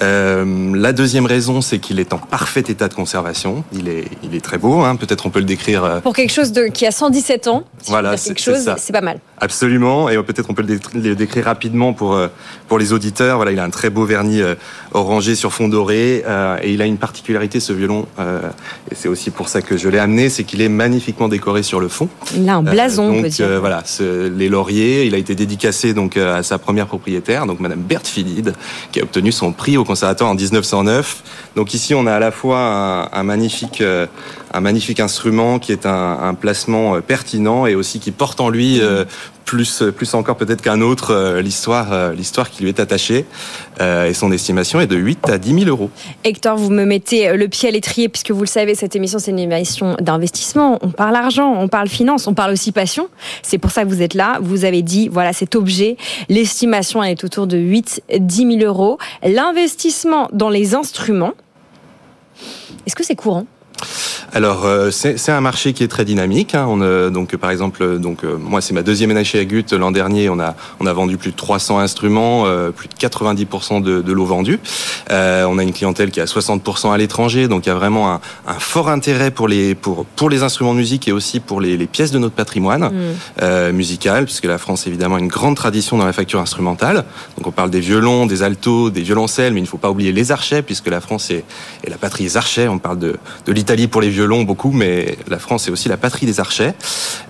Euh, 0.00 0.76
la 0.76 0.92
deuxième 0.92 1.26
raison, 1.26 1.60
c'est 1.60 1.71
qu'il 1.78 2.00
est 2.00 2.12
en 2.12 2.18
parfait 2.18 2.64
état 2.68 2.88
de 2.88 2.94
conservation. 2.94 3.64
Il 3.72 3.88
est, 3.88 4.04
il 4.22 4.34
est 4.34 4.40
très 4.40 4.58
beau, 4.58 4.80
hein. 4.80 4.96
peut-être 4.96 5.26
on 5.26 5.30
peut 5.30 5.40
le 5.40 5.44
décrire. 5.44 5.84
Euh, 5.84 6.00
Pour 6.00 6.14
quelque 6.14 6.32
chose 6.32 6.52
de, 6.52 6.66
qui 6.66 6.86
a 6.86 6.90
117 6.90 7.48
ans, 7.48 7.64
si 7.80 7.90
voilà, 7.90 8.16
chose, 8.16 8.70
c'est 8.78 8.92
pas 8.92 9.00
mal. 9.00 9.18
Absolument, 9.38 10.08
et 10.08 10.22
peut-être 10.22 10.50
on 10.50 10.54
peut 10.54 10.64
le 10.64 11.14
décrire 11.14 11.44
rapidement 11.44 11.92
pour, 11.92 12.18
pour 12.68 12.78
les 12.78 12.92
auditeurs. 12.92 13.36
Voilà, 13.36 13.50
il 13.52 13.58
a 13.58 13.64
un 13.64 13.70
très 13.70 13.90
beau 13.90 14.04
vernis 14.04 14.40
orangé 14.92 15.34
sur 15.34 15.52
fond 15.52 15.68
doré 15.68 16.24
et 16.62 16.72
il 16.72 16.80
a 16.80 16.86
une 16.86 16.98
particularité, 16.98 17.58
ce 17.58 17.72
violon, 17.72 18.06
et 18.90 18.94
c'est 18.94 19.08
aussi 19.08 19.30
pour 19.30 19.48
ça 19.48 19.62
que 19.62 19.76
je 19.76 19.88
l'ai 19.88 19.98
amené, 19.98 20.28
c'est 20.28 20.44
qu'il 20.44 20.60
est 20.60 20.68
magnifiquement 20.68 21.28
décoré 21.28 21.62
sur 21.62 21.80
le 21.80 21.88
fond. 21.88 22.08
Il 22.36 22.48
a 22.48 22.56
un 22.56 22.62
blason, 22.62 23.04
euh, 23.04 23.08
donc, 23.08 23.18
on 23.18 23.22
peut 23.22 23.28
dire. 23.28 23.46
Euh, 23.46 23.60
voilà, 23.60 23.82
ce, 23.84 24.28
les 24.28 24.48
lauriers, 24.48 25.04
il 25.04 25.14
a 25.14 25.18
été 25.18 25.34
dédicacé 25.34 25.94
donc 25.94 26.16
euh, 26.16 26.38
à 26.38 26.42
sa 26.42 26.58
première 26.58 26.86
propriétaire, 26.86 27.46
donc 27.46 27.60
Madame 27.60 27.80
Berthe 27.80 28.06
Philide, 28.06 28.54
qui 28.90 29.00
a 29.00 29.02
obtenu 29.02 29.32
son 29.32 29.52
prix 29.52 29.76
au 29.76 29.84
conservatoire 29.84 30.30
en 30.30 30.34
1909. 30.34 31.22
Donc 31.56 31.61
ici, 31.72 31.94
on 31.94 32.06
a 32.06 32.14
à 32.14 32.18
la 32.18 32.30
fois 32.30 33.08
un, 33.12 33.22
magnifique, 33.22 33.80
euh, 33.80 34.06
un 34.52 34.60
magnifique 34.60 35.00
instrument 35.00 35.58
qui 35.58 35.72
est 35.72 35.86
un, 35.86 36.34
placement 36.34 37.00
pertinent 37.00 37.66
et 37.66 37.74
aussi 37.74 38.00
qui 38.00 38.10
porte 38.10 38.40
en 38.40 38.48
lui 38.48 38.80
plus, 39.44 39.82
plus 39.94 40.14
encore 40.14 40.36
peut-être 40.36 40.62
qu'un 40.62 40.80
autre 40.80 41.10
euh, 41.10 41.42
l'histoire, 41.42 41.92
euh, 41.92 42.14
l'histoire 42.14 42.50
qui 42.50 42.62
lui 42.62 42.70
est 42.70 42.80
attachée. 42.80 43.26
Euh, 43.80 44.06
et 44.06 44.14
son 44.14 44.32
estimation 44.32 44.80
est 44.80 44.86
de 44.86 44.96
8 44.96 45.28
à 45.28 45.38
10 45.38 45.64
000 45.64 45.66
euros. 45.66 45.90
Hector, 46.24 46.56
vous 46.56 46.70
me 46.70 46.84
mettez 46.84 47.36
le 47.36 47.48
pied 47.48 47.68
à 47.68 47.72
l'étrier 47.72 48.08
puisque 48.08 48.30
vous 48.30 48.40
le 48.40 48.46
savez, 48.46 48.74
cette 48.74 48.96
émission 48.96 49.18
c'est 49.18 49.30
une 49.30 49.38
émission 49.38 49.96
d'investissement. 50.00 50.78
On 50.82 50.90
parle 50.90 51.16
argent, 51.16 51.54
on 51.58 51.68
parle 51.68 51.88
finance, 51.88 52.26
on 52.26 52.34
parle 52.34 52.52
aussi 52.52 52.72
passion. 52.72 53.08
C'est 53.42 53.58
pour 53.58 53.70
ça 53.70 53.84
que 53.84 53.88
vous 53.88 54.02
êtes 54.02 54.14
là. 54.14 54.38
Vous 54.40 54.64
avez 54.64 54.82
dit, 54.82 55.08
voilà, 55.08 55.32
cet 55.32 55.54
objet, 55.54 55.96
l'estimation 56.28 57.02
elle 57.02 57.10
est 57.10 57.24
autour 57.24 57.46
de 57.46 57.58
8 57.58 58.02
10 58.18 58.58
000 58.58 58.64
euros. 58.64 58.98
L'investissement 59.22 60.28
dans 60.32 60.48
les 60.48 60.74
instruments, 60.74 61.34
est-ce 62.86 62.94
que 62.94 63.04
c'est 63.04 63.16
courant? 63.16 63.46
Alors 64.34 64.64
euh, 64.64 64.90
c'est 64.90 65.30
un 65.30 65.40
marché 65.42 65.74
qui 65.74 65.84
est 65.84 65.88
très 65.88 66.06
dynamique. 66.06 66.54
Hein. 66.54 66.66
On 66.68 66.80
a, 66.80 67.10
donc 67.10 67.36
par 67.36 67.50
exemple, 67.50 67.98
donc 67.98 68.24
euh, 68.24 68.38
moi 68.38 68.62
c'est 68.62 68.72
ma 68.72 68.82
deuxième 68.82 69.10
année 69.10 69.24
chez 69.24 69.38
Agut. 69.38 69.66
L'an 69.72 69.92
dernier, 69.92 70.30
on 70.30 70.40
a 70.40 70.54
on 70.80 70.86
a 70.86 70.92
vendu 70.92 71.18
plus 71.18 71.32
de 71.32 71.36
300 71.36 71.78
instruments, 71.80 72.46
euh, 72.46 72.70
plus 72.70 72.88
de 72.88 72.94
90% 72.94 73.82
de, 73.82 74.00
de 74.00 74.12
l'eau 74.12 74.24
vendue. 74.24 74.58
Euh, 75.10 75.44
on 75.44 75.58
a 75.58 75.62
une 75.62 75.74
clientèle 75.74 76.10
qui 76.10 76.20
a 76.20 76.24
60% 76.24 76.92
à 76.92 76.96
l'étranger, 76.96 77.46
donc 77.46 77.66
il 77.66 77.68
y 77.68 77.72
a 77.72 77.74
vraiment 77.74 78.10
un, 78.10 78.20
un, 78.46 78.54
fort 78.54 78.88
intérêt 78.88 79.30
pour 79.30 79.48
les 79.48 79.74
pour 79.74 80.06
pour 80.06 80.30
les 80.30 80.42
instruments 80.42 80.72
de 80.72 80.78
musique 80.78 81.08
et 81.08 81.12
aussi 81.12 81.38
pour 81.38 81.60
les, 81.60 81.76
les 81.76 81.86
pièces 81.86 82.10
de 82.10 82.18
notre 82.18 82.34
patrimoine 82.34 82.90
mmh. 82.90 83.70
musical, 83.72 84.24
puisque 84.24 84.46
la 84.46 84.58
France 84.58 84.86
évidemment 84.86 85.16
a 85.16 85.18
une 85.18 85.28
grande 85.28 85.56
tradition 85.56 85.98
dans 85.98 86.06
la 86.06 86.12
facture 86.14 86.40
instrumentale. 86.40 87.04
Donc 87.36 87.46
on 87.46 87.52
parle 87.52 87.70
des 87.70 87.80
violons, 87.80 88.24
des 88.24 88.42
altos, 88.42 88.88
des 88.88 89.02
violoncelles, 89.02 89.52
mais 89.52 89.60
il 89.60 89.64
ne 89.64 89.68
faut 89.68 89.78
pas 89.78 89.90
oublier 89.90 90.12
les 90.12 90.32
archets, 90.32 90.62
puisque 90.62 90.88
la 90.88 91.02
France 91.02 91.30
est, 91.30 91.44
est 91.84 91.90
la 91.90 91.98
patrie 91.98 92.24
des 92.24 92.36
archets. 92.38 92.66
On 92.68 92.78
parle 92.78 92.98
de 92.98 93.18
de 93.44 93.52
l'Italie 93.52 93.88
pour 93.88 94.00
les 94.00 94.08
violons 94.08 94.21
violon 94.22 94.44
beaucoup, 94.44 94.70
mais 94.70 95.16
la 95.28 95.40
France 95.40 95.66
est 95.66 95.72
aussi 95.72 95.88
la 95.88 95.96
patrie 95.96 96.26
des 96.26 96.38
archets. 96.38 96.74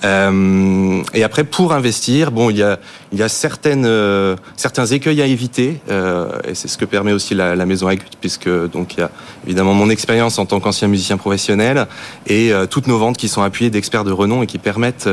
Euh, 0.05 1.03
et 1.15 1.25
après, 1.25 1.45
pour 1.45 1.73
investir, 1.73 2.31
bon, 2.31 2.51
il 2.51 2.59
y 2.59 2.63
a, 2.63 2.79
il 3.13 3.19
y 3.19 3.23
a 3.23 3.31
certaines, 3.31 3.87
euh, 3.87 4.37
certains 4.57 4.85
écueils 4.85 5.23
à 5.23 5.27
éviter, 5.27 5.81
euh, 5.91 6.29
et 6.47 6.55
c'est 6.55 6.69
ce 6.69 6.77
que 6.77 6.85
permet 6.85 7.13
aussi 7.13 7.35
la, 7.35 7.57
la 7.57 7.65
maison 7.65 7.87
Agut, 7.87 8.05
puisque 8.21 8.51
donc 8.71 8.95
il 8.95 9.01
y 9.01 9.03
a 9.03 9.11
évidemment 9.47 9.73
mon 9.73 9.89
expérience 9.89 10.39
en 10.39 10.45
tant 10.45 10.61
qu'ancien 10.61 10.89
musicien 10.89 11.17
professionnel 11.17 11.87
et 12.27 12.53
toutes 12.69 12.87
nos 12.87 12.99
ventes 12.99 13.17
qui 13.17 13.29
sont 13.29 13.43
appuyées 13.43 13.71
d'experts 13.71 14.05
de 14.05 14.13
renom 14.13 14.43
et 14.43 14.47
qui 14.47 14.59
permettent 14.59 15.09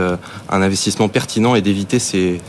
un 0.49 0.61
investissement 0.61 1.07
pertinent 1.07 1.55
et 1.55 1.61
d'éviter 1.61 1.99
ces 1.99 2.41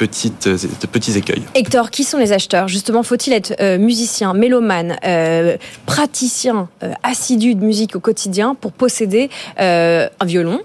euh, 0.00 0.56
de 0.80 0.86
petits 0.86 1.16
écueils. 1.16 1.42
Hector, 1.54 1.90
qui 1.90 2.04
sont 2.04 2.18
les 2.18 2.32
acheteurs? 2.32 2.68
Justement, 2.68 3.02
faut-il 3.02 3.32
être 3.32 3.54
euh, 3.60 3.78
musicien, 3.78 4.34
mélomane, 4.34 4.96
euh, 5.04 5.56
praticien, 5.86 6.68
assidu 7.02 7.54
de 7.54 7.64
musique 7.64 7.96
au 7.96 8.00
quotidien 8.00 8.54
pour 8.54 8.72
posséder 8.72 9.30
un 9.58 10.08
violon? 10.24 10.60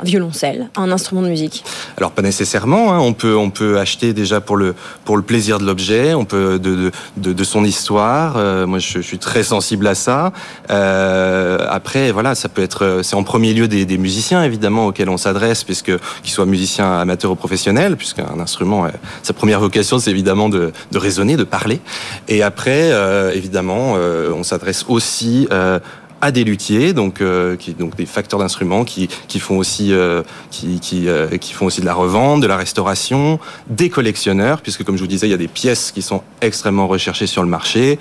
Un 0.00 0.04
violoncelle, 0.04 0.70
un 0.76 0.90
instrument 0.92 1.22
de 1.22 1.28
musique 1.28 1.64
Alors 1.96 2.12
pas 2.12 2.22
nécessairement. 2.22 2.92
Hein. 2.92 3.00
On 3.00 3.12
peut 3.12 3.36
on 3.36 3.50
peut 3.50 3.78
acheter 3.78 4.12
déjà 4.12 4.40
pour 4.40 4.56
le 4.56 4.74
pour 5.04 5.16
le 5.16 5.22
plaisir 5.22 5.58
de 5.58 5.64
l'objet. 5.64 6.14
On 6.14 6.24
peut 6.24 6.58
de, 6.58 6.74
de, 6.74 6.90
de, 7.16 7.32
de 7.32 7.44
son 7.44 7.64
histoire. 7.64 8.36
Euh, 8.36 8.66
moi 8.66 8.78
je, 8.78 9.00
suis 9.00 9.18
très 9.18 9.42
sensible 9.42 9.86
à 9.86 9.94
ça. 9.94 10.32
Euh, 10.70 11.66
après 11.68 12.12
voilà 12.12 12.34
ça 12.34 12.48
peut 12.48 12.62
être 12.62 13.00
c'est 13.02 13.16
en 13.16 13.24
premier 13.24 13.54
lieu 13.54 13.68
des, 13.68 13.86
des, 13.86 13.98
musiciens 13.98 14.42
évidemment 14.44 14.86
auxquels 14.86 15.08
on 15.08 15.16
s'adresse 15.16 15.64
puisque 15.64 15.92
qu'ils 16.22 16.32
soient 16.32 16.46
musiciens 16.46 16.98
amateurs 16.98 17.32
ou 17.32 17.36
professionnels 17.36 17.96
puisqu'un 17.96 18.26
instrument 18.38 18.84
euh, 18.84 18.90
sa 19.22 19.32
première 19.32 19.60
vocation 19.60 19.98
c'est 19.98 20.10
évidemment 20.10 20.48
de, 20.48 20.72
de 20.92 20.98
raisonner 20.98 21.36
de 21.36 21.44
parler. 21.44 21.80
Et 22.28 22.42
après 22.42 22.92
euh, 22.92 23.32
évidemment 23.32 23.94
euh, 23.96 24.32
on 24.32 24.42
s'adresse 24.42 24.84
aussi 24.88 25.48
à 26.20 26.30
des 26.30 26.44
luthiers, 26.44 26.92
donc 26.92 27.20
euh, 27.20 27.56
qui 27.56 27.74
donc 27.74 27.96
des 27.96 28.06
facteurs 28.06 28.40
d'instruments 28.40 28.84
qui 28.84 29.08
qui 29.28 29.38
font 29.38 29.58
aussi 29.58 29.92
euh, 29.92 30.22
qui 30.50 30.80
qui, 30.80 31.08
euh, 31.08 31.36
qui 31.38 31.52
font 31.52 31.66
aussi 31.66 31.80
de 31.80 31.86
la 31.86 31.94
revente, 31.94 32.40
de 32.40 32.46
la 32.46 32.56
restauration, 32.56 33.38
des 33.68 33.90
collectionneurs 33.90 34.60
puisque 34.60 34.84
comme 34.84 34.96
je 34.96 35.02
vous 35.02 35.08
disais, 35.08 35.26
il 35.26 35.30
y 35.30 35.34
a 35.34 35.38
des 35.38 35.48
pièces 35.48 35.92
qui 35.92 36.02
sont 36.02 36.22
extrêmement 36.40 36.88
recherchées 36.88 37.26
sur 37.26 37.42
le 37.42 37.48
marché 37.48 37.98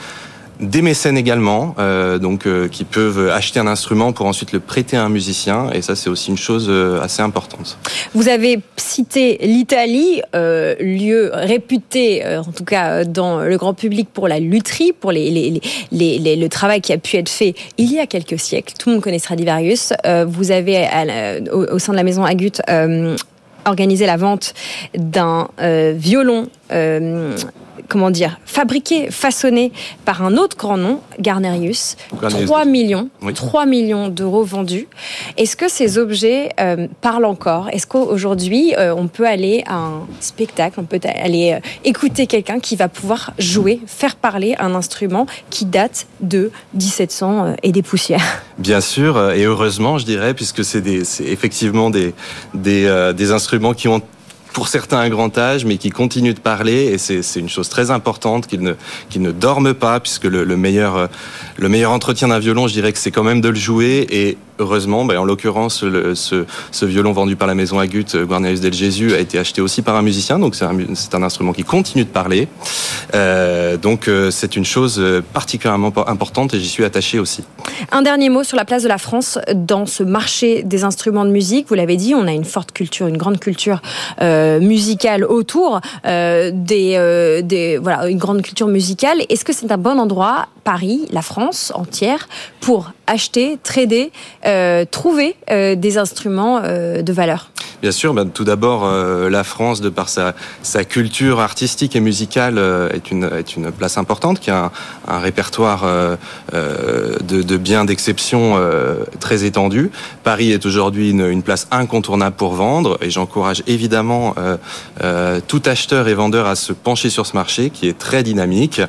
des 0.59 0.81
mécènes 0.81 1.17
également, 1.17 1.75
euh, 1.77 2.17
donc 2.17 2.45
euh, 2.47 2.67
qui 2.67 2.83
peuvent 2.83 3.29
acheter 3.29 3.59
un 3.59 3.67
instrument 3.67 4.11
pour 4.11 4.25
ensuite 4.25 4.51
le 4.51 4.59
prêter 4.59 4.97
à 4.97 5.03
un 5.03 5.09
musicien, 5.09 5.69
et 5.71 5.81
ça 5.81 5.95
c'est 5.95 6.09
aussi 6.09 6.31
une 6.31 6.37
chose 6.37 6.67
euh, 6.69 7.01
assez 7.01 7.21
importante. 7.21 7.77
Vous 8.13 8.27
avez 8.27 8.59
cité 8.77 9.37
l'Italie, 9.41 10.21
euh, 10.35 10.75
lieu 10.79 11.29
réputé, 11.33 12.25
euh, 12.25 12.41
en 12.41 12.51
tout 12.51 12.63
cas 12.63 13.03
dans 13.03 13.41
le 13.41 13.57
grand 13.57 13.73
public 13.73 14.09
pour 14.11 14.27
la 14.27 14.39
lutherie, 14.39 14.93
pour 14.93 15.11
les, 15.11 15.29
les, 15.29 16.19
les, 16.19 16.35
le 16.35 16.49
travail 16.49 16.81
qui 16.81 16.93
a 16.93 16.97
pu 16.97 17.17
être 17.17 17.29
fait 17.29 17.53
il 17.77 17.91
y 17.93 17.99
a 17.99 18.07
quelques 18.07 18.39
siècles. 18.39 18.73
Tout 18.79 18.89
le 18.89 18.95
monde 18.95 19.03
connaît 19.03 19.19
Stradivarius. 19.19 19.93
Euh, 20.05 20.25
vous 20.27 20.51
avez 20.51 20.87
au, 21.51 21.65
au, 21.75 21.79
sein 21.79 21.91
de 21.91 21.97
la 21.97 22.03
maison 22.03 22.23
Agut 22.23 22.61
organisé 23.65 24.05
la 24.05 24.17
vente 24.17 24.53
d'un 24.95 25.49
violon 25.95 26.47
comment 27.87 28.11
dire, 28.11 28.39
fabriqué, 28.45 29.09
façonné 29.11 29.71
par 30.05 30.23
un 30.23 30.37
autre 30.37 30.57
grand 30.57 30.77
nom, 30.77 31.01
Garnerius. 31.19 31.95
Garnerius. 32.21 32.45
3 32.45 32.65
millions, 32.65 33.09
oui. 33.21 33.33
3 33.33 33.65
millions 33.65 34.07
d'euros 34.07 34.43
vendus. 34.43 34.87
Est-ce 35.37 35.55
que 35.55 35.69
ces 35.69 35.97
objets 35.97 36.49
euh, 36.59 36.87
parlent 37.01 37.25
encore? 37.25 37.69
Est-ce 37.71 37.87
qu'aujourd'hui, 37.87 38.73
euh, 38.77 38.93
on 38.95 39.07
peut 39.07 39.25
aller 39.25 39.63
à 39.67 39.75
un 39.75 40.07
spectacle, 40.19 40.79
on 40.79 40.83
peut 40.85 40.99
aller 41.03 41.53
euh, 41.53 41.59
écouter 41.83 42.27
quelqu'un 42.27 42.59
qui 42.59 42.75
va 42.75 42.87
pouvoir 42.89 43.33
jouer, 43.39 43.79
faire 43.85 44.15
parler 44.15 44.55
un 44.59 44.75
instrument 44.75 45.25
qui 45.49 45.65
date 45.65 46.07
de 46.21 46.51
1700 46.73 47.55
et 47.63 47.71
des 47.71 47.81
poussières? 47.81 48.43
Bien 48.57 48.81
sûr, 48.81 49.31
et 49.31 49.43
heureusement, 49.43 49.97
je 49.97 50.05
dirais, 50.05 50.33
puisque 50.33 50.63
c'est 50.63 50.83
effectivement 51.21 51.89
des, 51.89 52.13
des, 52.53 53.11
des 53.15 53.31
instruments 53.31 53.73
qui 53.73 53.87
ont 53.87 54.01
pour 54.53 54.67
certains 54.67 54.99
un 54.99 55.09
grand 55.09 55.37
âge, 55.37 55.65
mais 55.65 55.77
qui 55.77 55.89
continuent 55.89 56.33
de 56.33 56.39
parler, 56.39 56.85
et 56.85 56.97
c'est 56.97 57.39
une 57.39 57.49
chose 57.49 57.69
très 57.69 57.91
importante 57.91 58.47
qu'ils 58.47 58.61
ne, 58.61 58.73
qu 59.09 59.19
ne 59.19 59.31
dorment 59.31 59.73
pas, 59.73 59.99
puisque 59.99 60.25
le, 60.25 60.43
le 60.43 60.57
meilleur, 60.57 61.09
le 61.57 61.69
meilleur 61.69 61.91
entretien 61.91 62.29
d'un 62.29 62.39
violon, 62.39 62.67
je 62.67 62.73
dirais 62.73 62.93
que 62.93 62.99
c'est 62.99 63.11
quand 63.11 63.23
même 63.23 63.41
de 63.41 63.49
le 63.49 63.55
jouer, 63.55 64.07
et 64.09 64.37
heureusement, 64.59 65.05
ben, 65.05 65.17
en 65.17 65.25
l'occurrence, 65.25 65.79
ce, 65.79 66.85
violon 66.85 67.11
vendu 67.11 67.35
par 67.35 67.47
la 67.47 67.55
maison 67.55 67.79
Agut, 67.79 68.05
Guarnerius 68.15 68.61
del 68.61 68.73
Jésus, 68.73 69.13
a 69.13 69.19
été 69.19 69.39
acheté 69.39 69.61
aussi 69.61 69.81
par 69.81 69.95
un 69.95 70.01
musicien, 70.01 70.39
donc 70.39 70.55
c'est 70.55 70.65
un, 70.65 71.23
instrument 71.23 71.53
qui 71.53 71.63
continue 71.63 72.05
de 72.05 72.09
parler. 72.09 72.47
Euh, 73.13 73.77
donc 73.77 74.07
euh, 74.07 74.31
c'est 74.31 74.55
une 74.55 74.65
chose 74.65 75.03
particulièrement 75.33 75.93
importante 76.07 76.53
et 76.53 76.59
j'y 76.59 76.69
suis 76.69 76.83
attaché 76.83 77.19
aussi. 77.19 77.43
Un 77.91 78.01
dernier 78.01 78.29
mot 78.29 78.43
sur 78.43 78.57
la 78.57 78.65
place 78.65 78.83
de 78.83 78.87
la 78.87 78.97
France 78.97 79.39
dans 79.53 79.85
ce 79.85 80.03
marché 80.03 80.63
des 80.63 80.83
instruments 80.83 81.25
de 81.25 81.31
musique. 81.31 81.67
Vous 81.69 81.75
l'avez 81.75 81.97
dit, 81.97 82.13
on 82.15 82.27
a 82.27 82.33
une 82.33 82.45
forte 82.45 82.71
culture, 82.71 83.07
une 83.07 83.17
grande 83.17 83.39
culture 83.39 83.81
euh, 84.21 84.59
musicale 84.59 85.23
autour 85.23 85.81
euh, 86.05 86.51
euh, 86.71 87.41
des, 87.41 87.77
voilà, 87.77 88.07
une 88.07 88.17
grande 88.17 88.41
culture 88.41 88.67
musicale. 88.67 89.19
Est-ce 89.29 89.45
que 89.45 89.53
c'est 89.53 89.71
un 89.71 89.77
bon 89.77 89.99
endroit, 89.99 90.47
Paris, 90.63 91.07
la 91.11 91.21
France 91.21 91.71
entière, 91.75 92.27
pour 92.59 92.91
acheter, 93.07 93.57
trader, 93.63 94.11
euh, 94.45 94.85
trouver 94.89 95.35
euh, 95.49 95.75
des 95.75 95.97
instruments 95.97 96.61
euh, 96.63 97.01
de 97.01 97.13
valeur 97.13 97.49
Bien 97.79 97.91
sûr, 97.91 98.15
ben, 98.15 98.27
tout 98.27 98.43
d'abord, 98.43 98.85
euh, 98.85 99.29
la 99.29 99.43
France, 99.43 99.81
de 99.81 99.89
par 99.89 100.09
sa, 100.09 100.33
sa 100.63 100.83
culture 100.83 101.39
artistique 101.39 101.95
et 101.95 101.99
musicale, 101.99 102.57
euh, 102.57 102.89
est, 102.89 103.11
une, 103.11 103.25
est 103.25 103.55
une 103.55 103.71
place 103.71 103.99
importante, 103.99 104.39
qui 104.39 104.49
a 104.49 104.65
un, 104.65 104.71
un 105.07 105.19
répertoire 105.19 105.83
euh, 105.83 106.15
de, 106.51 107.43
de 107.43 107.57
biens 107.57 107.85
d'exception 107.85 108.55
très 109.19 109.43
étendu. 109.43 109.91
Paris 110.23 110.51
est 110.51 110.65
aujourd'hui 110.65 111.11
une, 111.11 111.25
une 111.27 111.43
place 111.43 111.67
incontournable 111.69 112.35
pour 112.35 112.53
vendre, 112.53 112.97
et 113.01 113.11
j'encourage 113.11 113.61
évidemment 113.67 114.35
tout 115.47 115.61
acheteur 115.65 116.07
et 116.07 116.13
vendeur 116.13 116.47
à 116.47 116.55
se 116.55 116.73
pencher 116.73 117.09
sur 117.09 117.25
ce 117.25 117.35
marché, 117.35 117.69
qui 117.69 117.87
est 117.87 117.97
très 117.97 118.23
dynamique. 118.23 118.81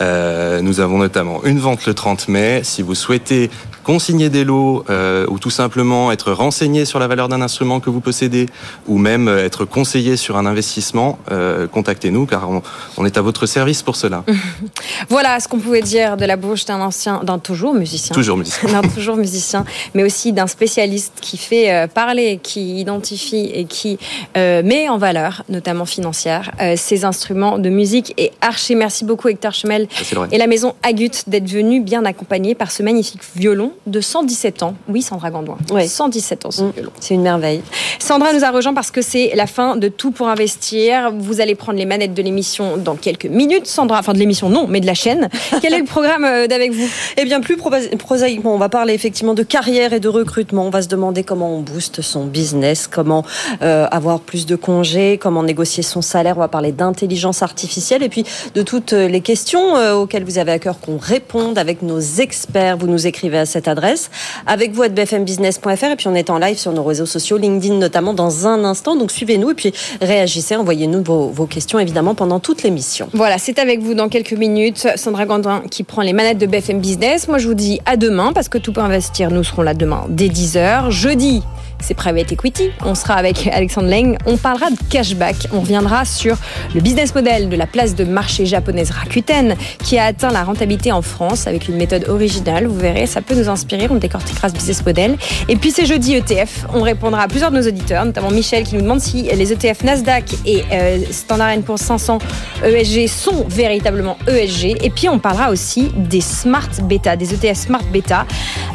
Nous 0.00 0.80
avons 0.80 0.98
notamment 0.98 1.44
une 1.44 1.58
vente 1.58 1.86
le 1.86 1.94
30 1.94 2.28
mai. 2.28 2.60
Si 2.64 2.82
vous 2.82 2.94
souhaitez 2.94 3.50
consigner 3.90 4.28
des 4.28 4.44
lots 4.44 4.84
euh, 4.88 5.26
ou 5.30 5.40
tout 5.40 5.50
simplement 5.50 6.12
être 6.12 6.30
renseigné 6.30 6.84
sur 6.84 7.00
la 7.00 7.08
valeur 7.08 7.28
d'un 7.28 7.42
instrument 7.42 7.80
que 7.80 7.90
vous 7.90 7.98
possédez 7.98 8.46
ou 8.86 8.98
même 8.98 9.26
euh, 9.26 9.44
être 9.44 9.64
conseillé 9.64 10.16
sur 10.16 10.36
un 10.36 10.46
investissement, 10.46 11.18
euh, 11.32 11.66
contactez-nous 11.66 12.24
car 12.24 12.48
on, 12.48 12.62
on, 12.98 13.04
est 13.04 13.18
à 13.18 13.20
votre 13.20 13.46
service 13.46 13.82
pour 13.82 13.96
cela. 13.96 14.22
voilà 15.08 15.40
ce 15.40 15.48
qu'on 15.48 15.58
pouvait 15.58 15.82
dire 15.82 16.16
de 16.16 16.24
la 16.24 16.36
bouche 16.36 16.66
d'un 16.66 16.80
ancien, 16.80 17.24
d'un 17.24 17.40
toujours 17.40 17.74
musicien. 17.74 18.14
Toujours 18.14 18.36
musicien. 18.36 18.68
d'un 18.80 18.88
toujours 18.88 19.16
musicien, 19.16 19.64
mais 19.94 20.04
aussi 20.04 20.32
d'un 20.32 20.46
spécialiste 20.46 21.14
qui 21.20 21.36
fait 21.36 21.90
parler, 21.92 22.38
qui 22.40 22.78
identifie 22.78 23.50
et 23.52 23.64
qui 23.64 23.98
euh, 24.36 24.62
met 24.62 24.88
en 24.88 24.98
valeur, 24.98 25.42
notamment 25.48 25.84
financière, 25.84 26.52
ces 26.76 27.04
instruments 27.04 27.58
de 27.58 27.70
musique. 27.70 28.14
Et 28.18 28.30
Archer, 28.40 28.76
merci 28.76 29.04
beaucoup 29.04 29.26
Hector 29.26 29.52
Schmel 29.52 29.88
et 30.30 30.38
la 30.38 30.46
maison 30.46 30.76
Agut 30.84 31.10
d'être 31.26 31.50
venu 31.50 31.80
bien 31.80 32.04
accompagné 32.04 32.54
par 32.54 32.70
ce 32.70 32.84
magnifique 32.84 33.22
violon 33.34 33.72
de 33.86 34.00
117 34.00 34.62
ans. 34.62 34.74
Oui, 34.88 35.02
Sandra 35.02 35.30
Gandouin. 35.30 35.56
Oui. 35.72 35.88
117 35.88 36.46
ans, 36.46 36.50
ce 36.50 36.62
Mmh. 36.62 36.70
violon. 36.74 36.90
C'est 37.00 37.14
une 37.14 37.22
merveille. 37.22 37.62
Sandra 37.98 38.32
nous 38.32 38.44
a 38.44 38.50
rejoint 38.50 38.74
parce 38.74 38.90
que 38.90 39.02
c'est 39.02 39.32
la 39.34 39.46
fin 39.46 39.76
de 39.76 39.88
Tout 39.88 40.10
pour 40.10 40.28
investir. 40.28 41.10
Vous 41.16 41.40
allez 41.40 41.54
prendre 41.54 41.78
les 41.78 41.86
manettes 41.86 42.14
de 42.14 42.22
l'émission 42.22 42.76
dans 42.76 42.94
quelques 42.94 43.26
minutes. 43.26 43.66
Sandra, 43.66 43.98
enfin 43.98 44.12
de 44.12 44.18
l'émission 44.18 44.48
non, 44.48 44.66
mais 44.68 44.80
de 44.80 44.86
la 44.86 44.94
chaîne. 44.94 45.28
Quel 45.62 45.74
est 45.74 45.78
le 45.78 45.84
programme 45.84 46.24
euh, 46.24 46.46
d'avec 46.46 46.72
vous? 46.72 46.88
Eh 47.16 47.24
bien, 47.24 47.40
plus 47.40 47.56
prosaïquement, 47.56 48.54
on 48.54 48.58
va 48.58 48.68
parler 48.68 48.94
effectivement 48.94 49.34
de 49.34 49.42
carrière 49.42 49.92
et 49.92 50.00
de 50.00 50.08
recrutement. 50.08 50.66
On 50.66 50.70
va 50.70 50.82
se 50.82 50.88
demander 50.88 51.24
comment 51.24 51.56
on 51.56 51.60
booste 51.60 52.02
son 52.02 52.24
business, 52.26 52.86
comment 52.86 53.24
euh, 53.62 53.86
avoir 53.90 54.20
plus 54.20 54.46
de 54.46 54.56
congés, 54.56 55.18
comment 55.20 55.42
négocier 55.42 55.82
son 55.82 56.02
salaire. 56.02 56.36
On 56.36 56.40
va 56.40 56.48
parler 56.48 56.72
d'intelligence 56.72 57.42
artificielle 57.42 58.02
et 58.02 58.08
puis 58.08 58.24
de 58.54 58.62
toutes 58.62 58.92
les 58.92 59.20
questions 59.20 59.76
euh, 59.76 59.94
auxquelles 59.94 60.24
vous 60.24 60.38
avez 60.38 60.52
à 60.52 60.58
cœur 60.58 60.80
qu'on 60.80 60.98
réponde 60.98 61.58
avec 61.58 61.82
nos 61.82 62.00
experts. 62.00 62.76
Vous 62.76 62.86
nous 62.86 63.06
écrivez 63.06 63.38
à 63.38 63.46
cette 63.46 63.59
adresse. 63.68 64.10
Avec 64.46 64.72
vous 64.72 64.82
à 64.82 64.88
bfmbusiness.fr 64.88 65.84
et 65.84 65.96
puis 65.96 66.08
on 66.08 66.14
est 66.14 66.30
en 66.30 66.38
live 66.38 66.58
sur 66.58 66.72
nos 66.72 66.82
réseaux 66.82 67.06
sociaux, 67.06 67.38
LinkedIn 67.38 67.76
notamment 67.76 68.14
dans 68.14 68.46
un 68.46 68.64
instant. 68.64 68.96
Donc 68.96 69.10
suivez-nous 69.10 69.50
et 69.50 69.54
puis 69.54 69.72
réagissez, 70.00 70.56
envoyez-nous 70.56 71.02
vos, 71.02 71.28
vos 71.28 71.46
questions 71.46 71.78
évidemment 71.78 72.14
pendant 72.14 72.40
toute 72.40 72.62
l'émission. 72.62 73.08
Voilà, 73.12 73.38
c'est 73.38 73.58
avec 73.58 73.80
vous 73.80 73.94
dans 73.94 74.08
quelques 74.08 74.32
minutes. 74.32 74.88
Sandra 74.96 75.26
Gandin 75.26 75.62
qui 75.70 75.82
prend 75.82 76.02
les 76.02 76.12
manettes 76.12 76.38
de 76.38 76.46
BFM 76.46 76.80
Business. 76.80 77.28
Moi, 77.28 77.38
je 77.38 77.48
vous 77.48 77.54
dis 77.54 77.80
à 77.86 77.96
demain 77.96 78.32
parce 78.32 78.48
que 78.48 78.58
tout 78.58 78.72
peut 78.72 78.80
investir. 78.80 79.30
Nous 79.30 79.44
serons 79.44 79.62
là 79.62 79.74
demain 79.74 80.04
dès 80.08 80.28
10h. 80.28 80.90
Jeudi, 80.90 81.42
c'est 81.80 81.94
Private 81.94 82.32
Equity. 82.32 82.70
On 82.84 82.94
sera 82.94 83.14
avec 83.14 83.46
Alexandre 83.46 83.88
Leng. 83.88 84.16
On 84.26 84.36
parlera 84.36 84.70
de 84.70 84.76
cashback. 84.88 85.48
On 85.52 85.60
reviendra 85.60 86.04
sur 86.04 86.36
le 86.74 86.80
business 86.80 87.14
model 87.14 87.48
de 87.48 87.56
la 87.56 87.66
place 87.66 87.94
de 87.94 88.04
marché 88.04 88.46
japonaise 88.46 88.90
Rakuten 88.90 89.54
qui 89.82 89.98
a 89.98 90.04
atteint 90.04 90.30
la 90.30 90.44
rentabilité 90.44 90.92
en 90.92 91.02
France 91.02 91.46
avec 91.46 91.68
une 91.68 91.76
méthode 91.76 92.08
originale. 92.08 92.66
Vous 92.66 92.78
verrez, 92.78 93.06
ça 93.06 93.20
peut 93.20 93.34
nous 93.34 93.48
inspirer. 93.48 93.88
On 93.90 93.96
décortiquera 93.96 94.48
ce 94.48 94.54
business 94.54 94.84
model. 94.84 95.16
Et 95.48 95.56
puis 95.56 95.70
c'est 95.70 95.86
jeudi 95.86 96.14
ETF. 96.14 96.66
On 96.74 96.82
répondra 96.82 97.22
à 97.22 97.28
plusieurs 97.28 97.50
de 97.50 97.56
nos 97.58 97.66
auditeurs, 97.66 98.04
notamment 98.04 98.30
Michel 98.30 98.64
qui 98.64 98.74
nous 98.76 98.82
demande 98.82 99.00
si 99.00 99.22
les 99.22 99.52
ETF 99.52 99.82
Nasdaq 99.84 100.24
et 100.44 100.64
euh, 100.72 100.98
Standard 101.10 101.58
Poor's 101.64 101.82
500 101.82 102.18
ESG 102.64 103.08
sont 103.08 103.44
véritablement 103.48 104.16
ESG. 104.26 104.76
Et 104.82 104.90
puis 104.90 105.08
on 105.08 105.18
parlera 105.18 105.50
aussi 105.50 105.90
des 105.96 106.20
smart 106.20 106.68
beta, 106.84 107.16
des 107.16 107.34
ETF 107.34 107.56
smart 107.56 107.84
beta. 107.92 108.26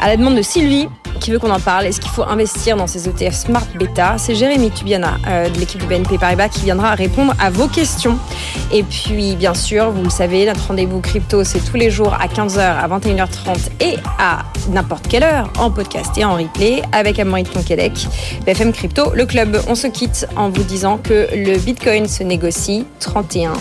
À 0.01 0.07
la 0.07 0.17
demande 0.17 0.35
de 0.35 0.41
Sylvie, 0.41 0.87
qui 1.19 1.31
veut 1.31 1.39
qu'on 1.39 1.51
en 1.51 1.59
parle. 1.59 1.85
Est-ce 1.85 1.99
qu'il 1.99 2.11
faut 2.11 2.23
investir 2.23 2.77
dans 2.77 2.87
ces 2.99 3.09
ETF 3.09 3.35
Smart 3.35 3.67
Beta 3.77 4.15
C'est 4.17 4.35
Jérémy 4.35 4.71
Tubiana 4.71 5.17
euh, 5.27 5.49
de 5.49 5.59
l'équipe 5.59 5.81
du 5.81 5.87
BNP 5.87 6.17
Paribas 6.17 6.47
qui 6.49 6.61
viendra 6.61 6.95
répondre 6.95 7.33
à 7.39 7.49
vos 7.49 7.67
questions. 7.67 8.17
Et 8.71 8.83
puis, 8.83 9.35
bien 9.35 9.53
sûr, 9.53 9.91
vous 9.91 10.03
le 10.03 10.09
savez, 10.09 10.45
notre 10.45 10.67
rendez-vous 10.67 11.01
crypto, 11.01 11.43
c'est 11.43 11.59
tous 11.59 11.75
les 11.75 11.91
jours 11.91 12.13
à 12.13 12.27
15h, 12.27 12.59
à 12.59 12.87
21h30 12.87 13.69
et 13.81 13.97
à 14.17 14.43
n'importe 14.69 15.07
quelle 15.07 15.23
heure 15.23 15.51
en 15.59 15.71
podcast 15.71 16.17
et 16.17 16.23
en 16.23 16.35
replay 16.35 16.81
avec 16.91 17.19
Amaury 17.19 17.43
Tonquédec, 17.43 18.07
BFM 18.45 18.71
Crypto, 18.71 19.11
le 19.13 19.25
club. 19.25 19.59
On 19.67 19.75
se 19.75 19.87
quitte 19.87 20.27
en 20.35 20.49
vous 20.49 20.63
disant 20.63 20.97
que 20.97 21.27
le 21.35 21.57
Bitcoin 21.57 22.07
se 22.07 22.23
négocie 22.23 22.85
31 22.99 23.53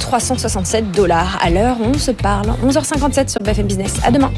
367 0.00 0.90
dollars 0.90 1.38
à 1.40 1.50
l'heure 1.50 1.76
on 1.80 1.94
se 1.94 2.10
parle. 2.10 2.48
11h57 2.66 3.28
sur 3.28 3.40
BFM 3.40 3.66
Business. 3.66 3.94
À 4.04 4.10
demain. 4.10 4.32